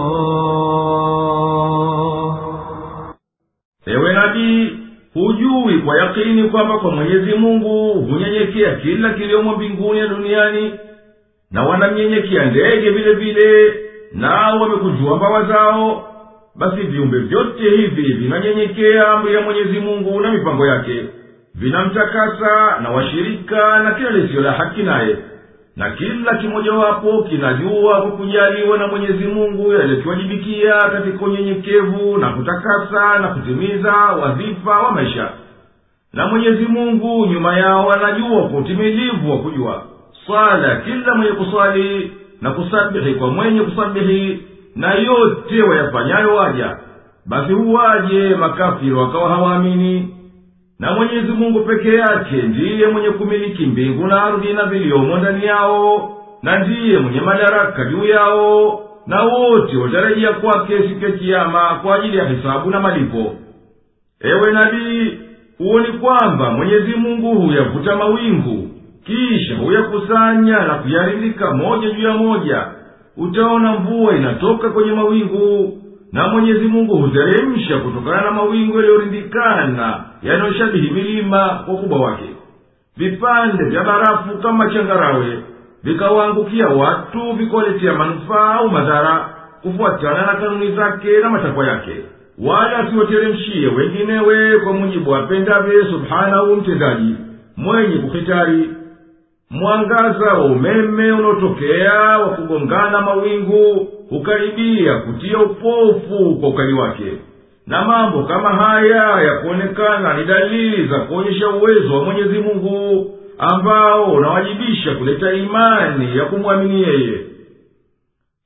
ewe 3.87 4.13
nabii 4.13 4.77
hujui 5.13 5.77
kwa 5.85 5.97
yakini 5.97 6.43
kwamba 6.49 6.77
kwa 6.79 6.91
mwenyezi 6.91 7.33
mungu 7.33 7.93
hunyenyekea 7.93 8.75
kila 8.75 9.13
kiliomo 9.13 9.55
mbinguni 9.55 9.99
na 9.99 10.07
duniani 10.07 10.73
na 11.51 11.63
wanamnyenyekea 11.63 12.45
ndege 12.45 12.89
vile 12.89 13.13
vile 13.13 13.73
nao 14.13 14.59
wamekunjua 14.61 15.15
mbawa 15.17 15.43
zao 15.45 16.03
basi 16.55 16.81
viumbe 16.81 17.19
vyote 17.19 17.63
hivi 17.69 18.01
vinanyenyekea 18.13 19.07
amri 19.11 19.33
ya 19.33 19.41
mwenyezi 19.41 19.79
mungu 19.79 20.19
na 20.21 20.31
mipango 20.31 20.65
yake 20.67 21.05
vinamtakasa 21.54 22.80
na 22.82 22.90
washirika 22.90 23.78
na 23.78 23.90
kila 23.94 24.10
lisio 24.10 24.40
la 24.40 24.52
haki 24.52 24.82
naye. 24.82 25.16
Na 25.76 25.90
kila 25.90 26.34
kimojawapo 26.34 27.22
kinajua 27.22 28.00
kwa 28.02 28.10
kujaliwa 28.10 28.78
na 28.78 28.86
mwenyezi 28.86 29.24
mungu 29.24 29.72
yaliyokiwajibikia 29.72 30.74
katika 30.74 31.24
unyenyekevu 31.24 32.18
na 32.18 32.30
kutakasa 32.30 33.18
na 33.18 33.28
kutimiza 33.28 33.92
wadhifa 33.94 34.70
wa 34.80 34.92
maisha. 34.92 35.28
Na 36.12 36.26
mwenyezi 36.26 36.64
mungu 36.66 37.26
nyuma 37.26 37.58
yao 37.58 37.92
anajua 37.92 38.48
kwa 38.48 38.60
utimilivu 38.60 39.30
wa 39.30 39.38
kujua. 39.38 39.82
Swala 40.26 40.76
kila 40.76 41.14
mwenye 41.14 41.32
kuswali 41.32 42.12
na 42.40 42.50
kusabihi 42.50 43.14
kwa 43.14 43.30
mwenye 43.30 43.60
kusabihi 43.60 44.42
na 44.76 44.94
yote 44.94 45.62
wayafanyayo 45.62 46.34
waja 46.34 46.76
basi 47.26 47.52
huwaje 47.52 48.34
makafiri 48.36 48.92
wakawa 48.92 49.28
hawaamini 49.30 50.13
na 50.84 50.92
mwenyezi 50.94 51.32
mungu 51.32 51.60
peke 51.60 51.94
yake 51.94 52.42
ndiye 52.42 52.86
mwenye 52.86 53.10
kumiliki 53.10 53.66
mbingu 53.66 54.06
na 54.06 54.22
ardhi 54.24 54.52
na 54.52 54.64
viliomo 54.66 55.16
ndani 55.18 55.44
yawo 55.46 56.16
na 56.42 56.58
ndiye 56.58 56.98
mwenye 56.98 57.20
madaraka 57.20 57.84
juu 57.84 58.04
yawo 58.04 58.80
na 59.06 59.22
wote 59.22 59.76
watarajia 59.76 60.32
kwake 60.32 60.78
siku 60.88 61.04
ya 61.04 61.10
kiyama 61.10 61.80
kwa 61.82 61.96
ajili 61.96 62.16
ya 62.16 62.28
hisabu 62.28 62.70
na 62.70 62.80
malipo. 62.80 63.34
Ewe 64.20 64.52
nabii 64.52 65.18
huoni 65.58 65.86
kwamba 65.88 66.50
mwenyezi 66.50 66.92
mungu 66.96 67.34
huyavuta 67.34 67.96
mawingu 67.96 68.68
kisha 69.06 69.56
huyakusanya 69.56 70.58
na 70.60 70.74
kuyarindika 70.74 71.50
moja 71.54 71.90
juu 71.90 72.02
ya 72.08 72.12
moja? 72.14 72.66
Utaona 73.16 73.72
mvua 73.72 74.16
inatoka 74.16 74.68
kwenye 74.70 74.92
mawingu 74.92 75.78
na 76.12 76.28
mwenyezi 76.28 76.64
mungu 76.64 76.96
huteremsha 76.96 77.78
kutokana 77.78 78.22
na 78.22 78.30
mawingu 78.30 78.76
yaliyorindikana 78.76 80.04
yanayoshabihi 80.24 80.90
milima 80.90 81.48
kwa 81.64 81.74
ukubwa 81.74 82.00
wake. 82.00 82.30
Vipande 82.96 83.64
vya 83.64 83.84
barafu 83.84 84.38
kama 84.42 84.70
changarawe 84.70 85.38
vikawaangukia 85.82 86.68
watu 86.68 87.32
vikawaletea 87.32 87.92
manufaa 87.92 88.54
au 88.54 88.70
madhara 88.70 89.34
kufuatana 89.62 90.26
na 90.26 90.34
kanuni 90.34 90.76
zake 90.76 91.18
na 91.18 91.30
matakwa 91.30 91.66
yake. 91.66 91.92
Wala 92.38 92.78
asiwateremshie 92.78 93.66
wenginewe 93.68 94.58
kwa 94.60 94.72
mujibu 94.72 95.14
apendavye 95.16 95.84
subhanahu 95.84 96.56
mtendaji 96.56 97.14
mwenye 97.56 97.96
kuhitari. 97.96 98.70
Mwangaza 99.50 100.32
wa 100.34 100.44
umeme 100.44 101.12
unaotokea 101.12 101.92
wa 102.18 102.28
kugongana 102.28 103.00
mawingu 103.00 103.88
hukaribia 104.10 104.98
kutia 104.98 105.38
upofu 105.38 106.36
kwa 106.40 106.48
ukali 106.48 106.72
wake 106.72 107.12
na 107.66 107.84
mambo 107.84 108.22
kama 108.24 108.48
haya 108.50 109.22
ya 109.22 109.34
kuonekana 109.34 110.14
ni 110.14 110.24
dalili 110.24 110.86
za 110.88 110.98
kuonyesha 110.98 111.48
uwezo 111.48 111.94
wa 111.98 112.04
mwenyezi 112.04 112.38
mungu 112.38 113.10
ambao 113.38 114.04
unawajibisha 114.12 114.94
kuleta 114.94 115.32
imani 115.32 116.18
ya 116.18 116.24
kumwamini 116.24 116.82
yeye. 116.82 117.20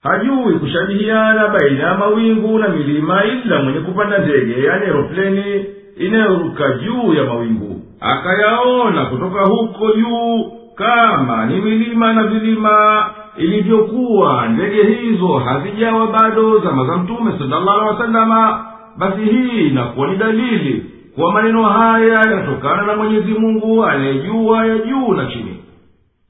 Hajui 0.02 0.54
kushabihiana 0.54 1.48
baina 1.48 1.82
ya 1.84 1.94
mawingu 1.94 2.58
na 2.58 2.68
milima 2.68 3.22
ila 3.24 3.62
mwenye 3.62 3.80
kupanda 3.80 4.18
ndege 4.18 4.62
yani 4.66 4.84
eropleni 4.86 5.64
inayoruka 5.96 6.72
juu 6.72 7.14
ya 7.14 7.24
mawingu. 7.24 7.82
Akayaona 8.00 9.04
kutoka 9.06 9.40
huko 9.44 9.92
juu 9.92 10.52
kama 10.74 11.46
ni 11.46 11.60
milima 11.60 12.12
na 12.12 12.22
vilima 12.24 13.06
ilivyokuwa 13.36 14.48
ndege 14.48 14.82
hizo 14.82 15.28
hazijawa 15.28 16.06
bado 16.06 16.58
zama 16.58 16.86
za 16.86 16.96
mtume 16.96 17.32
salllahu 17.38 17.70
alehi 17.70 17.88
wasalama 17.88 18.64
basi 18.98 19.20
hii 19.20 19.66
inakuwa 19.68 20.08
ni 20.08 20.16
dalili 20.16 20.84
kuwa 21.14 21.32
maneno 21.32 21.62
haya 21.62 22.14
yanatokana 22.14 22.82
na 22.82 22.96
mwenyezi 22.96 23.32
mungu 23.32 23.84
anayejua 23.84 24.66
ya 24.66 24.78
juu 24.78 25.12
na 25.14 25.26
chini. 25.26 25.56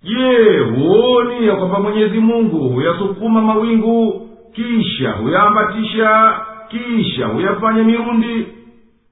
Je 0.02 0.58
huoni 0.58 1.46
ya 1.46 1.56
kwamba 1.56 1.80
mwenyezi 1.80 2.18
mungu 2.18 2.58
huyasukuma 2.68 3.40
mawingu 3.42 4.28
kisha 4.54 5.10
huyaambatisha 5.12 6.32
kisha 6.68 7.26
huyafanya 7.26 7.84
mirundi? 7.84 8.46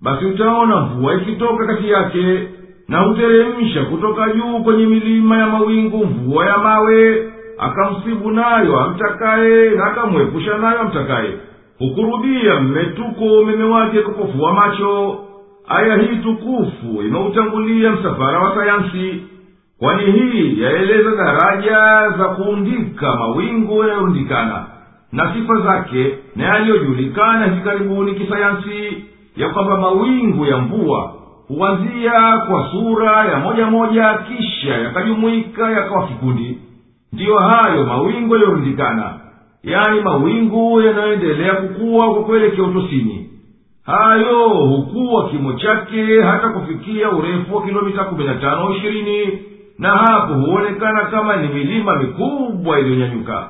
Basi 0.01 0.25
utaona 0.25 0.77
mvua 0.81 1.15
ikitoka 1.15 1.67
kati 1.67 1.91
yake 1.91 2.49
na 2.89 2.99
huteremsha 3.01 3.85
kutoka 3.85 4.33
juu 4.33 4.59
kwenye 4.65 4.87
milima 4.87 5.39
ya 5.39 5.47
mawingu 5.47 6.07
mvua 6.07 6.47
ya 6.47 6.59
mawe 6.59 7.33
akamsibu 7.59 8.31
nayo 8.31 8.81
amtakaye 8.81 9.71
na 9.71 9.85
akamwepusha 9.85 10.59
nayo 10.59 10.81
amtakaye 10.81 11.31
hukurudia 11.79 12.61
mmetuko 12.61 13.25
umeme 13.25 13.65
wake 13.65 14.01
kupofua 14.01 14.55
macho. 14.55 15.19
Aya 15.69 15.97
hii 15.97 16.17
tukufu 16.17 17.03
imeutangulia 17.07 17.91
msafara 17.93 18.39
wa 18.39 18.55
sayansi 18.55 19.23
kwani 19.79 20.13
hii 20.13 20.61
yaeleza 20.63 21.11
daraja 21.17 22.09
za 22.19 22.25
kuundika 22.25 23.17
mawingu 23.17 23.81
yanayorundikana 23.81 24.67
na 25.13 25.35
sifa 25.35 25.57
zake 25.61 26.19
na 26.37 26.45
yaliyojulikana 26.45 27.47
hivi 27.47 28.15
kisayansi 28.15 29.05
ya 29.37 29.49
kwamba 29.49 29.77
mawingu 29.79 30.47
ya 30.47 30.57
mvua 30.59 31.13
huanzia 31.49 32.39
kwa 32.49 32.69
sura 32.71 33.25
ya 33.25 33.39
moja 33.39 33.67
moja 33.67 34.15
kisha 34.15 34.75
yakajumuika 34.75 35.71
yakawa 35.71 36.07
kikundi. 36.07 36.59
Ndiyo 37.13 37.39
hayo 37.39 37.87
mawingu 37.87 38.35
yaliyorundikana 38.35 39.15
yani 39.63 40.01
mawingu 40.01 40.81
yanayoendelea 40.81 41.55
kukuwa 41.55 42.15
kwa 42.15 42.25
kuelekea 42.25 42.65
utosini 42.65 43.31
hayo 43.87 44.49
hukuwa 44.49 45.29
kimo 45.31 45.53
chake 45.53 46.23
hata 46.23 46.49
kufikia 46.49 47.11
urefu 47.11 47.57
wa 47.57 47.63
kilomita 47.63 48.05
kumi 48.05 48.25
na 48.25 48.35
tano 48.35 48.75
ishirini 48.77 49.39
na 49.79 49.89
hapo 49.91 50.35
huonekana 50.35 51.05
kama 51.05 51.37
ni 51.37 51.49
milima 51.49 51.97
mikubwa 51.97 52.81
iliyonyanyuka. 52.81 53.49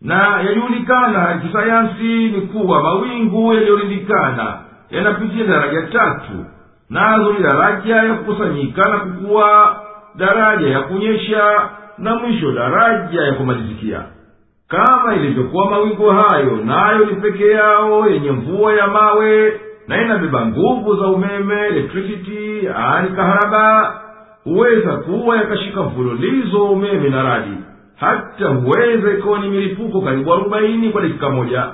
Na 0.00 0.40
yajulikana 0.42 1.40
kisayansi 1.46 2.02
ni 2.28 2.40
kuwa 2.40 2.82
mawingu 2.82 3.54
yaliyorindikana 3.54 4.58
yanapitia 4.90 5.44
daraja 5.46 5.82
tatu 5.82 6.44
nazo 6.90 7.32
ni 7.32 7.38
daraja 7.42 7.96
ya 7.96 8.14
kukusanyika 8.14 8.90
na 8.90 8.98
kukuwa 8.98 9.80
daraja 10.16 10.66
ya 10.68 10.80
kunyesha 10.80 11.70
na 11.98 12.14
mwisho 12.16 12.52
daraja 12.52 13.20
ya 13.22 13.32
kumalizikia 13.32 14.02
kama 14.76 15.14
ilivyokuwa 15.14 15.70
mawingu 15.70 16.10
hayo 16.10 16.56
nayo 16.64 16.98
ni 17.04 17.14
peke 17.14 17.46
yao 17.50 18.08
yenye 18.10 18.30
mvua 18.30 18.72
ya 18.74 18.86
mawe 18.86 19.60
na 19.88 20.02
inabeba 20.02 20.46
nguvu 20.46 20.96
za 20.96 21.06
umeme 21.06 21.66
electricity 21.66 22.68
ani 22.76 23.08
kaharaba. 23.16 23.94
Huweza 24.44 24.92
kuwa 24.96 25.36
yakashika 25.36 25.82
mfululizo 25.82 26.64
wa 26.64 26.70
umeme 26.70 27.08
na 27.08 27.22
radi. 27.22 27.54
Hata 27.96 28.48
huweza 28.48 29.10
ikawa 29.12 29.38
ni 29.38 29.48
milipuko 29.48 30.00
karibu 30.00 30.32
arobaini 30.34 30.90
kwa 30.90 31.02
dakika 31.02 31.30
moja. 31.30 31.64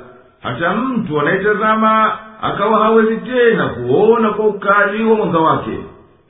Hata 0.42 0.74
mtu 0.74 1.20
anayetazama 1.20 2.12
akawa 2.42 2.78
hawezi 2.78 3.16
tena 3.16 3.68
kuona 3.68 4.30
kwa 4.30 4.46
ukali 4.46 5.04
wa 5.04 5.14
mwanga 5.16 5.38
wake. 5.38 5.78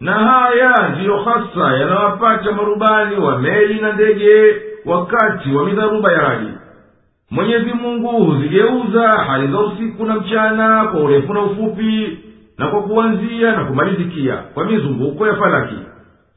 Na 0.00 0.12
haya 0.12 0.88
ndiyo 0.88 1.16
hasa 1.16 1.76
yanawapata 1.76 2.52
marubani 2.52 3.16
wa 3.16 3.38
meli 3.38 3.80
na 3.80 3.92
ndege 3.92 4.54
wakati 4.86 5.52
wa 5.54 5.64
midharuba 5.64 6.12
ya 6.12 6.20
radi 6.20 6.48
mwenyezi 7.30 7.70
mungu 7.82 8.08
huzigeuza 8.08 9.08
hali 9.08 9.48
za 9.52 9.60
usiku 9.60 10.04
na 10.06 10.14
mchana 10.14 10.84
kwa 10.84 11.00
urefu 11.00 11.34
na 11.34 11.42
ufupi 11.42 12.18
na 12.58 12.66
kwa 12.68 12.82
kuanzia 12.82 13.52
na 13.56 13.64
kumalizikia 13.64 14.36
kwa 14.36 14.64
mizunguko 14.64 15.26
ya 15.26 15.34
falaki. 15.36 15.74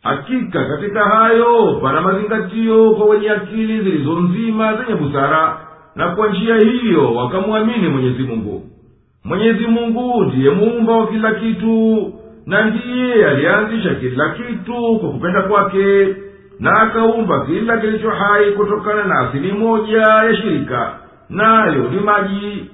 Hakika 0.03 0.65
katika 0.65 1.03
hayo 1.03 1.79
pana 1.81 2.01
mazingatio 2.01 2.91
kwa 2.91 3.05
wenye 3.05 3.29
akili 3.29 3.81
zilizo 3.81 4.19
nzima 4.19 4.77
zenye 4.77 4.95
busara 4.99 5.57
na 5.95 6.07
kwa 6.15 6.27
njia 6.29 6.55
hiyo 6.57 7.13
wakamwamini 7.15 7.87
mwenyezi 7.89 8.23
mungu. 8.23 8.63
Mwenyezi 9.23 9.67
mungu 9.67 10.23
ndiye 10.23 10.49
muumba 10.49 10.93
wa 10.97 11.07
kila 11.07 11.31
kitu 11.31 12.13
na 12.45 12.65
ndiye 12.65 13.25
alianzisha 13.27 13.95
kila 13.95 14.29
kitu 14.29 14.99
kwa 14.99 15.09
kupenda 15.09 15.41
kwake 15.41 16.07
na 16.59 16.81
akaumba 16.81 17.45
kila 17.45 17.77
kilicho 17.77 18.09
hai 18.09 18.51
kutokana 18.51 19.03
na 19.03 19.19
asili 19.19 19.51
moja 19.51 20.01
ya 20.01 20.35
shirika 20.35 20.91
nayo 21.29 21.83
ni 21.91 21.99
maji. 21.99 22.69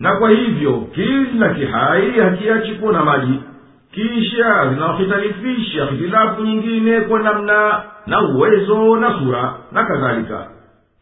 Na 0.00 0.16
kwa 0.16 0.30
hivyo 0.30 0.72
kila 0.94 1.48
kihai 1.54 2.10
hakiachi 2.20 2.72
kuwa 2.74 2.92
na 2.92 3.04
maji. 3.04 3.40
Kisha 3.92 4.68
zinahitalifisha 4.74 5.84
hitilafu 5.84 6.42
nyingine 6.42 7.00
kwa 7.00 7.20
namna 7.22 7.82
na 8.06 8.20
uwezo 8.28 8.96
na 8.96 9.18
sura 9.18 9.54
na 9.72 9.84
kadhalika. 9.84 10.46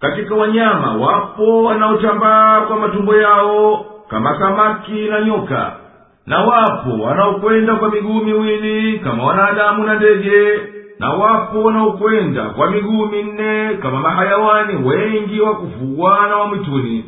Katika 0.00 0.34
wanyama 0.34 0.96
wapo 0.96 1.64
wanaotambaa 1.64 2.60
kwa 2.60 2.76
matumbo 2.76 3.16
yao 3.16 3.86
kama 4.10 4.38
samaki 4.38 4.92
na 5.08 5.20
nyoka 5.20 5.72
na 6.26 6.38
wapo 6.44 6.90
wanaokwenda 7.02 7.74
kwa 7.76 7.90
miguu 7.90 8.20
miwili 8.24 8.98
kama 8.98 9.24
wanadamu 9.24 9.84
na 9.84 9.94
ndege 9.94 10.60
na 10.98 11.10
wapo 11.12 11.62
wanaokwenda 11.62 12.44
kwa 12.44 12.70
miguu 12.70 13.06
minne 13.06 13.74
kama 13.82 14.00
mahayawani 14.00 14.88
wengi 14.88 15.40
wa 15.40 15.54
kufugwa 15.54 16.10
wa 16.10 16.46
mwituni. 16.46 17.04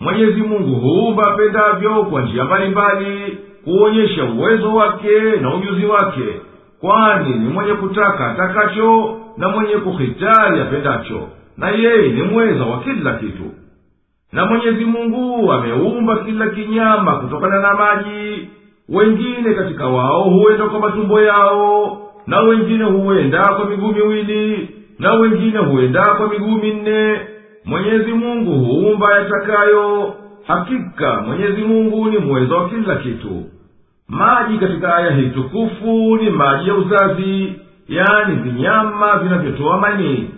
Mwenyezi 0.00 0.42
mungu 0.42 0.74
huumba 0.80 1.22
apendavyo 1.32 2.04
kwa 2.04 2.22
njia 2.22 2.44
mbalimbali 2.44 3.38
kuonyesha 3.64 4.24
uwezo 4.24 4.74
wake 4.74 5.20
na 5.40 5.54
ujuzi 5.54 5.86
wake 5.86 6.40
kwani 6.80 7.34
ni 7.34 7.48
mwenye 7.48 7.72
kutaka 7.72 8.30
atakacho 8.30 9.16
na 9.36 9.48
mwenye 9.48 9.74
kuhitari 9.76 10.60
apendacho 10.60 11.28
na 11.56 11.68
yeye 11.70 12.08
ni 12.08 12.22
mweza 12.22 12.64
wa 12.64 12.80
kila 12.80 13.12
kitu. 13.14 13.44
Na 14.32 14.46
mwenyezi 14.46 14.84
mungu 14.84 15.52
ameumba 15.52 16.16
kila 16.16 16.48
kinyama 16.48 17.16
kutokana 17.16 17.60
na 17.60 17.74
maji 17.74 18.48
wengine 18.88 19.54
katika 19.54 19.86
wao 19.88 20.22
huenda 20.22 20.64
kwa 20.66 20.80
matumbo 20.80 21.20
yao 21.20 21.98
na 22.26 22.40
wengine 22.40 22.84
huenda 22.84 23.42
kwa 23.44 23.70
miguu 23.70 23.92
miwili 23.92 24.68
na 24.98 25.14
wengine 25.14 25.58
huenda 25.58 26.04
kwa 26.04 26.28
miguu 26.28 26.50
minne. 26.56 27.20
Mwenyezi 27.64 28.12
mungu 28.12 28.52
huumba 28.52 29.14
yatakayo. 29.18 30.14
Hakika 30.46 31.20
mwenyezi 31.20 31.62
mungu 31.62 32.10
ni 32.10 32.18
mweza 32.18 32.54
wa 32.56 32.68
kila 32.68 32.96
kitu. 32.96 33.42
Maji 34.08 34.58
katika 34.58 34.96
aya 34.96 35.10
hii 35.10 35.28
tukufu 35.28 36.16
ni 36.22 36.30
maji 36.30 36.68
ya 36.68 36.74
uzazi 36.74 37.52
yani 37.88 38.34
vinyama 38.34 39.18
vinavyotoa 39.18 39.78
manii 39.80 40.28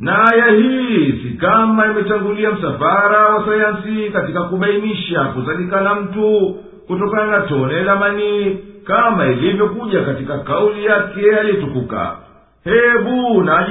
na 0.00 0.24
aya 0.32 0.46
hii 0.46 1.12
si 1.12 1.36
kama 1.40 1.86
imetangulia 1.86 2.50
msafara 2.50 3.28
wa 3.28 3.46
sayansi 3.46 4.10
katika 4.12 4.42
kubainisha 4.42 5.24
kuzalikana 5.24 5.94
mtu 5.94 6.56
kutokana 6.86 7.26
na 7.26 7.40
tone 7.40 7.82
la 7.82 7.96
manii 7.96 8.56
kama 8.86 9.26
ilivyokuja 9.26 10.02
katika 10.04 10.38
kauli 10.38 10.84
yake 10.84 11.36
aliyetukuka. 11.40 12.16
Hebu 12.64 13.42
na 13.42 13.68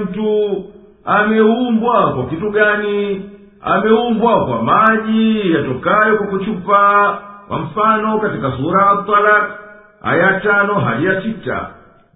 mtu 0.00 0.64
ameumbwa 1.04 2.12
kwa 2.12 2.26
kitu 2.26 2.50
gani? 2.50 3.30
Ameumbwa 3.62 4.46
kwa 4.46 4.62
maji 4.62 5.52
yatokayo 5.54 6.16
kwa 6.16 6.26
kuchupa 6.26 7.18
kwa 7.48 7.58
mfano 7.58 8.18
katika 8.18 8.52
sura 8.52 8.90
atalak 8.90 9.50
aya 10.02 10.40
tano 10.40 10.74
hadi 10.74 11.04
ya 11.06 11.22
sita. 11.22 11.66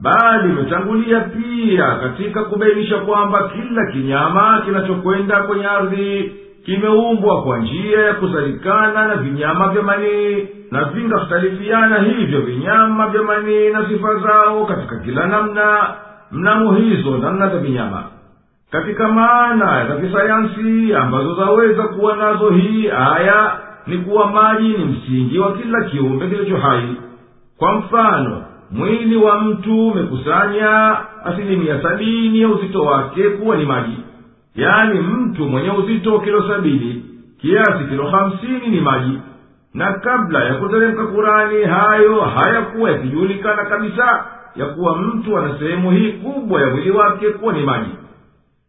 Bali 0.01 0.49
imetangulia 0.53 1.21
pia 1.21 1.95
katika 1.95 2.45
kubainisha 2.45 2.99
kwamba 2.99 3.49
kila 3.49 3.87
kinyama 3.93 4.63
kinachokwenda 4.65 5.43
kwenye 5.43 5.67
ardhi 5.67 6.33
kimeumbwa 6.65 7.43
kwa 7.43 7.59
njia 7.59 8.01
ya 8.01 8.15
kuzalikana 8.15 9.09
na 9.09 9.17
vinyama 9.17 9.69
vya 9.69 9.83
manii 9.83 10.49
na 10.71 10.85
vingahtalifiana 10.85 11.99
hivyo 11.99 12.41
vinyama 12.41 13.09
vya 13.09 13.23
manii 13.23 13.69
na 13.71 13.89
sifa 13.89 14.15
zao 14.15 14.67
katika 14.67 14.97
kila 14.99 15.27
namna 15.27 15.95
mnamo 16.33 16.73
hizo 16.75 17.19
namna 17.19 17.49
za 17.49 17.59
vinyama. 17.59 18.05
Katika 18.71 19.09
maana 19.09 19.87
za 19.89 19.97
kisayansi 19.97 20.95
ambazo 20.95 21.35
zaweza 21.35 21.83
kuwa 21.83 22.17
nazo 22.17 22.51
hii 22.51 22.89
aya 22.89 23.59
ni 23.87 23.99
kuwa 23.99 24.31
maji 24.33 24.69
ni 24.69 24.85
msingi 24.85 25.39
wa 25.39 25.53
kila 25.53 25.85
kiumbe 25.85 26.27
kilicho 26.29 26.57
hai. 26.57 26.97
Kwa 27.59 27.73
mfano 27.75 28.43
mwili 28.71 29.17
wa 29.17 29.41
mtu 29.41 29.89
umekusanya 29.89 30.97
asilimia 31.25 31.83
sabini 31.83 32.41
ya 32.41 32.49
uzito 32.49 32.83
wake 32.83 33.29
kuwa 33.31 33.57
ni 33.57 33.65
maji 33.65 33.99
yaani 34.57 35.01
mtu 35.01 35.45
mwenye 35.45 35.71
uzito 35.71 36.15
wa 36.15 36.21
kilo 36.25 36.49
sabini 36.49 37.05
kiasi 37.41 37.85
kilo 37.89 38.07
hamsini 38.07 38.67
ni 38.69 38.81
maji. 38.81 39.19
Na 39.75 39.93
kabla 39.93 40.45
ya 40.45 40.55
kuteremka 40.55 41.07
kurani 41.07 41.63
hayo 41.65 42.21
hayakuwa 42.21 42.91
yakijulikana 42.91 43.65
kabisa 43.65 44.25
ya 44.57 44.67
kuwa 44.67 44.99
mtu 44.99 45.39
ana 45.39 45.59
sehemu 45.59 45.91
hii 45.91 46.13
kubwa 46.13 46.61
ya 46.61 46.67
mwili 46.71 46.91
wake 46.91 47.31
kuwa 47.31 47.53
ni 47.53 47.63
maji. 47.63 47.91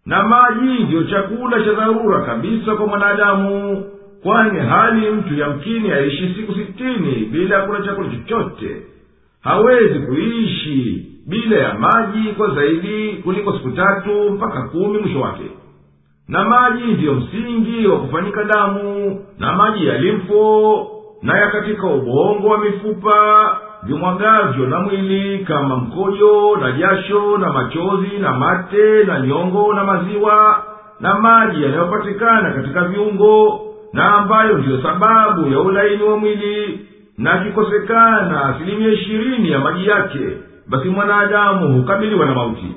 Na 0.05 0.23
maji 0.27 0.83
ndiyo 0.83 1.03
chakula 1.03 1.63
cha 1.63 1.73
dharura 1.73 2.21
kabisa 2.21 2.75
kwa 2.75 2.87
mwanadamu 2.87 3.83
kwani 4.23 4.59
hali 4.59 5.09
mtu 5.09 5.33
yamkini 5.35 5.91
aishi 5.91 6.33
siku 6.35 6.53
sitini 6.53 7.15
bila 7.31 7.55
ya 7.55 7.61
kula 7.61 7.81
chakula 7.81 8.09
chochote. 8.09 8.81
Hawezi 9.41 9.99
kuishi 9.99 11.05
bila 11.27 11.57
ya 11.57 11.73
maji 11.73 12.29
kwa 12.37 12.55
zaidi 12.55 13.13
kuliko 13.23 13.53
siku 13.53 13.71
tatu 13.71 14.29
mpaka 14.29 14.61
kumi 14.61 14.97
mwisho 14.99 15.21
wake 15.21 15.43
na 16.27 16.43
maji 16.45 16.83
ndiyo 16.83 17.13
msingi 17.13 17.87
wa 17.87 17.99
kufanyika 17.99 18.43
damu 18.43 19.19
na 19.39 19.53
maji 19.53 19.87
ya 19.87 19.97
limfo 19.97 20.87
na 21.21 21.37
ya 21.37 21.47
katika 21.51 21.87
ubongo 21.87 22.47
wa 22.47 22.57
mifupa 22.57 23.57
vimwagavyo 23.83 24.65
na 24.67 24.79
mwili 24.79 25.39
kama 25.45 25.75
mkojo 25.75 26.57
na 26.61 26.71
jasho 26.71 27.37
na 27.37 27.53
machozi 27.53 28.17
na 28.21 28.33
mate 28.33 29.03
na 29.03 29.19
nyongo 29.19 29.73
na 29.73 29.83
maziwa 29.83 30.63
na 30.99 31.19
maji 31.19 31.63
yanayopatikana 31.63 32.51
katika 32.53 32.81
viungo 32.83 33.61
na 33.93 34.13
ambayo 34.15 34.57
ndiyo 34.57 34.81
sababu 34.81 35.47
ya 35.53 35.59
ulaini 35.59 36.03
wa 36.03 36.17
mwili 36.17 36.79
na 37.17 37.33
akikosekana 37.33 38.45
asilimia 38.55 38.87
ishirini 38.93 39.51
ya 39.51 39.59
maji 39.59 39.87
yake 39.87 40.19
basi 40.67 40.89
mwanadamu 40.89 41.73
hukabiliwa 41.77 42.25
na 42.25 42.33
mauti 42.35 42.75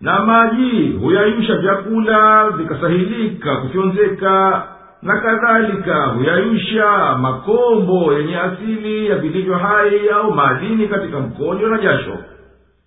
na 0.00 0.24
maji 0.24 0.88
huyayusha 1.00 1.56
vyakula 1.56 2.50
vikasahilika 2.50 3.56
kufyonzeka 3.56 4.62
na 5.02 5.20
kadhalika. 5.20 6.06
Huyayusha 6.06 7.14
makombo 7.20 8.12
yenye 8.12 8.38
asili 8.38 9.06
ya 9.06 9.18
vilivyo 9.18 9.54
hai 9.54 10.08
au 10.08 10.34
madini 10.34 10.88
katika 10.88 11.20
mkojo 11.20 11.68
na 11.68 11.78
jasho. 11.78 12.18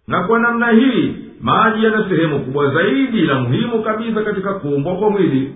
Na 0.07 0.23
kwa 0.23 0.39
namna 0.39 0.67
hii 0.71 1.15
maji 1.41 1.83
yana 1.85 2.09
sehemu 2.09 2.39
kubwa 2.39 2.73
zaidi 2.73 3.21
na 3.21 3.35
muhimu 3.39 3.83
kabisa 3.83 4.21
katika 4.21 4.53
kuumbwa 4.53 4.95
kwa 4.95 5.09
mwili. 5.09 5.53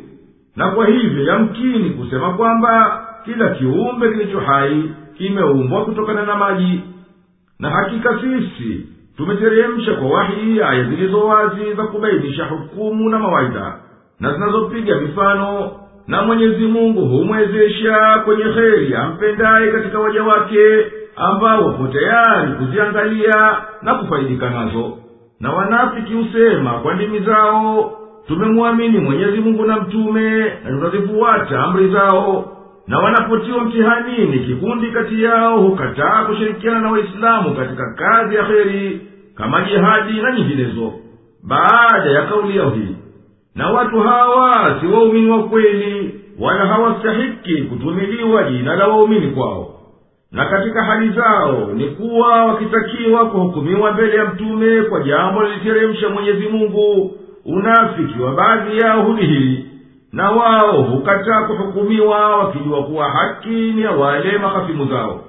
Na 0.55 0.71
kwa 0.71 0.87
hivyo 0.87 1.23
yamkini 1.23 1.89
kusema 1.89 2.33
kwamba 2.33 3.05
kila 3.25 3.49
kiumbe 3.49 4.11
kilicho 4.11 4.39
hai 4.39 4.91
kimeumbwa 5.17 5.85
kutokana 5.85 6.25
na 6.25 6.35
maji. 6.35 6.81
Na 7.59 7.69
hakika 7.69 8.19
sisi 8.21 8.87
tumeteremsha 9.17 9.93
kwa 9.93 10.09
wahi 10.09 10.61
aya 10.61 10.83
zilizo 10.83 11.25
wazi 11.25 11.73
za 11.77 11.83
kubainisha 11.83 12.45
hukumu 12.45 13.09
na 13.09 13.19
mawaidha 13.19 13.75
na 14.19 14.33
zinazopiga 14.33 14.95
mifano 14.95 15.71
na 16.07 16.21
mwenyezi 16.21 16.65
mungu 16.67 17.01
humwezesha 17.05 18.21
kwenye 18.25 18.43
kheri 18.43 18.95
ampendaye 18.95 19.71
katika 19.71 19.99
waja 19.99 20.23
wake 20.23 20.85
ambao 21.15 21.65
wapo 21.65 21.87
tayari 21.87 22.51
kuziangalia 22.53 23.57
na 23.81 23.95
kufaidika 23.95 24.49
nazo. 24.49 24.97
Na 25.39 25.51
wanafiki 25.51 26.13
husema 26.13 26.71
kwa 26.71 26.93
ndimi 26.93 27.19
zao 27.19 27.91
tumemwamini 28.27 28.97
mwenyezi 28.97 29.39
mungu 29.39 29.65
na 29.65 29.75
mtume 29.81 30.39
na 30.63 30.71
tutazifuata 30.71 31.59
amri 31.63 31.89
zao 31.89 32.52
na 32.87 32.99
wanapotiwa 32.99 33.63
mtihanini 33.63 34.39
kikundi 34.39 34.87
kati 34.91 35.23
yao 35.23 35.61
hukataa 35.61 36.25
kushirikiana 36.25 36.79
na 36.79 36.91
waislamu 36.91 37.55
katika 37.55 37.93
kazi 37.93 38.35
ya 38.35 38.43
kheri 38.43 39.01
kama 39.35 39.61
jihadi 39.61 40.21
na 40.21 40.31
nyinginezo. 40.31 40.93
Baada 41.43 42.09
ya 42.11 42.21
kauli 42.21 42.57
yao 42.57 42.69
hii 42.69 42.95
na 43.55 43.69
watu 43.69 43.99
hawa 43.99 44.77
si 44.81 44.87
waumini 44.87 45.29
wa 45.31 45.43
kweli 45.43 46.19
wala 46.39 46.65
hawastahiki 46.65 47.61
kutumiliwa 47.61 48.43
jina 48.43 48.75
la 48.75 48.87
waumini 48.87 49.27
kwao. 49.27 49.69
Na 50.31 50.45
katika 50.45 50.83
hali 50.83 51.09
zao 51.09 51.69
ni 51.73 51.85
kuwa 51.85 52.45
wakitakiwa 52.45 53.25
kuhukumiwa 53.29 53.91
mbele 53.91 54.15
ya 54.17 54.25
mtume 54.25 54.81
kwa 54.81 54.99
jambo 55.03 55.43
liliteremsha 55.43 56.09
mwenyezi 56.09 56.47
mungu 56.47 57.11
unafiki 57.45 58.21
wa 58.21 58.33
baadhi 58.35 58.77
yao 58.77 59.01
hudihili 59.03 59.65
na 60.13 60.31
wao 60.31 60.81
hukataa 60.83 61.41
kuhukumiwa 61.43 62.37
wakijua 62.37 62.83
kuwa 62.83 63.09
haki 63.09 63.49
ni 63.49 63.81
ya 63.81 63.91
wale 63.91 64.37
mahasimu 64.37 64.85
zao. 64.85 65.21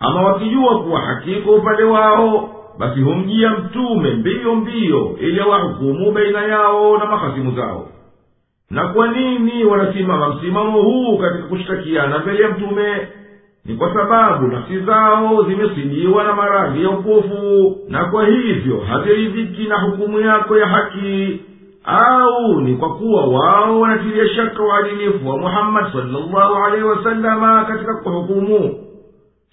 Ama 0.00 0.22
wakijua 0.22 0.82
kuwa 0.82 1.00
haki 1.00 1.34
kwa 1.34 1.54
upande 1.54 1.82
wao 1.84 2.48
basi 2.78 3.00
humjia 3.00 3.50
mtume 3.50 4.10
mbio 4.10 4.54
mbio 4.54 5.16
ili 5.20 5.40
awahukumu 5.40 6.12
baina 6.12 6.42
yao 6.42 6.98
na 6.98 7.06
mahasimu 7.06 7.56
zao. 7.56 7.88
Na 8.70 8.88
kwa 8.88 9.08
nini 9.08 9.64
wanasimama 9.64 10.28
msimamo 10.34 10.82
huu 10.82 11.18
katika 11.18 11.42
kushtakiana 11.42 12.18
mbele 12.18 12.42
ya 12.42 12.48
mtume? 12.48 13.08
Ni 13.64 13.74
kwa 13.74 13.94
sababu 13.94 14.46
nafsi 14.46 14.80
zao 14.80 15.42
zimesiliwa 15.42 16.24
na 16.24 16.32
maradhi 16.34 16.82
ya 16.82 16.90
upofu 16.90 17.76
na 17.88 18.04
kwa 18.04 18.26
hivyo 18.26 18.80
haziridhiki 18.80 19.62
na 19.64 19.80
hukumu 19.80 20.20
yako 20.20 20.58
ya 20.58 20.66
haki 20.66 21.40
au 21.83 22.61
ni 22.61 22.75
kwa 22.75 22.97
kuwa 22.97 23.25
wao 23.25 23.79
wanatilia 23.79 24.27
shaka 24.35 24.63
uadilifu 24.63 25.29
wa 25.29 25.37
muhammadi 25.37 25.91
salllahu 25.91 26.55
alaihi 26.65 26.83
wasalama 26.85 27.65
katika 27.65 27.95
kuhukumu 27.95 28.83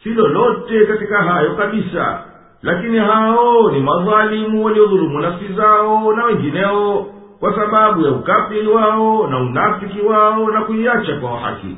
si 0.03 0.09
lolote 0.09 0.87
katika 0.87 1.23
hayo 1.23 1.55
kabisa 1.57 2.25
lakini 2.63 2.99
hao 2.99 3.71
ni 3.71 3.81
madhalimu 3.81 4.65
waliodhulumu 4.65 5.19
nafsi 5.21 5.53
zao 5.55 6.13
na 6.17 6.25
wengineo 6.25 7.07
kwa 7.41 7.55
sababu 7.55 8.03
ya 8.05 8.11
ukafiri 8.11 8.67
wao 8.67 9.27
na 9.27 9.39
unafiki 9.39 10.01
wao 10.01 10.51
na 10.51 10.65
kuiacha 10.65 11.17
kwa 11.21 11.39
haki 11.41 11.77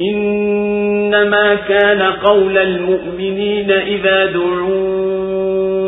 إنما 0.00 1.54
كان 1.54 2.02
قول 2.02 2.58
المؤمنين 2.58 3.70
إذا 3.70 4.26
دعوا 4.32 5.29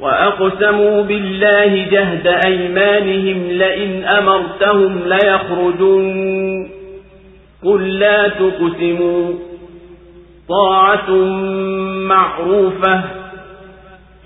وأقسموا 0.00 1.02
بالله 1.02 1.88
جهد 1.90 2.26
أيمانهم 2.46 3.48
لئن 3.48 4.04
أمرتهم 4.04 5.00
ليخرجن 5.06 6.68
قل 7.64 7.98
لا 7.98 8.28
تقسموا. 8.28 9.32
طاعة 10.48 11.10
معروفة. 12.08 13.04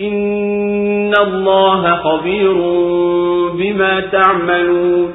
إن 0.01 1.13
الله 1.21 1.97
خبير 1.97 2.53
بما 3.53 4.01
تعملون. 4.01 5.13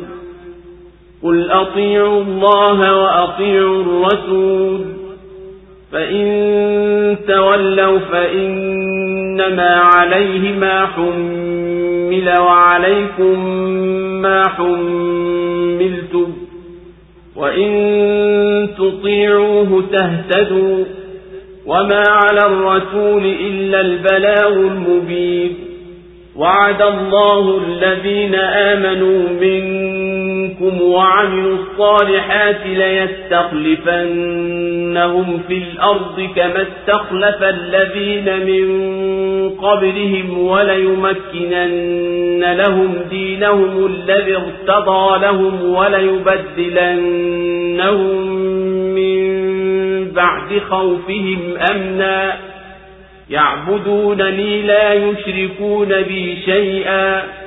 قل 1.24 1.52
أطيعوا 1.52 2.22
الله 2.22 2.96
وأطيعوا 3.04 3.82
الرسول. 3.82 4.93
فإن 5.94 7.18
تولوا 7.28 8.00
فإنما 8.00 9.82
عليه 9.96 10.54
ما 10.54 10.86
حمل 10.86 12.34
وعليكم 12.40 13.46
ما 14.22 14.44
حملتم 14.50 16.34
وإن 17.36 17.70
تطيعوه 18.78 19.84
تهتدوا 19.92 20.86
وما 21.66 22.04
على 22.08 22.46
الرسول 22.46 23.26
إلا 23.26 23.82
البلاغ 23.82 24.54
المبين 24.54 25.56
وعد 26.36 26.82
الله 26.82 27.62
الذين 27.68 28.36
آمنوا 28.36 29.30
منكم 29.42 30.23
وعملوا 30.62 31.58
الصالحات 31.58 32.60
ليستخلفنهم 32.66 35.42
في 35.48 35.58
الأرض 35.58 36.30
كما 36.36 36.62
استخلف 36.62 37.44
الذين 37.44 38.46
من 38.46 38.66
قبلهم 39.50 40.38
وليمكنن 40.38 42.54
لهم 42.54 42.96
دينهم 43.10 43.86
الذي 43.86 44.36
ارتضى 44.36 45.26
لهم 45.26 45.64
وليبدلنهم 45.64 46.84
من 48.96 49.24
بعد 50.12 50.60
خوفهم 50.70 51.40
أمنا. 51.72 52.38
يعبدونني 53.30 54.62
لا 54.62 54.94
يشركون 54.94 56.02
بي 56.02 56.38
شيئا. 56.46 57.43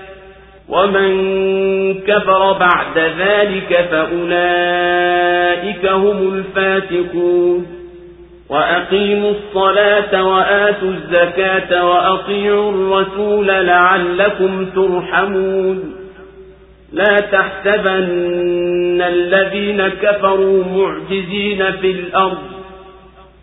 ومن 0.69 1.95
كفر 1.95 2.53
بعد 2.53 2.99
ذلك 2.99 3.89
فأولئك 3.91 5.87
هم 5.87 6.35
الفاتقون 6.35 7.67
وأقيموا 8.51 9.31
الصلاة 9.31 10.25
وآتوا 10.25 10.89
الزكاة 10.89 11.87
وأطيعوا 11.87 12.73
الرسول 12.73 13.47
لعلكم 13.47 14.67
ترحمون 14.67 15.95
لا 16.93 17.17
تحسبن 17.33 19.03
الذين 19.03 19.89
كفروا 19.89 20.65
معجزين 20.65 21.73
في 21.73 21.91
الأرض 21.91 22.39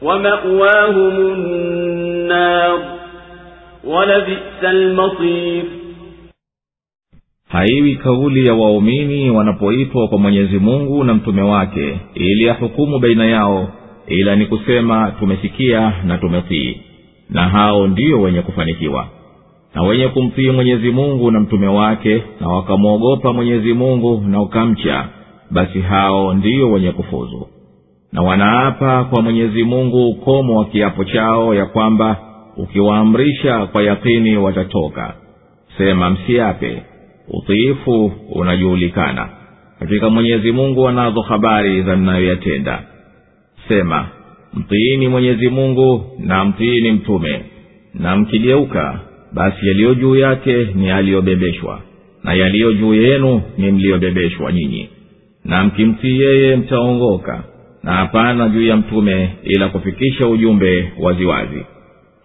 ومأواهم 0.02 1.18
النار 1.18 2.80
ولبئس 3.84 4.64
المصير 4.64 5.64
haiwi 7.54 7.96
kauli 7.96 8.46
ya 8.48 8.54
waumini 8.54 9.30
wanapoitwa 9.30 10.08
kwa 10.08 10.18
mwenyezi 10.18 10.60
mungu 10.60 11.04
na 11.04 11.14
mtume 11.14 11.42
wake 11.42 12.00
ili 12.14 12.44
yahukumu 12.44 13.00
baina 13.00 13.26
yao 13.26 13.68
ila 14.08 14.36
ni 14.36 14.46
kusema 14.46 15.12
tumesikia 15.20 15.94
na 16.06 16.18
tumetii. 16.18 16.82
Na 17.30 17.50
hao 17.50 17.88
ndio 17.88 18.22
wenye 18.22 18.42
kufanikiwa. 18.42 19.08
Na 19.76 19.84
wenye 19.84 20.08
kumtii 20.08 20.50
mwenyezi 20.50 20.92
mungu 20.92 21.32
na 21.32 21.40
mtume 21.40 21.68
wake 21.68 22.24
na 22.42 22.48
wakamwogopa 22.48 23.34
mwenyezi 23.34 23.74
mungu 23.74 24.24
na 24.28 24.42
ukamcha 24.42 25.06
basi 25.52 25.82
hao 25.82 26.34
ndio 26.34 26.72
wenye 26.72 26.92
kufuzu. 26.92 27.48
Na 28.12 28.22
wanaapa 28.22 29.04
kwa 29.04 29.22
mwenyezi 29.22 29.64
mungu 29.64 30.10
ukomo 30.10 30.60
wa 30.60 30.66
kiapo 30.66 31.04
chao 31.04 31.56
ya 31.56 31.66
kwamba 31.66 32.18
ukiwaamrisha 32.58 33.66
kwa 33.66 33.84
yakini 33.84 34.38
watatoka. 34.38 35.14
Sema 35.78 36.10
msiape 36.10 36.84
utiifu 37.28 38.12
unajuulikana 38.32 39.30
katika 39.80 40.10
mwenyezi 40.10 40.52
mungu 40.52 40.88
anazo 40.88 41.22
habari 41.22 41.82
za 41.82 41.95
mnayoyatenda 41.95 42.84
sema 43.68 44.08
mtiini 44.54 45.08
mwenyezi 45.08 45.50
mungu 45.50 46.06
na 46.20 46.45
mtiini 46.45 46.91
mtume 46.91 47.41
na 47.94 48.16
mkigeuka 48.18 49.00
basi 49.34 49.68
yaliyo 49.68 49.95
juu 49.95 50.16
yake 50.16 50.68
ni 50.76 50.91
aliyobebeshwa 50.91 51.82
na 52.24 52.34
yaliyo 52.34 52.74
juu 52.74 52.94
yenu 52.94 53.41
ni 53.58 53.72
mliyobebeshwa 53.72 54.52
nyinyi. 54.52 54.90
Na 55.45 55.64
mkimtii 55.64 56.22
yeye 56.22 56.56
mtaongoka 56.56 57.44
na 57.84 57.94
hapana 57.94 58.50
juu 58.50 58.66
ya 58.68 58.78
mtume 58.78 59.30
ila 59.44 59.70
kufikisha 59.70 60.28
ujumbe 60.28 60.91
waziwazi. 61.00 61.66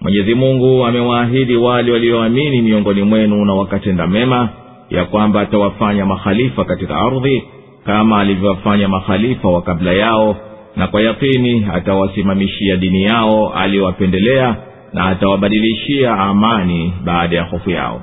Mwenyezi 0.01 0.35
mungu 0.35 0.87
amewaahidi 0.87 1.57
wale 1.57 1.93
walioamini 1.93 2.63
miongoni 2.63 3.03
mwenu 3.03 3.45
na 3.45 3.55
wakatenda 3.55 4.07
mema 4.07 4.49
ya 4.91 5.05
kwamba 5.05 5.41
atawafanya 5.41 6.07
makhalifa 6.07 6.65
katika 6.65 6.97
ardhi 6.97 7.43
kama 7.85 8.21
alivyowafanya 8.21 8.89
makhalifa 8.89 9.49
wa 9.49 9.63
kabla 9.63 9.93
yao 9.93 10.37
na 10.77 10.87
kwa 10.87 11.03
yakini 11.03 11.67
atawasimamishia 11.73 12.77
dini 12.77 13.03
yao 13.03 13.53
aliyowapendelea 13.55 14.57
na 14.93 15.05
atawabadilishia 15.07 16.15
amani 16.19 16.93
baada 17.05 17.37
ya 17.37 17.43
hofu 17.43 17.71
yao. 17.71 18.03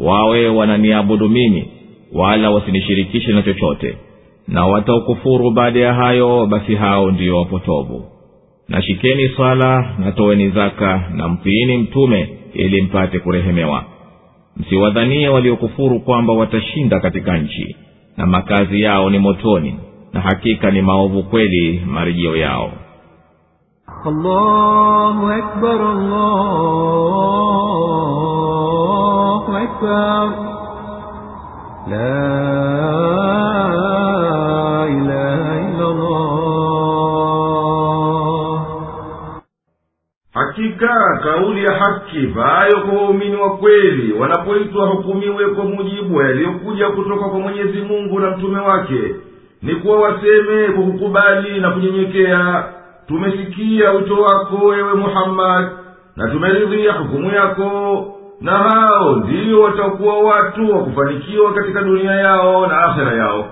Wawe 0.00 0.48
wananiabudu 0.48 1.28
mimi 1.28 1.68
wala 2.12 2.50
wasinishirikishe 2.50 3.32
na 3.32 3.42
chochote 3.42 3.96
na 4.48 4.66
wataukufuru 4.66 5.50
baada 5.50 5.80
ya 5.80 5.94
hayo 5.94 6.46
basi 6.46 6.74
hao 6.74 7.10
ndiyo 7.10 7.36
wapotovu. 7.36 8.04
Na 8.68 8.82
shikeni 8.82 9.28
swala 9.28 9.94
na 9.98 10.50
zaka 10.54 11.02
na 11.14 11.28
mtiini 11.28 11.76
mtume 11.78 12.28
ili 12.54 12.82
mpate 12.82 13.18
kurehemewa 13.18 13.84
msiwadhanie 14.60 15.28
waliokufuru 15.28 16.00
kwamba 16.00 16.32
watashinda 16.32 17.00
katika 17.00 17.38
nchi 17.38 17.76
na 18.16 18.26
makazi 18.26 18.82
yao 18.82 19.10
ni 19.10 19.18
motoni 19.18 19.78
na 20.12 20.20
hakika 20.20 20.70
ni 20.70 20.82
maovu 20.82 21.22
kweli 21.22 21.82
marejio 21.86 22.36
yao 22.36 22.72
allahu 24.04 25.26
akbar, 25.26 25.80
allahu 25.80 27.16
akbar. 29.56 30.28
La 31.90 33.59
hakika 40.60 41.18
kauli 41.22 41.64
ya 41.64 41.72
haki 41.74 42.26
vayo 42.26 42.80
kwa 42.80 42.94
waumini 43.02 43.36
wa 43.36 43.56
kweli 43.56 44.12
wanapoitwa 44.12 44.86
hukumiwe 44.86 45.46
kwa 45.48 45.64
mujibu 45.64 46.22
yaliyokuja 46.22 46.88
kutoka 46.88 47.28
kwa 47.28 47.38
mwenyezi 47.40 47.80
mungu 47.82 48.20
na 48.20 48.30
mtume 48.30 48.60
wake 48.60 49.14
ni 49.62 49.74
kuwa 49.74 50.00
waseme 50.00 50.68
kwa 50.68 50.82
kukubali 50.84 51.60
na 51.60 51.70
kunyenyekea 51.70 52.64
tumesikia 53.08 53.90
wito 53.90 54.14
wako 54.22 54.74
ewe 54.74 54.94
muhammadi 54.94 55.68
na 56.16 56.28
tumeridhia 56.28 56.92
hukumu 56.92 57.30
yako 57.34 58.06
na 58.40 58.52
hao 58.52 59.16
ndiyo 59.16 59.60
watakuwa 59.60 60.18
watu 60.18 60.72
wa 60.72 60.78
kufanikiwa 60.78 61.52
katika 61.54 61.82
dunia 61.82 62.10
yao 62.12 62.66
na 62.66 62.78
akhera 62.80 63.12
yao. 63.14 63.44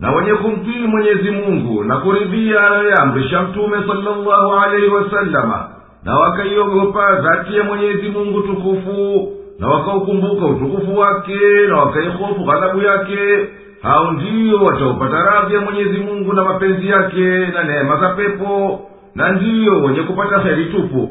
Na 0.00 0.12
wenye 0.16 0.34
kumtii 0.34 0.86
mwenyezi 0.86 1.30
mungu 1.30 1.84
na 1.84 1.96
kuridhia 1.96 2.66
anayoyamrisha 2.66 3.42
mtume 3.42 3.76
salllahu 3.86 4.52
alaihi 4.52 4.88
wasalama 4.88 5.68
na 6.04 6.14
wakaiogopa 6.18 7.14
dhati 7.20 7.56
ya 7.56 7.64
mwenyezi 7.64 8.08
mungu 8.08 8.40
tukufu 8.40 9.32
na 9.58 9.68
wakaukumbuka 9.68 10.46
utukufu 10.46 10.98
wake 10.98 11.38
na 11.68 11.76
wakaihofu 11.76 12.44
ghadhabu 12.44 12.78
yake 12.82 13.48
hao 13.82 14.12
ndiyo 14.12 14.56
wataupata 14.64 15.16
radhi 15.20 15.54
ya 15.54 15.60
mwenyezi 15.60 15.98
mungu 16.00 16.32
na 16.32 16.44
mapenzi 16.44 16.88
yake 16.88 17.46
na 17.46 17.62
neema 17.64 17.96
za 17.96 18.08
pepo 18.08 18.80
na 19.14 19.32
ndiyo 19.32 19.82
wenye 19.82 20.02
kupata 20.02 20.38
heri 20.38 20.64
tupu. 20.64 21.10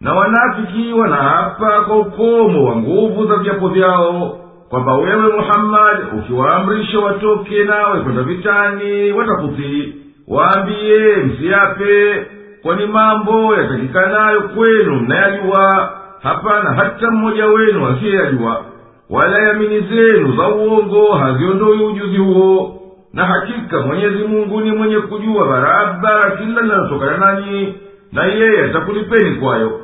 Na 0.00 0.14
wanafiki 0.14 0.92
wanaapa 0.92 1.80
kwa 1.80 1.96
ukomo 1.98 2.64
wa 2.64 2.76
nguvu 2.76 3.26
za 3.26 3.36
viapo 3.36 3.68
vyao 3.68 4.38
kwamba 4.68 4.94
wewe 4.96 5.32
muhammadi 5.36 6.02
ukiwaamrisha 6.18 6.98
watoke 6.98 7.64
nawe 7.64 8.00
kwenda 8.00 8.22
vitani 8.22 9.12
watakutii. 9.12 9.94
Waambiye 10.28 11.16
msiape 11.16 12.26
kwani 12.66 12.86
mambo 12.86 13.54
yatakikanayo 13.54 14.40
kwenu 14.42 14.94
mnayajua? 14.94 15.92
Hapana 16.22 16.74
hata 16.74 17.10
mmoja 17.10 17.46
wenu 17.46 17.86
asiyeyajua. 17.86 18.64
Wala 19.10 19.38
yamini 19.48 19.80
zenu 19.80 20.36
za 20.36 20.48
uongo 20.48 21.12
haziondoi 21.14 21.78
ujuzi 21.84 22.16
huo. 22.16 22.80
Na 23.12 23.24
hakika 23.24 23.80
mwenyezi 23.80 24.24
mungu 24.24 24.60
ni 24.60 24.72
mwenye 24.72 24.96
kujua 24.98 25.48
barabara 25.48 26.30
kila 26.36 26.62
linalotokana 26.62 27.16
nanyi 27.16 27.74
na 28.12 28.24
yeye 28.24 28.64
atakulipeni 28.64 29.36
kwayo. 29.36 29.80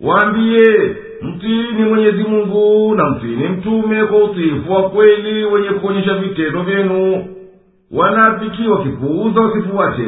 Waambiye 0.00 0.96
mtiini 1.22 1.82
mwenyezi 1.88 2.22
mungu 2.22 2.94
na 2.94 3.10
mtiini 3.10 3.48
mtume 3.48 4.04
kwa 4.06 4.18
utiifu 4.24 4.72
wa 4.72 4.82
kweli 4.90 5.44
wenye 5.44 5.68
kuonyesha 5.68 6.14
vitendo 6.14 6.62
vyenu. 6.62 7.26
Wanafiki 7.92 8.68
wakipuuza 8.68 9.40
wasifuate 9.40 10.04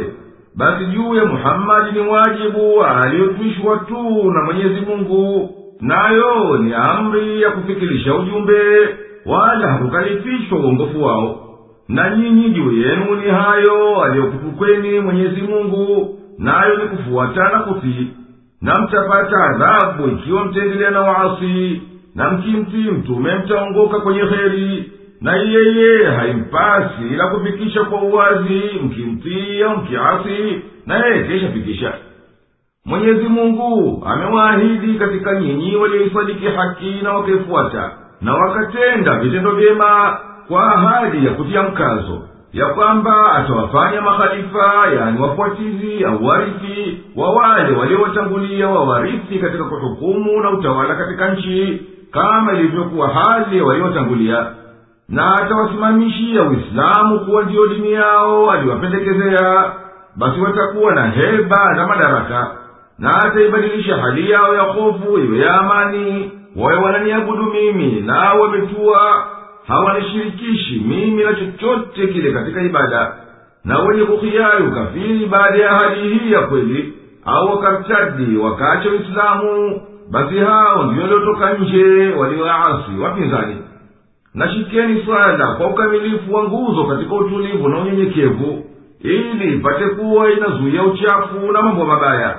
basi 0.57 0.85
juu 0.87 1.15
ya 1.15 1.25
muhammadi 1.25 1.93
ni 2.01 2.09
wajibu 2.09 2.85
aliyotwishwa 2.85 3.77
tu 3.77 4.31
na 4.33 4.43
mwenyezi 4.45 4.81
mungu. 4.81 5.51
Nayo 5.81 6.57
ni 6.59 6.75
amri 6.75 7.43
ya 7.43 7.51
kufikirisha 7.51 8.15
ujumbe 8.15 8.89
wala 9.27 9.69
hakukalifishwa 9.73 10.59
uongofu 10.59 11.03
wao. 11.03 11.39
Na 11.89 12.17
nyinyi 12.17 12.51
juu 12.51 12.73
yenu 12.73 13.15
ni 13.15 13.31
hayo 13.31 14.03
aliyokutukweni 14.03 15.01
mwenyezi 15.01 15.43
mungu 15.43 16.19
nayo 16.39 16.77
ni 16.77 16.85
kufuatana 16.85 17.59
kutii. 17.59 18.09
Na 18.63 18.75
mtapata 18.81 19.37
adhabu 19.45 20.09
ikiwa 20.09 20.45
mtaendelea 20.45 20.91
na 20.91 21.01
waasi 21.01 21.83
na 22.15 22.31
mkimtii 22.31 22.91
mtume 22.91 23.35
mtaongoka 23.35 24.01
kwenye 24.01 24.21
heri 24.23 24.93
na 25.23 25.37
yeye 25.37 26.05
haimpasi 26.11 27.03
ila 27.13 27.27
kufikisha 27.27 27.85
kwa 27.85 28.03
uwazi 28.03 28.63
mkimtii 28.85 29.63
au 29.63 29.77
mkiasi 29.77 30.63
naye 30.87 31.23
keshafikisha 31.25 31.93
mwenyezi 32.85 33.29
mungu 33.29 34.03
amewaahidi 34.07 34.95
katika 34.95 35.41
nyinyi 35.41 35.77
walioisadiki 35.77 36.47
haki 36.47 37.01
na 37.03 37.13
wakaifuata 37.13 37.91
na 38.21 38.35
wakatenda 38.35 39.19
vitendo 39.19 39.51
vyema 39.51 40.19
kwa 40.49 40.75
ahadi 40.75 41.27
ya 41.27 41.33
kutia 41.33 41.63
mkazo 41.63 42.23
ya 42.53 42.67
kwamba 42.67 43.33
atawafanya 43.33 44.01
makhalifa 44.01 44.73
yani 45.01 45.21
wafuatizi 45.23 46.05
au 46.05 46.25
warithi 46.27 47.01
wa 47.17 47.31
wale 47.35 47.77
waliowatangulia 47.77 48.69
wawarithi 48.69 49.39
katika 49.39 49.65
kuhukumu 49.65 50.41
na 50.41 50.51
utawala 50.51 50.95
katika 50.95 51.35
nchi 51.35 51.83
kama 52.11 52.53
ilivyokuwa 52.53 53.09
hali 53.09 53.61
waliotangulia 53.61 54.47
na 55.09 55.35
atawasimamishia 55.35 56.43
uislamu 56.43 57.21
kuwa 57.21 57.43
ndiyo 57.43 57.67
dini 57.67 57.93
yao 57.93 58.51
aliwapendekezea 58.51 59.73
basi 60.17 60.41
watakuwa 60.41 60.95
na 60.95 61.11
heba 61.11 61.75
na 61.77 61.87
madaraka. 61.87 62.51
Na 62.99 63.11
ataibadilisha 63.25 63.97
hali 63.97 64.31
yao 64.31 64.55
ya 64.55 64.63
hofu 64.63 65.19
iwe 65.19 65.39
ya 65.39 65.55
amani. 65.61 66.31
Wawe 66.57 66.77
wananiabudu 66.77 67.43
mimi 67.43 68.01
nao 68.01 68.41
wametua. 68.41 69.27
Hawanishirikishi 69.67 70.79
mimi 70.87 71.25
na 71.25 71.35
chochote 71.35 72.07
kile 72.07 72.33
katika 72.33 72.63
ibada. 72.63 73.13
Na 73.65 73.79
wenye 73.79 74.05
kuhiari 74.05 74.65
ukafiri 74.67 75.27
baada 75.27 75.59
ya 75.59 75.69
hali 75.73 76.09
hii 76.19 76.33
ya 76.33 76.41
kweli 76.41 76.95
au 77.25 77.51
wakartadi 77.51 78.37
wakaacha 78.37 78.91
uislamu 78.91 79.81
basi 80.11 80.39
hao 80.39 80.83
ndio 80.85 81.03
waliotoka 81.03 81.53
nje 81.55 82.13
walioasi 82.19 82.91
wapinzani 83.03 83.57
na 84.35 84.49
shikeni 84.49 85.03
swala 85.05 85.47
kwa 85.55 85.67
ukamilifu 85.71 86.35
wa 86.35 86.45
nguzo 86.45 86.85
katika 86.85 87.15
utulivu 87.15 87.69
na 87.69 87.79
unyenyekevu 87.79 88.65
ili 89.01 89.55
ipate 89.55 89.85
kuwa 89.87 90.31
inazuia 90.33 90.83
uchafu 90.83 91.53
na 91.53 91.63
mambo 91.63 91.85
mabaya. 91.85 92.39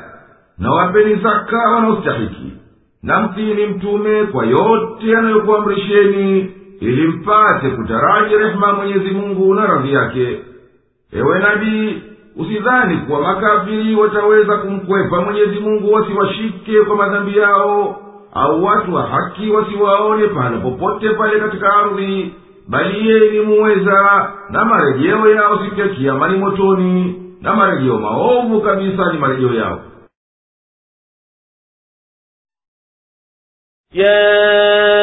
Na 0.57 0.71
wapeni 0.71 1.15
zaka 1.15 1.57
wanaostahiki 1.75 2.53
na 3.03 3.21
mtini 3.21 3.65
mtume 3.65 4.23
kwa 4.25 4.45
yote 4.45 5.17
anayokuamrisheni 5.17 6.51
ili 6.79 7.07
mpate 7.07 7.69
kutaraji 7.69 8.35
rehema 8.37 8.67
ya 8.67 8.73
mwenyezi 8.73 9.09
mungu 9.11 9.53
na 9.55 9.65
radhi 9.67 9.93
yake. 9.93 10.39
Ewe 11.13 11.39
nabii 11.39 12.01
usidhani 12.35 12.97
kuwa 12.97 13.21
makafiri 13.21 13.95
wataweza 13.95 14.57
kumkwepa 14.57 15.21
mwenyezi 15.21 15.59
mungu 15.59 15.93
wasiwashike 15.93 16.81
kwa 16.81 16.95
madhambi 16.95 17.37
yao 17.37 17.99
au 18.35 18.63
watu 18.63 18.93
wa 18.93 19.07
haki 19.07 19.49
wasiwaone 19.49 20.27
pahala 20.27 20.57
popote 20.57 21.09
pale 21.09 21.39
katika 21.39 21.73
ardhi 21.73 22.35
bali 22.67 23.09
yeye 23.09 23.41
muweza 23.41 24.31
na 24.49 24.65
marejeo 24.65 25.29
yao 25.35 25.63
siku 25.65 25.79
ya 25.79 25.87
motoni 26.37 27.19
na 27.41 27.55
marejeo 27.55 27.99
maovu 27.99 28.61
kabisa 28.61 29.11
ni 29.13 29.19
marejeo 29.19 29.53
yao. 29.53 29.81
يا 33.93 35.02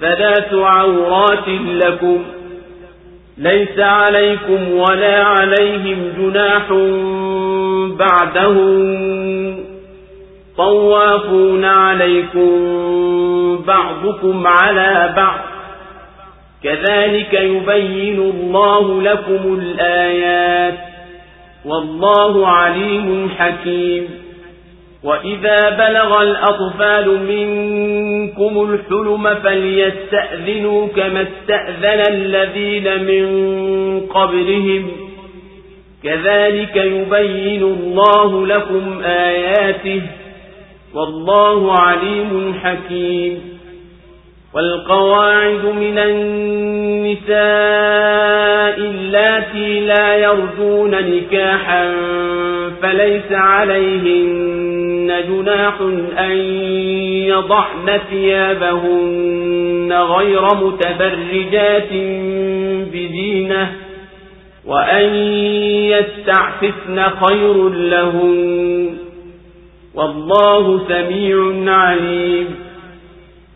ثلاث 0.00 0.54
عورات 0.54 1.48
لكم 1.66 2.24
ليس 3.38 3.78
عليكم 3.78 4.72
ولا 4.72 5.24
عليهم 5.24 6.12
جناح 6.18 6.72
بعدهم 7.98 8.90
طوافون 10.56 11.64
عليكم 11.64 12.50
بعضكم 13.66 14.46
على 14.46 15.12
بعض 15.16 15.38
كذلك 16.62 17.34
يبين 17.34 18.18
الله 18.18 19.02
لكم 19.02 19.58
الآيات 19.60 20.78
والله 21.64 22.48
عليم 22.48 23.30
حكيم 23.38 24.19
وإذا 25.04 25.70
بلغ 25.70 26.22
الأطفال 26.22 27.08
منكم 27.22 28.70
الحلم 28.72 29.34
فليستأذنوا 29.34 30.88
كما 30.88 31.22
استأذن 31.22 32.12
الذين 32.14 33.04
من 33.04 33.26
قبلهم 34.06 34.90
كذلك 36.04 36.76
يبين 36.76 37.62
الله 37.62 38.46
لكم 38.46 39.00
آياته 39.04 40.02
والله 40.94 41.72
عليم 41.72 42.54
حكيم 42.62 43.59
والقواعد 44.54 45.64
من 45.64 45.98
النساء 45.98 47.40
اللاتي 48.78 49.80
لا 49.80 50.16
يرجون 50.16 50.90
نكاحا 50.90 51.92
فليس 52.82 53.32
عليهن 53.32 55.12
جناح 55.28 55.80
أن 56.18 56.36
يضعن 57.28 58.00
ثيابهن 58.10 59.92
غير 59.92 60.42
متبرجات 60.42 61.92
بزينة 62.92 63.72
وأن 64.66 65.14
يستعففن 65.84 67.02
خير 67.24 67.68
لهن 67.68 68.96
والله 69.94 70.88
سميع 70.88 71.52
عليم 71.72 72.69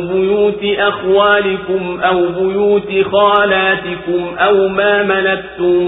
بيوت 0.00 0.60
أخوالكم 0.78 2.00
أو 2.00 2.26
بيوت 2.26 3.06
خالاتكم 3.12 4.36
أو 4.38 4.68
ما 4.68 5.02
ملكتم 5.02 5.84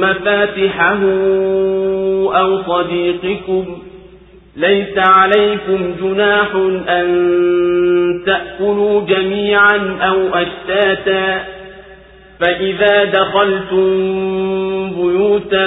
مفاتحه 0.00 1.02
أو 2.40 2.62
صديقكم 2.62 3.78
ليس 4.56 4.98
عليكم 5.18 5.94
جناح 6.02 6.54
أن 6.88 8.20
تأكلوا 8.26 9.00
جميعا 9.00 9.98
أو 10.02 10.28
أشتاتا 10.34 11.44
فإذا 12.40 13.04
دخلتم 13.04 13.86
بيوتا 14.90 15.66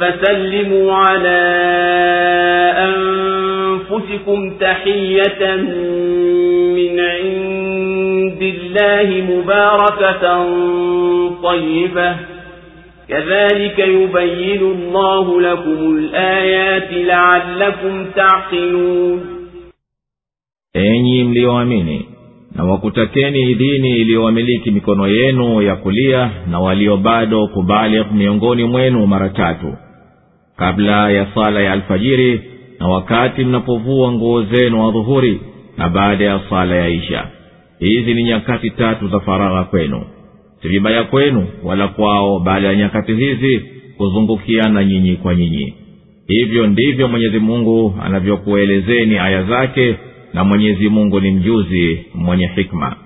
فسلموا 0.00 0.94
على 0.94 1.40
أنفسكم 2.78 3.43
تحية 4.59 5.55
من 6.77 6.99
عند 6.99 8.41
الله 8.41 9.07
مباركة 9.33 10.23
طيبة 11.43 12.15
كذلك 13.09 13.79
يبين 13.79 14.61
الله 14.61 15.41
لكم 15.41 15.97
الآيات 15.97 16.89
لعلكم 16.93 18.05
تعقلون 18.15 19.39
enyi 20.75 21.23
mliyoamini 21.23 22.05
na 22.55 22.63
wakutakeni 22.63 23.51
idhini 23.51 23.89
iliyowamiliki 23.97 24.71
mikono 24.71 25.07
yenu 25.07 25.61
ya 25.61 25.75
kulia 25.75 26.29
na 26.51 26.59
walio 26.59 26.97
bado 26.97 27.47
kubaligh 27.47 28.11
miongoni 28.11 28.63
mwenu 28.63 29.07
mara 29.07 29.29
tatu 29.29 29.73
kabla 30.57 31.11
ya 31.11 31.27
sala 31.35 31.59
ya 31.61 31.71
alfajiri 31.71 32.41
na 32.80 32.88
wakati 32.88 33.44
mnapovua 33.44 34.12
nguo 34.12 34.42
zenu 34.42 34.88
adhuhuri 34.88 35.40
na 35.76 35.88
baada 35.88 36.24
ya 36.24 36.40
sala 36.50 36.76
ya 36.76 36.88
isha. 36.88 37.26
Hizi 37.78 38.14
ni 38.14 38.22
nyakati 38.24 38.70
tatu 38.70 39.08
za 39.08 39.20
faragha 39.20 39.64
kwenu. 39.64 40.02
Si 40.62 40.68
vibaya 40.68 41.04
kwenu 41.04 41.46
wala 41.64 41.88
kwao 41.88 42.38
baada 42.38 42.66
ya 42.68 42.76
nyakati 42.76 43.14
hizi 43.14 43.62
kuzungukiana 43.96 44.84
nyinyi 44.84 45.16
kwa 45.16 45.34
nyinyi. 45.34 45.74
Hivyo 46.26 46.66
ndivyo 46.66 47.08
mwenyezi 47.08 47.38
mungu 47.38 47.94
anavyokuelezeni 48.04 49.18
aya 49.18 49.42
zake 49.42 49.96
na 50.34 50.44
mwenyezi 50.44 50.88
mungu 50.88 51.20
ni 51.20 51.30
mjuzi 51.30 52.06
mwenye 52.14 52.46
hikma. 52.46 52.96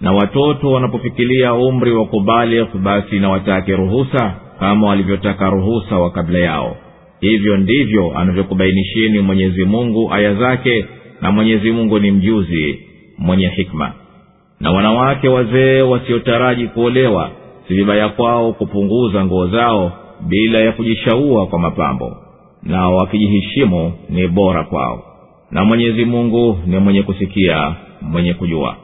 Na 0.00 0.12
watoto 0.12 0.70
wanapofikilia 0.70 1.54
umri 1.54 1.92
wa 1.92 2.06
kubaligh 2.06 2.76
basi 2.76 3.18
na 3.18 3.28
watake 3.30 3.76
ruhusa 3.76 4.34
kama 4.60 4.86
walivyotaka 4.88 5.50
ruhusa 5.50 5.98
wa 5.98 6.10
kabla 6.10 6.38
yao 6.38 6.76
hivyo 7.20 7.56
ndivyo 7.56 8.18
anavyokubainishieni 8.18 9.20
mwenyezi 9.20 9.64
mungu 9.64 10.12
aya 10.12 10.34
zake 10.34 10.84
na 11.20 11.32
mwenyezi 11.32 11.70
mungu 11.70 11.98
ni 11.98 12.10
mjuzi 12.10 12.78
mwenye 13.18 13.48
hikma. 13.48 13.92
Na 14.60 14.70
wanawake 14.70 15.28
wazee 15.28 15.80
wasiotaraji 15.82 16.66
kuolewa 16.66 17.30
si 17.68 17.74
vibaya 17.74 18.08
kwao 18.08 18.52
kupunguza 18.52 19.24
nguo 19.24 19.46
zao 19.46 19.92
bila 20.28 20.58
ya 20.60 20.72
kujishaua 20.72 21.46
kwa 21.46 21.58
mapambo. 21.58 22.16
Na 22.62 22.88
wakijihishimu 22.88 23.92
ni 24.10 24.28
bora 24.28 24.64
kwao. 24.64 25.04
Na 25.50 25.64
mwenyezi 25.64 26.04
mungu 26.04 26.58
ni 26.66 26.78
mwenye 26.78 27.02
kusikia 27.02 27.74
mwenye 28.00 28.34
kujua. 28.34 28.76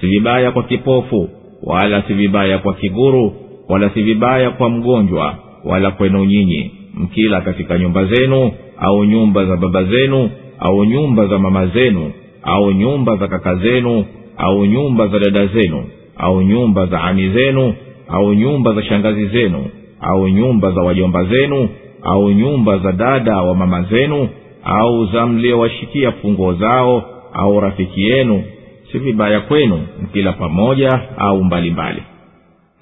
Si 0.00 0.06
vibaya 0.06 0.52
kwa 0.52 0.62
kipofu 0.62 1.28
wala 1.62 2.02
si 2.02 2.14
vibaya 2.14 2.58
kwa 2.58 2.74
kiguru 2.74 3.34
wala 3.68 3.90
si 3.90 4.02
vibaya 4.02 4.50
kwa 4.50 4.70
mgonjwa 4.70 5.38
wala 5.64 5.90
kwenu 5.90 6.24
nyinyi 6.24 6.70
mkila 7.00 7.40
katika 7.40 7.78
nyumba 7.78 8.04
zenu 8.04 8.52
au 8.78 9.04
nyumba 9.04 9.44
za 9.46 9.56
baba 9.56 9.84
zenu 9.84 10.30
au 10.58 10.84
nyumba 10.84 11.26
za 11.26 11.38
mama 11.38 11.66
zenu 11.66 12.12
au 12.42 12.72
nyumba 12.72 13.16
za 13.16 13.28
kaka 13.28 13.54
zenu 13.56 14.04
au 14.36 14.64
nyumba 14.66 15.06
za 15.08 15.18
dada 15.18 15.46
zenu 15.46 15.84
au 16.16 16.42
nyumba 16.42 16.86
za 16.86 17.02
ami 17.02 17.28
zenu 17.28 17.74
au 18.08 18.34
nyumba 18.34 18.72
za 18.72 18.82
shangazi 18.82 19.26
zenu 19.26 19.66
au 20.00 20.28
nyumba 20.28 20.70
za 20.70 20.80
wajomba 20.80 21.24
zenu 21.24 21.68
au 22.02 22.30
nyumba 22.30 22.78
za 22.78 22.92
dada 22.92 23.36
wa 23.42 23.54
mama 23.54 23.82
zenu 23.82 24.28
au 24.64 25.06
za 25.06 25.26
mliowashikia 25.26 26.12
funguo 26.12 26.54
zao 26.54 27.04
au 27.32 27.60
rafiki 27.60 28.02
yenu 28.02 28.44
si 28.92 28.98
vibaya 28.98 29.40
kwenu 29.40 29.80
mkila 30.02 30.32
pamoja 30.32 31.00
au 31.18 31.44
mbalimbali 31.44 31.70
mbali. 31.70 32.02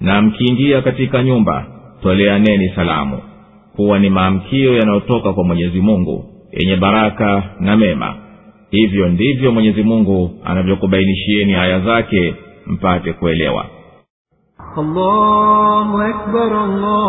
na 0.01 0.21
mkiingia 0.21 0.81
katika 0.81 1.23
nyumba 1.23 1.65
toleaneni 2.03 2.69
salamu 2.75 3.19
kuwa 3.79 3.99
ni 3.99 4.09
maamkio 4.09 4.73
yanayotoka 4.77 5.33
kwa 5.33 5.43
mwenyezi 5.43 5.81
mungu 5.81 6.25
yenye 6.51 6.75
baraka 6.75 7.43
na 7.59 7.77
mema 7.77 8.15
hivyo 8.71 9.09
ndivyo 9.09 9.51
mwenyezi 9.51 9.83
mungu 9.83 10.31
anavyokubainishieni 10.45 11.55
aya 11.55 11.79
zake 11.79 12.35
mpate 12.65 13.13
kuelewa 13.13 13.65
allahu 14.77 15.97
akbar, 16.01 16.53
allahu 16.53 17.03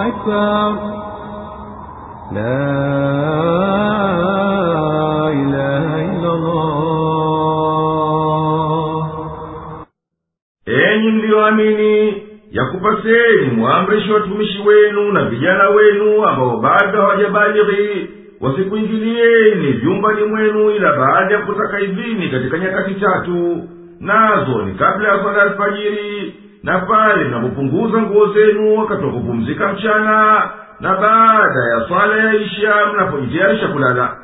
akbar. 0.00 0.74
La 2.34 2.92
ilaha. 5.32 5.92
Enyi 10.66 11.10
mliyoamini 11.10 12.21
yakupaseni 12.52 13.46
mwamrishe 13.56 14.12
watumishi 14.12 14.62
wenu 14.66 15.12
na 15.12 15.24
vijana 15.24 15.68
wenu 15.68 16.24
ambao 16.26 16.56
bado 16.56 17.00
hawajabalighi 17.00 18.10
wasikuingilieni 18.40 19.72
vyumbani 19.72 20.24
mwenu 20.24 20.70
ila 20.70 20.92
baada 20.92 21.34
ya 21.34 21.40
kutaka 21.40 21.80
idhini 21.80 22.28
katika 22.28 22.58
nyakati 22.58 22.94
tatu. 22.94 23.68
Nazo 24.00 24.62
ni 24.62 24.74
kabla 24.74 25.08
ya 25.08 25.22
swala 25.22 25.42
alfajiri 25.42 26.34
na 26.62 26.78
pale 26.78 27.24
mnapopunguza 27.24 27.98
nguo 28.02 28.26
zenu 28.32 28.78
wakati 28.78 29.04
wa 29.04 29.12
kupumzika 29.12 29.72
mchana 29.72 30.50
na 30.80 30.96
baada 30.96 31.60
ya 31.74 31.88
swala 31.88 32.16
ya 32.16 32.34
isha 32.34 32.74
mnapojitayarisha 32.94 33.68
kulala. 33.68 34.16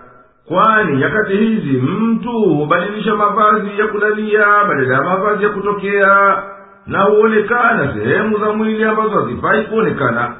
Kwani 0.48 0.96
nyakati 0.96 1.36
hizi 1.36 1.80
mtu 1.80 2.30
hubadilisha 2.32 3.14
mavazi 3.16 3.78
ya 3.78 3.86
kulalia 3.86 4.46
badala 4.68 4.94
ya 4.94 5.02
mavazi 5.02 5.42
ya 5.44 5.48
kutokea 5.50 6.42
na 6.88 7.02
huonekana 7.02 7.94
sehemu 7.94 8.38
za 8.38 8.52
mwili 8.52 8.84
ambazo 8.84 9.10
hazifai 9.10 9.62
kuonekana 9.62 10.34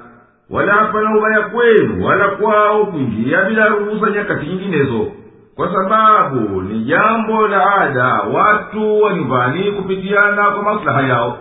wala 0.51 0.73
hapana 0.73 1.17
ubaya 1.19 1.41
kwenu 1.41 2.07
wala 2.07 2.29
kwao 2.29 2.87
kuingia 2.87 3.45
bila 3.45 3.67
ruhusa 3.69 4.11
nyakati 4.11 4.47
nyinginezo. 4.47 5.07
Kwa 5.57 5.73
sababu 5.73 6.63
ni 6.63 6.85
jambo 6.85 7.49
la 7.49 7.75
ada 7.75 8.15
watu 8.15 9.01
wa 9.03 9.11
kupitiana 9.77 10.51
kwa 10.51 10.63
maslaha 10.63 11.03
yao. 11.03 11.39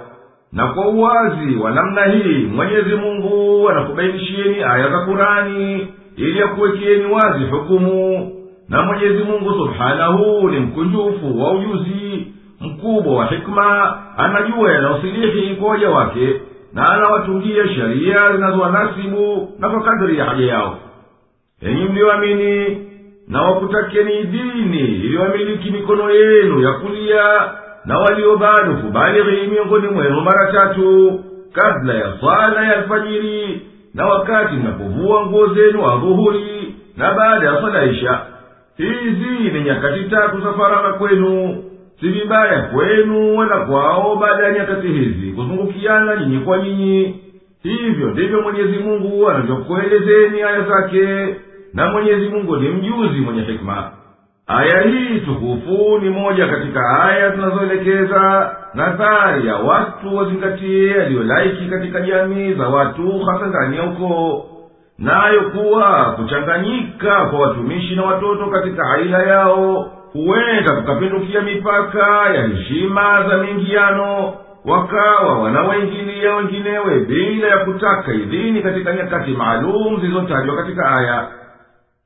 Na 0.53 0.67
kwa 0.67 0.87
uwazi 0.87 1.55
wa 1.55 1.71
namna 1.71 2.03
hii 2.05 2.45
mwenyezi 2.45 2.95
mungu 2.95 3.69
anakubainishieni 3.69 4.63
aya 4.63 4.89
za 4.89 4.99
kurani 4.99 5.87
ili 6.15 6.41
akuwekieni 6.41 7.05
wazi 7.05 7.45
hukumu. 7.45 8.31
Na 8.69 8.83
mwenyezi 8.83 9.23
mungu 9.23 9.51
subhanahu 9.51 10.49
ni 10.49 10.59
mkunjufu 10.59 11.41
wa 11.43 11.51
ujuzi 11.51 12.27
mkubwa 12.61 13.15
wa 13.15 13.25
hikma 13.25 13.97
anajua 14.17 14.71
yanayosilihi 14.73 15.55
kwa 15.55 15.69
waja 15.69 15.89
wake 15.89 16.41
na 16.73 16.89
anawatungia 16.93 17.67
sheria 17.67 18.31
zinazowanasibu 18.35 19.51
na 19.59 19.69
kwa 19.69 19.81
kadri 19.83 20.17
ya 20.17 20.25
haja 20.25 20.45
yao. 20.45 20.77
Enyi 21.61 21.83
mliyoamini 21.85 22.77
na 23.27 23.41
wakutakeni 23.41 24.23
dini 24.23 24.79
iliyowamiliki 24.79 25.71
mikono 25.71 26.09
yenu 26.11 26.61
ya 26.61 26.71
kulia 26.73 27.51
na 27.85 27.97
walio 27.99 28.37
bado 28.37 28.73
kubalighi 28.73 29.47
miongoni 29.47 29.87
mwenu 29.87 30.21
mara 30.21 30.51
tatu 30.51 31.19
kabla 31.53 31.93
ya 31.93 32.13
swala 32.19 32.65
ya 32.65 32.77
alfajiri 32.77 33.61
na 33.93 34.05
wakati 34.05 34.55
mnapovua 34.55 35.25
nguo 35.25 35.47
zenu 35.53 35.85
adhuhuri 35.91 36.75
na 36.97 37.13
baada 37.13 37.45
ya 37.47 37.59
swala 37.61 37.83
isha. 37.85 38.19
Hizi 38.77 39.49
ni 39.53 39.61
nyakati 39.61 40.03
tatu 40.03 40.41
za 40.41 40.53
faragha 40.53 40.93
kwenu 40.93 41.63
si 41.99 42.07
vibaya 42.09 42.61
kwenu 42.61 43.37
wala 43.37 43.57
kwao 43.57 44.15
baada 44.15 44.43
ya 44.43 44.51
nyakati 44.53 44.87
hizi 44.87 45.31
kuzungukiana 45.31 46.15
nyinyi 46.15 46.39
kwa 46.39 46.57
nyinyi. 46.57 47.23
Hivyo 47.63 48.07
ndivyo 48.09 48.41
mwenyezi 48.41 48.77
mungu 48.77 49.29
anavyokuelezeni 49.29 50.41
aya 50.41 50.61
zake 50.61 51.35
na 51.73 51.87
mwenyezi 51.91 52.29
mungu 52.29 52.57
ni 52.57 52.69
mjuzi 52.69 53.19
mwenye 53.19 53.41
hikma. 53.41 53.91
Aya 54.47 54.81
hii 54.81 55.19
tukufu 55.19 55.99
ni 56.01 56.09
moja 56.09 56.47
katika 56.47 57.03
aya 57.03 57.29
zinazoelekeza 57.35 58.55
nadhari 58.73 59.47
ya 59.47 59.55
watu 59.55 60.15
wazingatie 60.15 60.87
yaliyolaiki 60.87 61.65
katika 61.65 62.01
jamii 62.01 62.53
za 62.53 62.67
watu 62.67 63.19
hasa 63.19 63.47
ndani 63.47 63.77
ya 63.77 63.83
ukoo. 63.83 64.45
Nayo 64.99 65.41
kuwa 65.41 66.05
kuchanganyika 66.15 67.25
kwa 67.25 67.39
watumishi 67.39 67.95
na 67.95 68.03
watoto 68.03 68.45
katika 68.47 68.83
aila 68.93 69.23
yao 69.23 69.91
huenda 70.13 70.71
kukapindukia 70.75 71.41
mipaka 71.41 72.29
ya 72.33 72.47
heshima 72.47 73.25
za 73.29 73.37
miingiano 73.37 74.33
wakawa 74.65 75.39
wanawaingilia 75.39 76.35
wenginewe 76.35 76.99
bila 76.99 77.47
ya 77.47 77.57
kutaka 77.57 78.13
idhini 78.13 78.61
katika 78.61 78.93
nyakati 78.93 79.31
maalum 79.31 80.01
zilizotajwa 80.01 80.55
katika 80.55 80.91
aya. 80.97 81.27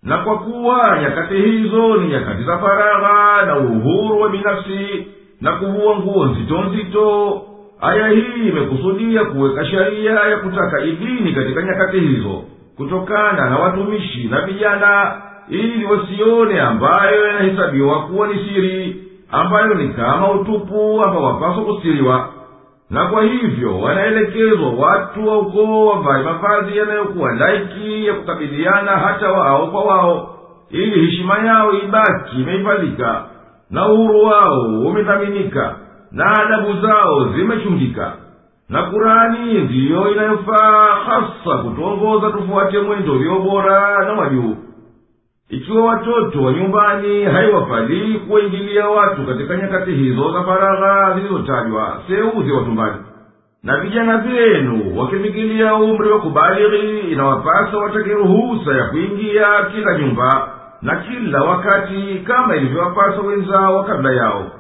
Na 0.03 0.17
kwa 0.17 0.39
kuwa 0.39 0.99
nyakati 1.01 1.33
hizo 1.35 1.97
ni 1.97 2.07
nyakati 2.07 2.43
za 2.43 2.57
faragha 2.57 3.45
na 3.45 3.57
uhuru 3.57 4.21
wa 4.21 4.29
binafsi 4.29 5.07
na 5.41 5.51
kuvua 5.51 5.95
nguo 5.95 6.25
nzito 6.25 6.61
nzito 6.63 7.41
aya 7.81 8.07
hii 8.07 8.47
imekusudia 8.49 9.25
kuweka 9.25 9.65
sheria 9.65 10.11
ya 10.11 10.37
kutaka 10.37 10.81
idhini 10.83 11.33
katika 11.33 11.61
nyakati 11.61 11.99
hizo 11.99 12.43
kutokana 12.77 13.49
na 13.49 13.57
watumishi 13.57 14.27
na 14.27 14.41
vijana 14.41 15.21
ili 15.49 15.85
wasione 15.85 16.61
ambayo 16.61 17.27
yanahesabiwa 17.27 18.01
kuwa 18.01 18.27
ni 18.27 18.33
siri 18.33 19.03
ambayo 19.31 19.73
ni 19.73 19.89
kama 19.89 20.31
utupu 20.31 21.01
ambao 21.03 21.23
wapaswa 21.23 21.63
kusiriwa. 21.63 22.29
Na 22.89 23.05
kwa 23.05 23.23
hivyo 23.23 23.79
wanaelekezwa 23.79 24.69
watu 24.69 25.27
wa 25.27 25.37
ukoo 25.39 25.85
wavae 25.85 26.23
mavazi 26.23 26.77
yanayokuwa 26.77 27.31
laiki 27.31 28.07
ya 28.07 28.13
kukabiliana 28.13 28.91
hata 28.91 29.31
wao 29.31 29.67
kwa 29.67 29.83
wao 29.83 30.35
ili 30.69 31.05
heshima 31.05 31.37
yao 31.37 31.73
ibaki 31.73 32.41
imehifadhika 32.41 33.23
na 33.69 33.87
uhuru 33.87 34.23
wao 34.25 34.61
umedhaminika 34.61 35.75
na 36.11 36.25
adabu 36.45 36.73
zao 36.81 37.27
zimechungika. 37.35 38.11
Na 38.69 38.83
kurani 38.83 39.53
ndiyo 39.53 40.11
inayofaa 40.11 40.95
hasa 41.05 41.57
kutuongoza 41.63 42.29
tufuate 42.29 42.79
mwendo 42.79 43.13
ulio 43.13 43.63
na 44.05 44.13
wa 44.13 44.29
juu 44.29 44.55
ikiwa 45.51 45.85
watoto 45.85 46.43
wa 46.43 46.53
nyumbani 46.53 47.23
haiwafalii 47.23 48.13
kuwaingilia 48.19 48.87
watu 48.87 49.25
katika 49.25 49.55
nyakati 49.57 49.91
hizo 49.91 50.31
za 50.33 50.43
faragha 50.43 51.13
zilizotajwa 51.15 52.01
seuze 52.07 52.51
watumbani 52.51 52.95
na 53.63 53.77
vijana 53.77 54.17
vyenu 54.17 54.99
wakimigilia 54.99 55.75
umri 55.75 56.09
wa 56.11 56.19
kubalighi 56.19 56.99
inawapasa 57.11 57.77
watake 57.77 58.09
ruhusa 58.13 58.73
ya 58.77 58.83
kuingia 58.85 59.45
kila 59.75 59.97
nyumba 59.99 60.49
na 60.81 60.95
kila 60.95 61.43
wakati 61.43 62.21
kama 62.27 62.55
ilivyowapasa 62.55 63.21
wenzao 63.21 63.83
kabla 63.83 64.11
yao. 64.11 64.51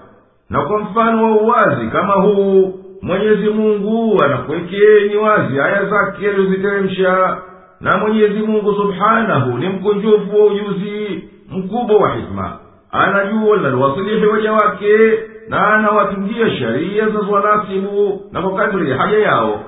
Na 0.49 0.61
kwa 0.61 0.79
mfano 0.79 1.23
wa 1.23 1.41
uwazi 1.41 1.87
kama 1.91 2.13
huu 2.13 2.79
mwenyezi 3.01 3.49
mungu 3.49 4.23
anakuwekeeni 4.23 5.15
wazi 5.15 5.59
aya 5.59 5.85
zake 5.85 6.27
alizoziteremsha 6.29 7.37
na 7.81 7.97
mwenyezi 7.97 8.39
mungu 8.39 8.73
subhanahu 8.73 9.57
ni 9.57 9.69
mkunjufu 9.69 10.39
wa 10.39 10.45
ujuzi 10.45 11.23
mkubwa 11.51 11.97
wa 11.97 12.15
hikma. 12.15 12.57
Anajua 12.91 13.57
linalowasilihi 13.57 14.25
waja 14.25 14.51
wake 14.53 14.97
na 15.49 15.67
anawatungia 15.67 16.49
sheria 16.57 17.05
zinazowanasibu 17.09 18.21
na 18.31 18.41
kwa 18.41 18.53
kadri 18.55 18.91
ya 18.91 18.97
haja 18.97 19.17
yao. 19.17 19.59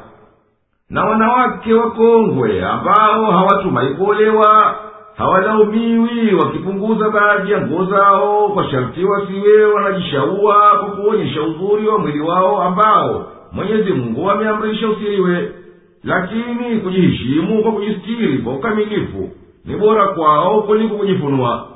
Na 0.90 1.06
wanawake 1.06 1.74
wakongwe 1.74 2.66
ambao 2.66 3.26
hawatumai 3.32 3.88
kuolewa 3.94 4.76
hawalaumiwi 5.18 6.36
wakipunguza 6.36 7.10
baadhi 7.10 7.52
ya 7.52 7.62
nguo 7.62 7.86
zao 7.86 8.50
kwa 8.50 8.70
sharti 8.72 9.06
wasiwe 9.06 9.66
wanajishaua 9.66 10.78
kwa 10.80 10.90
kuonyesha 10.90 11.42
uzuri 11.42 11.88
wa 11.88 11.98
mwili 12.00 12.20
wao 12.20 12.64
ambao 12.64 13.28
mwenyezi 13.52 13.92
mungu 13.94 14.32
ameamrisha 14.32 14.90
usiriwe 14.90 15.52
lakini 16.04 16.80
kujiheshimu 16.80 17.64
kwa 17.64 17.72
kujistiri 17.72 18.38
kwa 18.38 18.54
ukamilifu 18.54 19.30
ni 19.66 19.76
bora 19.76 20.08
kwao 20.08 20.62
kuliko 20.62 20.96
kujifunua. 20.96 21.68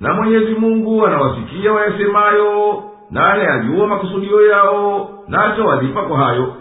Na 0.00 0.14
mwenyezi 0.14 0.54
mungu 0.54 1.06
anawasikia 1.06 1.72
wayasemayo 1.72 2.82
na 3.10 3.32
ajua 3.54 3.86
makusudio 3.86 4.46
yao 4.46 5.10
na 5.28 5.44
atawalipa 5.44 6.02
kwa 6.02 6.18
hayo. 6.18 6.54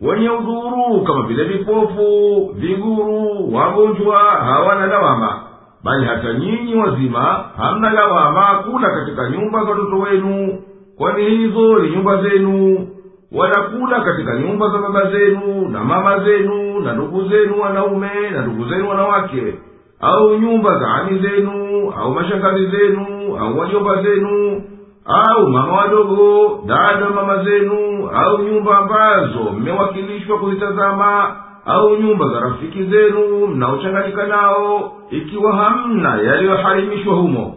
Wenye 0.00 0.30
udhuru 0.30 1.04
kama 1.06 1.22
vile 1.26 1.44
vipofu 1.44 2.50
viguru 2.54 3.54
wagonjwa 3.54 4.18
hawana 4.18 4.86
lawama. 4.86 5.40
Bali 5.84 6.06
hata 6.06 6.32
nyinyi 6.32 6.74
wazima 6.74 7.44
hamna 7.56 7.90
lawama 7.90 8.62
kula 8.70 8.90
katika 8.90 9.30
nyumba 9.30 9.64
za 9.64 9.70
watoto 9.70 9.98
wenu 9.98 10.62
kwani 10.98 11.24
hizo 11.30 11.78
ni 11.78 11.90
nyumba 11.90 12.22
zenu 12.22 12.88
wala 13.36 13.60
kula 13.62 14.00
katika 14.00 14.36
nyumba 14.36 14.68
za 14.68 14.78
baba 14.78 15.10
zenu 15.10 15.68
na 15.68 15.84
mama 15.84 16.18
zenu 16.24 16.80
na 16.80 16.92
ndugu 16.92 17.28
zenu 17.28 17.60
wanaume 17.60 18.30
na 18.32 18.40
ndugu 18.46 18.64
zenu 18.68 18.88
wanawake 18.88 19.54
au 20.00 20.38
nyumba 20.38 20.78
za 20.78 20.88
ami 20.94 21.18
zenu 21.18 21.92
au 22.00 22.10
mashangazi 22.14 22.66
zenu 22.66 23.36
au 23.40 23.58
wajomba 23.58 24.02
zenu 24.02 24.62
au 25.06 25.48
mama 25.48 25.72
wadogo 25.72 26.60
dada 26.66 27.10
mama 27.10 27.44
zenu 27.44 28.08
au 28.14 28.38
nyumba 28.42 28.78
ambazo 28.78 29.52
mmewakilishwa 29.58 30.38
kuzitazama 30.38 31.36
au 31.66 31.96
nyumba 31.96 32.28
za 32.28 32.40
rafiki 32.40 32.84
zenu 32.84 33.46
mnaochanganyika 33.46 34.26
nao 34.26 34.92
ikiwa 35.10 35.52
hamna 35.56 36.20
yaliyoharimishwa 36.22 37.14
humo. 37.14 37.54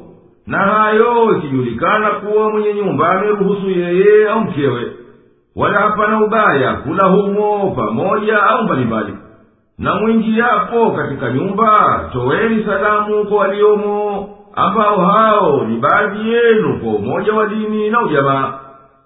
Na 0.47 0.57
hayo 0.57 1.37
ikijulikana 1.37 2.09
kuwa 2.09 2.49
mwenye 2.49 2.73
nyumba 2.73 3.09
ameruhusu 3.09 3.69
yeye 3.69 4.29
au 4.29 4.39
mkewe 4.39 4.91
wala 5.55 5.79
hapana 5.79 6.23
ubaya 6.23 6.73
kula 6.73 7.07
humo 7.07 7.71
pamoja 7.75 8.43
au 8.43 8.63
mbalimbali. 8.63 9.13
Na 9.77 9.95
mwingiyapo 9.95 10.91
katika 10.91 11.31
nyumba 11.31 11.99
toweni 12.13 12.63
salamu 12.65 13.25
kwa 13.25 13.37
waliomo 13.37 14.29
ambao 14.55 14.97
hao 15.05 15.65
ni 15.65 15.77
baadhi 15.77 16.29
yenu 16.33 16.79
kwa 16.79 16.93
umoja 16.93 17.33
wa 17.33 17.45
dini 17.47 17.89
na 17.89 18.01
ujamaa. 18.01 18.53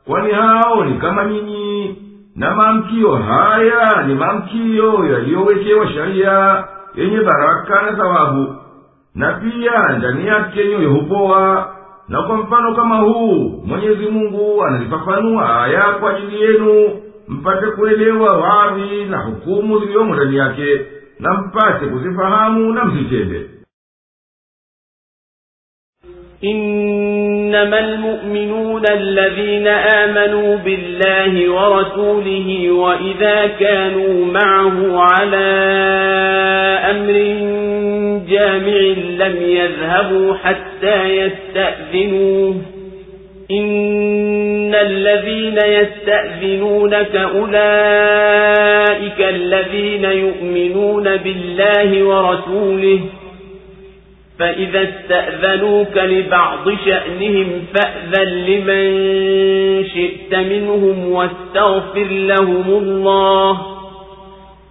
Kwani 0.07 0.31
hao 0.31 0.85
ni 0.85 0.97
kama 0.97 1.25
nyinyi 1.25 1.97
na 2.35 2.55
maamkio 2.55 3.15
haya 3.15 4.03
ni 4.07 4.15
maamkio 4.15 5.05
yaliyowekewa 5.13 5.87
sharia 5.87 6.63
yenye 6.95 7.17
baraka 7.21 7.81
na 7.81 7.97
thawabu. 7.97 8.55
Na 9.15 9.33
pia 9.33 9.89
ndani 9.97 10.27
yake 10.27 10.65
nyoyo 10.67 10.89
hupoa 10.89 11.72
na 12.07 12.21
kwa 12.23 12.37
mfano 12.37 12.75
kama 12.75 12.97
huu 12.97 13.63
mwenyezi 13.65 14.05
mungu 14.05 14.63
anazifafanua 14.65 15.63
aya 15.63 15.81
kwa 15.99 16.17
ajili 16.17 16.41
yenu 16.41 17.01
mpate 17.27 17.65
kuelewa 17.67 18.37
wazi 18.37 19.05
na 19.09 19.17
hukumu 19.17 19.79
ziliyomo 19.79 20.15
ndani 20.15 20.37
yake 20.37 20.81
na 21.19 21.33
mpate 21.33 21.85
kuzifahamu 21.85 22.73
na 22.73 22.85
mzitende 22.85 23.49
إنما 26.43 27.79
المؤمنون 27.79 28.83
الذين 28.91 29.67
آمنوا 29.67 30.55
بالله 30.57 31.49
ورسوله 31.51 32.71
وإذا 32.71 33.47
كانوا 33.47 34.25
معه 34.25 34.99
على 34.99 35.47
أمر 36.91 37.15
جامع 38.29 38.77
لم 39.27 39.35
يذهبوا 39.41 40.33
حتى 40.33 41.17
يستأذنوه. 41.17 42.55
إن 43.51 44.75
الذين 44.75 45.57
يستأذنونك 45.57 47.15
أولئك 47.15 47.59
الذين 49.19 50.03
يؤمنون 50.03 51.17
بالله 51.17 52.03
ورسوله 52.03 52.99
فإذا 54.39 54.83
استأذنوك 54.89 55.97
لبعض 55.97 56.69
شأنهم 56.85 57.65
فأذن 57.73 58.45
لمن 58.45 58.83
شئت 59.93 60.35
منهم 60.35 61.11
واستغفر 61.11 62.07
لهم 62.09 62.65
الله. 62.67 63.72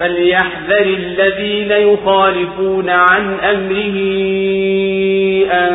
فليحذر 0.00 0.82
الذين 0.82 1.70
يخالفون 1.70 2.90
عن 2.90 3.34
أمره 3.34 3.96
أن 5.52 5.74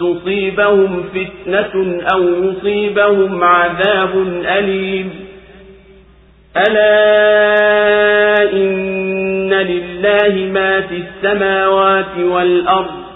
تصيبهم 0.00 1.04
فتنة 1.14 2.02
أو 2.12 2.22
يصيبهم 2.22 3.44
عذاب 3.44 4.42
أليم 4.58 5.10
ألا 6.56 8.52
إن 8.52 9.52
لله 9.52 10.52
ما 10.52 10.80
في 10.80 11.02
السماوات 11.02 12.18
والأرض 12.18 13.08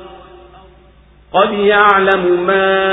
قد 1.33 1.53
يعلم 1.53 2.47
ما 2.47 2.93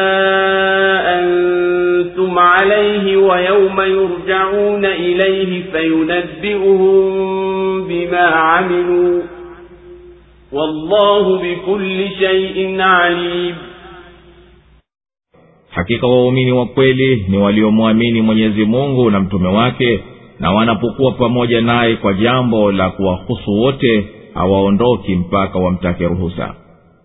أنتم 1.99 2.39
عليه 2.39 3.17
ويوم 3.17 3.81
يرجعون 3.81 4.85
إليه 4.85 5.63
فينبئهم 5.73 6.99
بما 7.89 8.19
عملوا 8.27 9.23
والله 10.53 11.39
بكل 11.43 12.09
شيء 12.19 12.81
عليم 12.81 13.55
hakika 15.71 16.07
waumini 16.07 16.53
wa 16.53 16.67
kweli 16.67 17.27
ni 17.29 17.39
waliomwamini 17.39 18.23
mwenyezi 18.23 18.65
mungu 18.65 19.11
na 19.11 19.21
mtume 19.21 19.49
wake 19.49 20.01
na 20.41 20.53
wanapokuwa 20.53 21.13
pamoja 21.13 21.61
naye 21.61 21.97
kwa 21.97 22.15
jambo 22.15 22.73
la 22.73 22.91
kuwahusu 22.91 23.51
wote 23.53 24.07
hawaondoki 24.35 25.15
mpaka 25.15 25.59
wamtake 25.59 26.09
ruhusa 26.09 26.55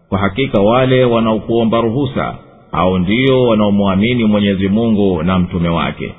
kwa 0.09 0.19
hakika 0.19 0.61
wale 0.61 1.05
wanaokuomba 1.05 1.81
ruhusa 1.81 2.35
hao 2.74 2.98
ndio 2.98 3.42
wanaomwamini 3.42 4.24
mwenyezi 4.24 4.68
mungu 4.68 5.22
na 5.22 5.38
mtume 5.38 5.68
wake. 5.68 6.14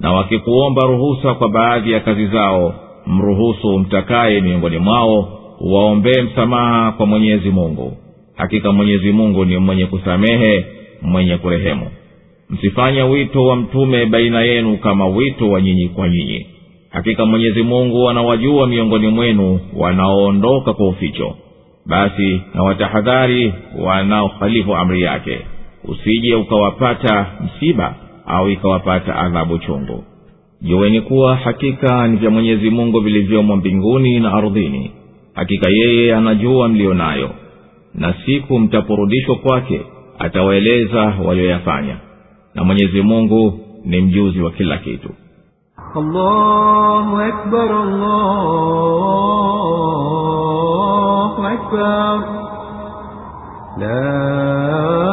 Na 0.00 0.12
wakikuomba 0.12 0.82
ruhusa 0.86 1.34
kwa 1.34 1.48
baadhi 1.48 1.92
ya 1.92 2.00
kazi 2.00 2.26
zao 2.26 2.74
mruhusu 3.06 3.78
mtakaye 3.78 4.40
miongoni 4.40 4.78
mwao 4.78 5.28
waombee 5.60 6.22
msamaha 6.22 6.92
kwa 6.92 7.06
mwenyezi 7.06 7.50
mungu. 7.50 7.96
Hakika 8.36 8.72
mwenyezi 8.72 9.12
mungu 9.12 9.44
ni 9.44 9.58
mwenye 9.58 9.86
kusamehe 9.86 10.64
mwenye 11.02 11.36
kurehemu. 11.36 11.86
Msifanye 12.50 13.02
wito 13.02 13.44
wa 13.44 13.56
mtume 13.56 14.06
baina 14.06 14.42
yenu 14.42 14.78
kama 14.78 15.06
wito 15.06 15.50
wa 15.50 15.60
nyinyi 15.60 15.88
kwa 15.88 16.08
nyinyi. 16.08 16.46
Hakika 16.90 17.26
mwenyezi 17.26 17.62
mungu 17.62 18.08
anawajua 18.10 18.66
miongoni 18.66 19.08
mwenu 19.08 19.60
wanaoondoka 19.76 20.72
kwa 20.72 20.88
uficho. 20.88 21.34
Basi 21.86 22.40
na 22.54 22.62
watahadhari 22.62 23.54
wanaokhalifu 23.78 24.74
amri 24.76 25.02
yake 25.02 25.38
usije 25.88 26.34
ukawapata 26.34 27.26
msiba 27.44 27.94
au 28.26 28.50
ikawapata 28.50 29.16
adhabu 29.16 29.58
chungu. 29.58 30.04
Jueni 30.62 31.00
kuwa 31.00 31.36
hakika 31.36 32.08
ni 32.08 32.16
vya 32.16 32.30
mwenyezi 32.30 32.70
mungu 32.70 33.00
vilivyomo 33.00 33.56
mbinguni 33.56 34.20
na 34.20 34.32
ardhini. 34.32 34.90
Hakika 35.34 35.70
yeye 35.70 36.14
anajua 36.16 36.68
mliyo 36.68 36.94
nayo. 36.94 37.30
Na 37.94 38.14
siku 38.26 38.58
mtaporudishwa 38.58 39.36
kwake 39.36 39.80
atawaeleza 40.18 41.00
walioyafanya. 41.24 41.96
Na 42.54 42.64
mwenyezi 42.64 43.02
mungu 43.02 43.60
ni 43.84 44.00
mjuzi 44.00 44.40
wa 44.40 44.50
kila 44.50 44.78
kitu. 44.78 45.08
Allahu 45.96 47.16
akbar, 47.20 47.72
allahu 50.54 51.46
akbar. 51.46 52.24
La 53.78 55.03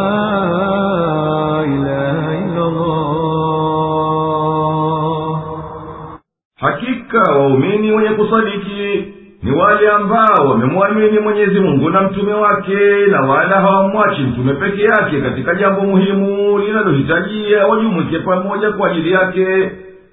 hakika 7.11 7.31
waumini 7.31 7.91
wenye 7.91 8.09
kusadiki 8.09 9.05
ni 9.43 9.51
wale 9.51 9.89
ambao 9.89 10.47
wamemwamini 10.49 11.19
mwenyezi 11.19 11.59
mungu 11.59 11.89
na 11.89 12.01
mtume 12.01 12.33
wake 12.33 13.05
na 13.11 13.21
wala 13.21 13.61
hawamwachi 13.61 14.21
mtume 14.21 14.53
peke 14.53 14.81
yake 14.83 15.21
katika 15.21 15.55
jambo 15.55 15.81
muhimu 15.81 16.59
linalohitajia 16.59 17.67
wajumuike 17.67 18.19
pamoja 18.19 18.71
kwa 18.71 18.91
ajili 18.91 19.11
yake 19.11 19.71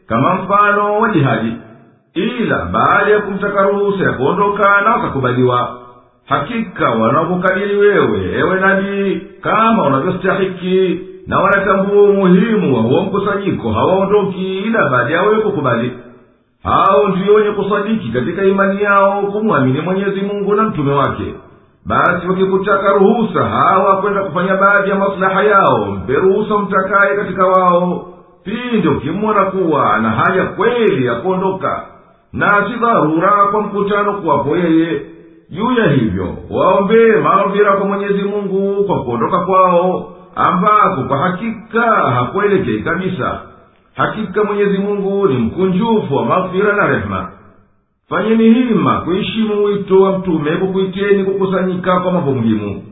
kama 0.09 0.35
mfano 0.35 1.01
wa 1.01 1.09
jihadi. 1.11 1.53
Ila 2.15 2.65
baada 2.73 3.11
ya 3.11 3.21
kumtaka 3.21 3.63
ruhusa 3.63 4.05
ya 4.05 4.13
kuondoka 4.13 4.81
na 4.81 4.91
wakakubaliwa 4.93 5.79
hakika 6.27 6.91
wanaokukadiri 6.91 7.77
wewe 7.77 8.33
ewe 8.39 8.61
nabii 8.61 9.21
kama 9.41 9.87
unavyostahiki 9.87 11.01
na 11.27 11.39
wanatambua 11.39 12.03
umuhimu 12.03 12.77
wa 12.77 12.83
huo 12.83 13.03
mkusanyiko 13.03 13.73
hawaondoki 13.73 14.59
ila 14.59 14.89
baada 14.89 15.15
ya 15.15 15.23
wewe 15.23 15.41
kukubali 15.43 15.93
hao 16.65 17.09
ndio 17.09 17.35
wenye 17.35 17.51
kusadiki 17.51 18.09
katika 18.13 18.45
imani 18.45 18.83
yao 18.83 19.23
kumwamini 19.23 19.81
mwenyezi 19.81 20.21
mungu 20.21 20.55
na 20.55 20.63
mtume 20.63 20.93
wake. 20.93 21.35
Basi 21.87 22.27
wakikutaka 22.29 22.93
ruhusa 22.93 23.45
hawa 23.45 23.97
kwenda 24.01 24.23
kufanya 24.25 24.55
baadhi 24.57 24.91
ya 24.91 24.97
maslaha 24.97 25.43
yao. 25.43 25.87
Mpe 25.87 26.13
ruhusa 26.13 26.59
mtakaye 26.59 27.17
katika 27.17 27.47
wao. 27.47 28.07
Pindi 28.45 28.89
ukimwona 28.89 29.45
kuwa 29.45 29.95
ana 29.95 30.11
haja 30.11 30.45
kweli 30.45 31.07
ya 31.07 31.15
kuondoka. 31.15 31.83
Na 32.33 32.49
si 32.69 32.79
dharura 32.81 33.31
kwa 33.51 33.61
mkutano 33.63 34.13
kuwapo 34.13 34.57
yeye. 34.57 35.03
Juu 35.51 35.73
ya 35.73 35.89
hivyo 35.91 36.27
waombee 36.51 37.17
maghfira 37.23 37.73
kwa 37.77 37.87
mwenyezi 37.87 38.23
mungu 38.23 38.85
kwa 38.85 39.05
kuondoka 39.05 39.41
kwao 39.41 40.13
ambako 40.35 41.03
kwa 41.09 41.19
hakika 41.19 41.81
hakuelekei 41.91 42.83
kabisa 42.83 43.41
hakika 43.99 44.45
mwenyezi 44.45 44.79
mungu 44.79 45.29
ni 45.29 45.35
mkunjufu 45.39 46.15
wa 46.17 46.25
maghfira 46.25 46.73
na 46.77 46.87
rehema 46.87 47.31
fanyeni 48.09 48.55
hima 48.55 49.01
kuheshimu 49.01 49.65
wito 49.65 50.01
wa 50.03 50.19
mtume 50.19 50.51
kukuiteni 50.57 51.25
kukusanyika 51.25 52.01
kwa 52.01 52.13
mambo 52.13 52.33
muhimu. 52.35 52.83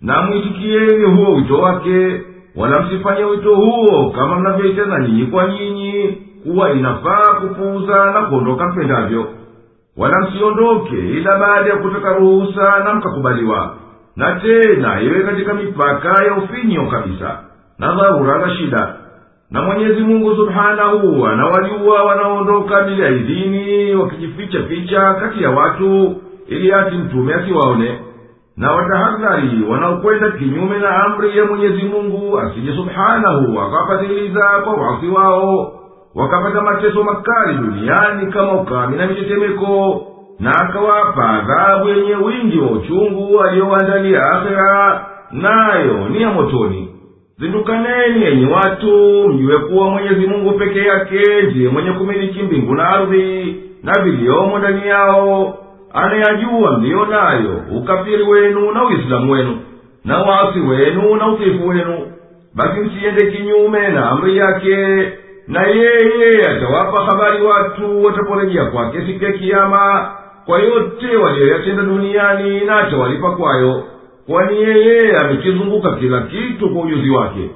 Na 0.00 0.22
mwitikieni 0.22 1.04
huo 1.04 1.34
wito 1.34 1.58
wake 1.58 2.20
wala 2.56 2.82
msifanye 2.82 3.24
wito 3.24 3.54
huo 3.56 4.10
kama 4.10 4.38
mnavyoitana 4.40 4.98
nyinyi 5.08 5.26
kwa 5.26 5.48
nyinyi 5.48 6.18
kuwa 6.42 6.72
inafaa 6.72 7.34
kupuuza 7.40 8.12
na 8.12 8.22
kuondoka 8.22 8.68
mpendavyo. 8.68 9.26
Wala 9.96 10.28
msiondoke 10.28 10.96
ila 10.96 11.38
baada 11.38 11.70
ya 11.70 11.76
kutaka 11.76 12.12
ruhusa 12.12 12.84
na 12.84 12.94
mkakubaliwa. 12.94 13.74
Na 14.16 14.40
tena 14.40 15.00
iwe 15.02 15.20
katika 15.22 15.54
mipaka 15.54 16.24
ya 16.24 16.34
ufinyo 16.34 16.86
kabisa 16.86 17.38
na 17.78 17.94
dharura 17.94 18.38
na 18.46 18.54
shida 18.54 18.94
na 19.52 19.62
mwenyezi 19.62 20.00
mungu 20.00 20.36
subhanahu 20.36 21.26
anawajua 21.26 22.02
wanaondoka 22.04 22.82
bila 22.82 23.08
idhini 23.10 23.94
wakijificha 23.94 24.62
ficha 24.62 25.14
kati 25.14 25.42
ya 25.42 25.50
watu 25.50 26.16
ili 26.48 26.72
ati 26.72 26.96
mtume 26.96 27.34
asiwaone. 27.34 27.98
Na 28.56 28.72
watahadhari 28.72 29.64
wanaokwenda 29.70 30.30
kinyume 30.30 30.78
na 30.78 31.04
amri 31.04 31.38
ya 31.38 31.44
mwenyezi 31.44 31.82
mungu 31.82 32.38
asije 32.38 32.72
subhanahu 32.76 33.60
akawapatiliza 33.60 34.44
kwa 34.64 34.72
wasi 34.74 35.06
wao 35.08 35.72
wakapata 36.14 36.60
mateso 36.60 37.02
makali 37.04 37.54
duniani 37.54 38.32
kama 38.32 38.52
ukami 38.52 38.96
na 38.96 39.06
mitetemeko 39.06 40.02
na 40.40 40.50
akawapa 40.54 41.28
adhabu 41.28 41.88
yenye 41.88 42.14
wingi 42.14 42.58
wa 42.58 42.70
uchungu 42.70 43.40
aliyowaandalia 43.40 44.22
akhera 44.22 45.06
nayo 45.32 46.08
ni 46.08 46.22
ya 46.22 46.30
motoni 46.30 46.91
zindukaneni 47.42 48.24
enyi 48.24 48.46
watu 48.46 48.88
mjue 49.28 49.58
kuwa 49.58 49.90
mwenyezi 49.90 50.26
mungu 50.26 50.52
peke 50.58 50.78
yake 50.78 51.42
ndiye 51.50 51.68
mwenye 51.68 51.92
kumiliki 51.92 52.42
mbingu 52.42 52.74
na 52.74 52.88
ardhi 52.88 53.56
na 53.82 54.02
viliomo 54.02 54.58
ndani 54.58 54.86
yao. 54.88 55.58
Anayajua 55.94 56.78
mliyo 56.78 57.04
nayo 57.06 57.60
ukafiri 57.76 58.22
wenu 58.22 58.72
na 58.72 58.84
uislamu 58.84 59.32
wenu 59.32 59.58
na 60.04 60.18
wasi 60.18 60.58
wenu 60.60 61.16
na 61.16 61.28
utifu 61.28 61.68
wenu. 61.68 61.98
Basi 62.54 62.80
msiende 62.80 63.30
kinyume 63.30 63.88
na 63.88 64.10
amri 64.10 64.36
yake 64.36 64.76
na 65.48 65.62
yeye 65.66 66.48
atawapa 66.48 67.04
habari 67.04 67.42
watu 67.42 68.04
wataporejea 68.04 68.64
kwake 68.64 68.98
siku 69.06 69.24
ya 69.24 69.32
kiyama 69.32 70.10
kwa 70.46 70.58
yote 70.58 71.16
waliyoyatenda 71.16 71.82
duniani 71.82 72.60
na 72.60 72.76
atawalipa 72.76 73.30
kwayo 73.30 73.84
kwani 74.26 74.62
yeye 74.62 75.16
amekizunguka 75.16 75.96
kila 75.96 76.20
kitu 76.22 76.70
kwa 76.70 76.82
ujuzi 76.82 77.10
wake 77.10 77.50